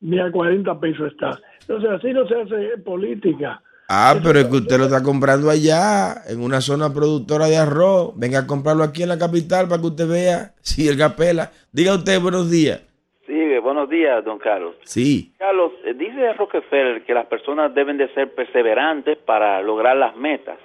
ni 0.01 0.19
a 0.19 0.33
40 0.33 0.81
pesos 0.81 1.13
está. 1.13 1.39
Entonces 1.61 1.91
así 1.91 2.13
no 2.15 2.27
se 2.27 2.35
hace 2.35 2.79
política. 2.79 3.63
Ah, 3.91 4.15
pero 4.23 4.39
es 4.39 4.47
que 4.47 4.57
usted 4.57 4.79
lo 4.79 4.85
está 4.85 5.03
comprando 5.03 5.51
allá, 5.51 6.15
en 6.27 6.43
una 6.43 6.63
zona 6.63 6.91
productora 6.95 7.45
de 7.45 7.59
arroz. 7.59 8.15
Venga 8.17 8.39
a 8.39 8.47
comprarlo 8.47 8.85
aquí 8.85 9.03
en 9.03 9.11
la 9.11 9.19
capital 9.19 9.69
para 9.69 9.83
que 9.83 9.89
usted 9.89 10.09
vea 10.09 10.55
si 10.63 10.89
el 10.89 10.97
capela. 10.97 11.51
Diga 11.73 11.95
usted 11.95 12.19
buenos 12.23 12.51
días. 12.51 12.81
Sí, 13.27 13.59
buenos 13.59 13.91
días, 13.91 14.25
don 14.25 14.39
Carlos. 14.39 14.77
Sí, 14.85 15.35
Carlos, 15.39 15.73
eh, 15.85 15.93
dice 15.93 16.33
Rockefeller 16.33 17.05
que 17.05 17.13
las 17.13 17.27
personas 17.27 17.75
deben 17.75 17.99
de 17.99 18.09
ser 18.15 18.35
perseverantes 18.35 19.19
para 19.19 19.61
lograr 19.61 19.95
las 19.95 20.17
metas. 20.17 20.59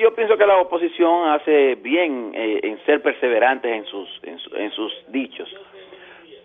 Yo 0.00 0.14
pienso 0.14 0.36
que 0.36 0.46
la 0.46 0.58
oposición 0.60 1.28
hace 1.30 1.74
bien 1.76 2.32
eh, 2.34 2.60
en 2.62 2.78
ser 2.84 3.02
perseverantes 3.02 3.70
en 3.72 3.84
sus, 3.86 4.08
en, 4.22 4.38
su- 4.38 4.54
en 4.56 4.70
sus 4.72 4.92
dichos. 5.08 5.48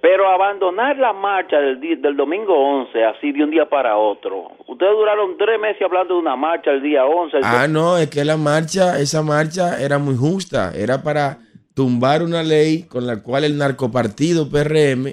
Pero 0.01 0.27
abandonar 0.27 0.97
la 0.97 1.13
marcha 1.13 1.57
del, 1.59 1.79
di- 1.79 1.95
del 1.95 2.15
domingo 2.17 2.53
11, 2.53 3.03
así 3.05 3.31
de 3.31 3.43
un 3.43 3.51
día 3.51 3.69
para 3.69 3.97
otro. 3.97 4.51
Ustedes 4.67 4.91
duraron 4.93 5.37
tres 5.37 5.59
meses 5.59 5.81
hablando 5.81 6.15
de 6.15 6.19
una 6.19 6.35
marcha 6.35 6.71
el 6.71 6.81
día 6.83 7.05
11. 7.05 7.37
el 7.37 7.43
Ah, 7.45 7.67
no, 7.69 7.97
es 7.97 8.09
que 8.09 8.23
la 8.25 8.35
marcha, 8.37 8.99
esa 8.99 9.21
marcha 9.23 9.81
era 9.81 9.97
muy 9.97 10.15
justa. 10.15 10.71
Era 10.75 11.01
para 11.03 11.39
tumbar 11.73 12.21
una 12.21 12.43
ley 12.43 12.83
con 12.83 13.07
la 13.07 13.23
cual 13.23 13.45
el 13.45 13.57
narcopartido 13.57 14.49
PRM 14.49 15.05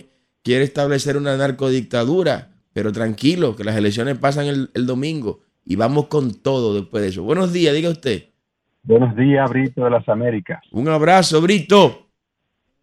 quiere 0.42 0.64
establecer 0.64 1.16
una 1.16 1.36
narcodictadura. 1.36 2.48
Pero 2.72 2.92
tranquilo, 2.92 3.56
que 3.56 3.64
las 3.64 3.76
elecciones 3.76 4.18
pasan 4.18 4.46
el, 4.46 4.68
el 4.74 4.86
domingo 4.86 5.40
y 5.70 5.76
vamos 5.76 6.08
con 6.08 6.42
todo 6.42 6.74
después 6.74 7.00
de 7.00 7.10
eso. 7.10 7.22
Buenos 7.22 7.52
días, 7.52 7.72
diga 7.72 7.90
usted. 7.90 8.24
Buenos 8.82 9.14
días, 9.14 9.48
Brito 9.48 9.84
de 9.84 9.90
las 9.90 10.08
Américas. 10.08 10.60
Un 10.72 10.88
abrazo, 10.88 11.40
Brito. 11.40 12.08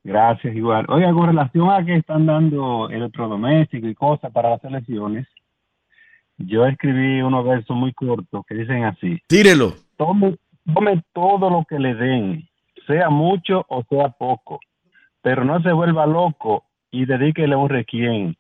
Gracias, 0.05 0.55
igual. 0.55 0.85
Oiga, 0.87 1.11
con 1.11 1.27
relación 1.27 1.69
a 1.69 1.83
que 1.83 1.97
están 1.97 2.25
dando 2.25 2.89
electrodomésticos 2.89 3.89
y 3.89 3.93
cosas 3.93 4.31
para 4.31 4.51
las 4.51 4.63
elecciones, 4.63 5.27
yo 6.37 6.65
escribí 6.65 7.21
unos 7.21 7.45
versos 7.45 7.75
muy 7.75 7.91
cortos 7.91 8.45
que 8.47 8.55
dicen 8.55 8.85
así. 8.85 9.17
Tírelo. 9.27 9.73
Tome, 9.97 10.37
tome 10.73 11.03
todo 11.11 11.49
lo 11.49 11.65
que 11.67 11.79
le 11.79 11.93
den, 11.93 12.47
sea 12.87 13.09
mucho 13.09 13.65
o 13.67 13.83
sea 13.89 14.11
poco, 14.11 14.61
pero 15.21 15.43
no 15.43 15.61
se 15.61 15.73
vuelva 15.73 16.05
loco 16.05 16.63
y 16.89 17.03
dedíquele 17.03 17.57
un 17.57 17.67
requiem, 17.67 18.35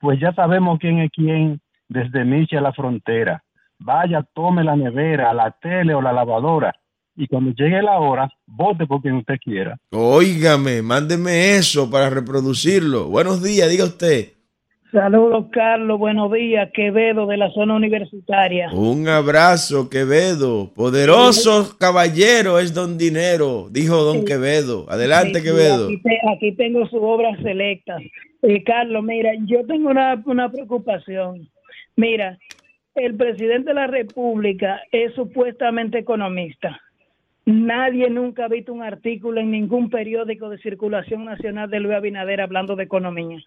pues 0.00 0.18
ya 0.18 0.32
sabemos 0.32 0.80
quién 0.80 0.98
es 0.98 1.10
quién 1.12 1.60
desde 1.88 2.24
Miche 2.24 2.58
a 2.58 2.62
la 2.62 2.72
frontera. 2.72 3.44
Vaya, 3.84 4.24
tome 4.34 4.62
la 4.64 4.76
nevera, 4.76 5.32
la 5.34 5.50
tele 5.60 5.94
o 5.94 6.00
la 6.02 6.12
lavadora 6.12 6.74
y 7.14 7.26
cuando 7.26 7.50
llegue 7.52 7.82
la 7.82 7.98
hora, 7.98 8.30
vote 8.46 8.86
por 8.86 9.02
quien 9.02 9.16
usted 9.16 9.34
quiera. 9.42 9.76
Óigame, 9.90 10.80
mándeme 10.82 11.56
eso 11.56 11.90
para 11.90 12.08
reproducirlo. 12.08 13.08
Buenos 13.08 13.42
días, 13.42 13.68
diga 13.70 13.84
usted. 13.84 14.28
Saludos, 14.90 15.46
Carlos. 15.52 15.98
Buenos 15.98 16.30
días. 16.32 16.68
Quevedo 16.74 17.26
de 17.26 17.38
la 17.38 17.50
zona 17.52 17.74
universitaria. 17.74 18.70
Un 18.72 19.08
abrazo, 19.08 19.88
Quevedo. 19.88 20.70
Poderoso 20.74 21.76
caballero 21.78 22.58
es 22.58 22.74
don 22.74 22.98
Dinero, 22.98 23.68
dijo 23.70 23.96
don 24.04 24.24
Quevedo. 24.26 24.84
Adelante, 24.90 25.38
Sí, 25.40 25.44
Quevedo. 25.46 25.86
Aquí, 25.86 26.02
te- 26.02 26.20
aquí 26.36 26.52
tengo 26.52 26.86
sus 26.88 27.00
obras 27.02 27.38
selectas. 27.42 28.02
Eh, 28.42 28.62
Carlos, 28.64 29.02
mira, 29.02 29.30
yo 29.46 29.64
tengo 29.66 29.88
una, 29.90 30.22
una 30.26 30.50
preocupación. 30.50 31.48
Mira, 31.96 32.38
el 32.94 33.16
presidente 33.16 33.70
de 33.70 33.74
la 33.74 33.86
República 33.86 34.80
es 34.90 35.14
supuestamente 35.14 35.98
economista. 35.98 36.80
Nadie 37.44 38.08
nunca 38.10 38.44
ha 38.44 38.48
visto 38.48 38.72
un 38.72 38.82
artículo 38.82 39.40
en 39.40 39.50
ningún 39.50 39.90
periódico 39.90 40.48
de 40.48 40.58
circulación 40.58 41.24
nacional 41.24 41.68
de 41.70 41.80
Luis 41.80 41.96
Abinader 41.96 42.40
hablando 42.40 42.76
de 42.76 42.84
economía. 42.84 43.40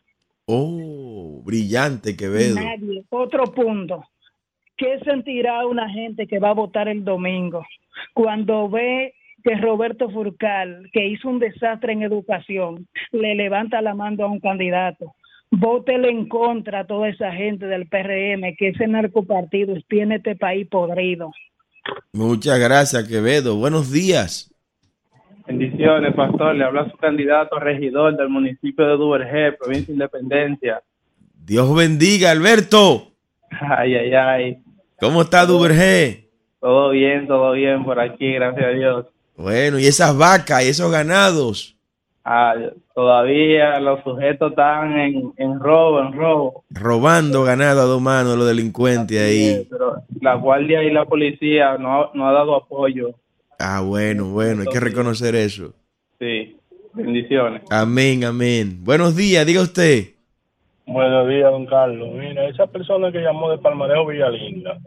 Oh, 0.46 1.42
brillante, 1.46 2.16
Quevedo. 2.16 2.56
Nadie. 2.56 3.04
Otro 3.10 3.46
punto. 3.46 4.04
¿Qué 4.78 5.00
sentirá 5.06 5.66
una 5.66 5.90
gente 5.90 6.28
que 6.28 6.40
va 6.40 6.50
a 6.50 6.54
votar 6.54 6.90
el 6.90 7.06
domingo 7.06 7.66
cuando 8.14 8.70
ve 8.70 9.14
que 9.44 9.56
Roberto 9.56 10.10
Furcal, 10.10 10.90
que 10.92 11.08
hizo 11.08 11.30
un 11.30 11.40
desastre 11.40 11.94
en 11.94 12.02
educación, 12.02 12.88
le 13.12 13.36
levanta 13.36 13.82
la 13.82 13.96
mano 13.96 14.26
a 14.26 14.28
un 14.28 14.42
candidato? 14.42 15.16
Vótele 15.52 16.10
en 16.10 16.28
contra 16.28 16.82
a 16.82 16.88
toda 16.88 17.10
esa 17.10 17.32
gente 17.32 17.66
del 17.66 17.88
PRM, 17.88 18.56
que 18.58 18.70
ese 18.70 18.88
narcopartido 18.88 19.76
tiene 19.88 20.16
este 20.16 20.36
país 20.36 20.68
podrido. 20.68 21.32
Muchas 22.14 22.60
gracias, 22.60 23.08
Quevedo. 23.08 23.56
Buenos 23.56 23.92
días. 23.92 24.52
Bendiciones, 25.48 26.16
pastor. 26.16 26.56
Le 26.56 26.64
habla 26.64 26.90
su 26.90 26.98
candidato 26.98 27.58
a 27.58 27.60
regidor 27.60 28.18
del 28.18 28.30
municipio 28.30 28.86
de 28.86 28.98
Duvergé, 28.98 29.52
provincia 29.54 29.88
de 29.88 29.94
Independencia. 29.94 30.82
Dios 31.46 31.76
bendiga, 31.76 32.32
Alberto. 32.32 33.12
Ay, 33.52 33.96
ay, 33.96 34.14
ay. 34.14 34.58
¿Cómo 35.00 35.22
está 35.22 35.46
Duvergé? 35.46 36.30
Todo 36.60 36.90
bien, 36.90 37.28
todo 37.28 37.52
bien 37.52 37.84
por 37.84 38.00
aquí, 38.00 38.34
gracias 38.34 38.66
a 38.66 38.70
Dios. 38.70 39.06
Bueno, 39.38 39.78
y 39.78 39.86
esas 39.86 40.18
vacas 40.18 40.66
y 40.66 40.70
esos 40.70 40.92
ganados. 40.92 41.75
Ah, 42.28 42.56
todavía 42.96 43.80
los 43.80 44.04
sujetos 44.04 44.50
están 44.52 44.98
en, 45.00 45.32
en 45.38 45.60
robo, 45.60 46.02
en 46.02 46.14
robo. 46.14 46.64
Robando 46.72 47.44
ganado 47.44 47.82
a 47.82 47.86
dos 47.86 48.02
manos 48.02 48.36
los 48.36 48.48
delincuentes 48.48 49.20
ahí. 49.22 49.68
Pero 49.70 49.98
la 50.22 50.34
guardia 50.34 50.82
y 50.84 50.92
la 50.92 51.06
policía 51.06 51.78
no, 51.78 52.02
ha- 52.02 52.12
no 52.16 52.28
ha 52.28 52.32
dado 52.32 52.56
apoyo. 52.56 53.12
Ah, 53.60 53.82
bueno, 53.82 54.26
bueno, 54.32 54.62
hay 54.62 54.68
que 54.68 54.80
reconocer 54.80 55.36
eso. 55.36 55.74
Sí, 56.20 56.58
bendiciones. 56.94 57.62
Amén, 57.70 58.24
amén. 58.24 58.80
Buenos 58.84 59.16
días, 59.16 59.46
diga 59.46 59.62
usted. 59.62 60.06
Buenos 60.88 61.28
días, 61.30 61.52
don 61.52 61.66
Carlos. 61.68 62.10
Mira, 62.14 62.48
esa 62.50 62.66
persona 62.68 63.12
que 63.12 63.20
llamó 63.20 63.52
de 63.52 63.60
Palmarejo 63.60 64.08
Villalinda, 64.08 64.80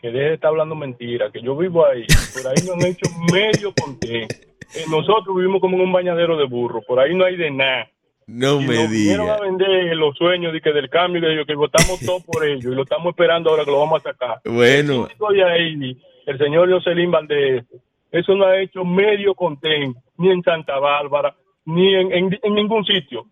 que 0.00 0.08
deje 0.08 0.24
de 0.28 0.34
estar 0.34 0.48
hablando 0.48 0.74
mentira, 0.74 1.30
que 1.30 1.42
yo 1.42 1.54
vivo 1.56 1.84
ahí, 1.86 2.06
por 2.32 2.46
ahí 2.50 2.66
no 2.66 2.72
han 2.74 2.82
hecho 2.86 3.06
medio 3.32 3.72
conté. 3.78 4.26
Eh, 4.74 4.84
nosotros 4.90 5.34
vivimos 5.36 5.60
como 5.60 5.76
en 5.76 5.82
un 5.82 5.92
bañadero 5.92 6.36
de 6.36 6.44
burro, 6.46 6.82
por 6.82 7.00
ahí 7.00 7.14
no 7.14 7.24
hay 7.24 7.36
de 7.36 7.50
nada. 7.50 7.88
No 8.26 8.60
y 8.60 8.66
me 8.66 8.74
nos 8.76 8.90
vinieron 8.90 9.26
diga. 9.26 9.36
a 9.36 9.40
vender 9.40 9.96
los 9.96 10.14
sueños 10.16 10.52
de 10.52 10.60
que 10.60 10.70
del 10.72 10.90
cambio 10.90 11.22
de 11.22 11.32
ellos, 11.32 11.46
que 11.46 11.54
votamos 11.54 11.98
todos 12.04 12.22
por 12.24 12.44
ellos 12.48 12.72
y 12.72 12.74
lo 12.76 12.82
estamos 12.82 13.06
esperando 13.10 13.48
ahora 13.50 13.64
que 13.64 13.70
lo 13.70 13.78
vamos 13.80 14.00
a 14.04 14.10
sacar. 14.12 14.40
Bueno. 14.44 15.06
Estoy 15.10 15.40
ahí, 15.40 15.96
el 16.26 16.38
señor 16.38 16.70
Jocelyn 16.70 17.10
Valdés, 17.10 17.64
eso 18.12 18.34
no 18.34 18.44
ha 18.44 18.60
hecho 18.60 18.84
medio 18.84 19.34
contén, 19.34 19.94
ni 20.18 20.30
en 20.30 20.42
Santa 20.42 20.78
Bárbara, 20.78 21.34
ni 21.64 21.94
en, 21.94 22.12
en- 22.12 22.38
en 22.42 22.54
ningún 22.54 22.84
sitio. 22.84 23.24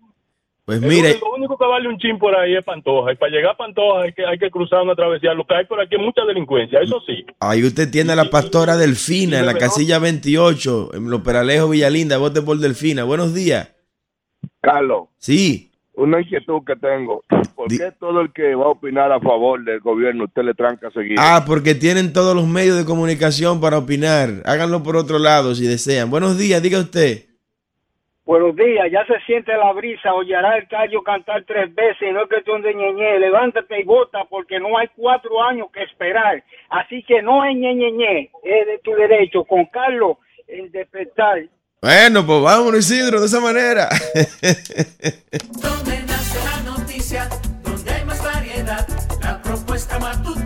Pues 0.66 0.80
mire, 0.80 1.16
Lo 1.20 1.32
único 1.36 1.56
que 1.56 1.64
vale 1.64 1.88
un 1.88 1.96
chin 1.96 2.18
por 2.18 2.34
ahí 2.34 2.56
es 2.56 2.64
Pantoja. 2.64 3.12
Y 3.12 3.16
para 3.16 3.30
llegar 3.30 3.52
a 3.52 3.56
Pantoja 3.56 4.02
hay 4.02 4.12
que, 4.12 4.26
hay 4.26 4.36
que 4.36 4.50
cruzar 4.50 4.82
una 4.82 4.96
travesía. 4.96 5.32
Lo 5.32 5.46
que 5.46 5.54
hay 5.54 5.64
por 5.64 5.80
aquí 5.80 5.94
es 5.94 6.02
mucha 6.02 6.24
delincuencia, 6.24 6.80
eso 6.80 7.00
sí. 7.06 7.24
ahí 7.38 7.62
usted 7.62 7.88
tiene 7.88 8.12
a 8.12 8.16
la 8.16 8.24
pastora 8.30 8.76
Delfina 8.76 9.38
en 9.38 9.46
la 9.46 9.54
casilla 9.54 10.00
28, 10.00 10.90
en 10.94 11.08
Los 11.08 11.20
Peralejos 11.20 11.70
Villalinda, 11.70 12.18
vote 12.18 12.42
por 12.42 12.58
Delfina. 12.58 13.04
Buenos 13.04 13.32
días. 13.32 13.72
Carlos, 14.60 15.04
Sí, 15.18 15.70
una 15.94 16.20
inquietud 16.20 16.62
que 16.66 16.74
tengo. 16.74 17.22
¿Por 17.54 17.68
qué 17.68 17.92
todo 18.00 18.20
el 18.20 18.32
que 18.32 18.56
va 18.56 18.64
a 18.64 18.70
opinar 18.70 19.12
a 19.12 19.20
favor 19.20 19.64
del 19.64 19.78
gobierno 19.78 20.24
usted 20.24 20.42
le 20.42 20.54
tranca 20.54 20.90
seguido? 20.90 21.22
Ah, 21.24 21.44
porque 21.46 21.76
tienen 21.76 22.12
todos 22.12 22.34
los 22.34 22.48
medios 22.48 22.76
de 22.76 22.84
comunicación 22.84 23.60
para 23.60 23.78
opinar. 23.78 24.42
Háganlo 24.44 24.82
por 24.82 24.96
otro 24.96 25.20
lado 25.20 25.54
si 25.54 25.64
desean. 25.64 26.10
Buenos 26.10 26.36
días, 26.36 26.60
diga 26.60 26.80
usted. 26.80 27.26
Buenos 28.26 28.56
días, 28.56 28.86
ya 28.90 29.06
se 29.06 29.24
siente 29.24 29.52
la 29.56 29.72
brisa, 29.72 30.12
oyará 30.12 30.56
el 30.56 30.66
callo 30.66 31.00
cantar 31.04 31.44
tres 31.46 31.72
veces, 31.72 32.12
no 32.12 32.24
es 32.24 32.28
cuestión 32.28 32.60
de 32.60 32.74
ñeñe, 32.74 33.20
levántate 33.20 33.80
y 33.80 33.84
vota 33.84 34.24
porque 34.28 34.58
no 34.58 34.76
hay 34.76 34.88
cuatro 34.96 35.40
años 35.44 35.68
que 35.72 35.84
esperar, 35.84 36.42
así 36.70 37.04
que 37.04 37.22
no 37.22 37.44
es 37.44 37.54
ñeñeñe, 37.54 38.32
es 38.42 38.66
de 38.66 38.80
tu 38.82 38.90
derecho, 38.96 39.44
con 39.44 39.66
Carlos, 39.66 40.16
el 40.48 40.72
despertar. 40.72 41.44
Bueno, 41.80 42.26
pues 42.26 42.42
vámonos, 42.42 42.90
Isidro, 42.90 43.20
de 43.20 43.26
esa 43.26 43.38
manera. 43.38 43.88
Donde 45.62 46.02
nace 46.02 46.38
la 46.44 46.62
noticia, 46.68 47.28
donde 47.62 47.90
hay 47.92 48.04
más 48.06 48.24
variedad, 48.24 48.88
la 49.22 49.40
propuesta 49.40 50.00
matutina 50.00 50.45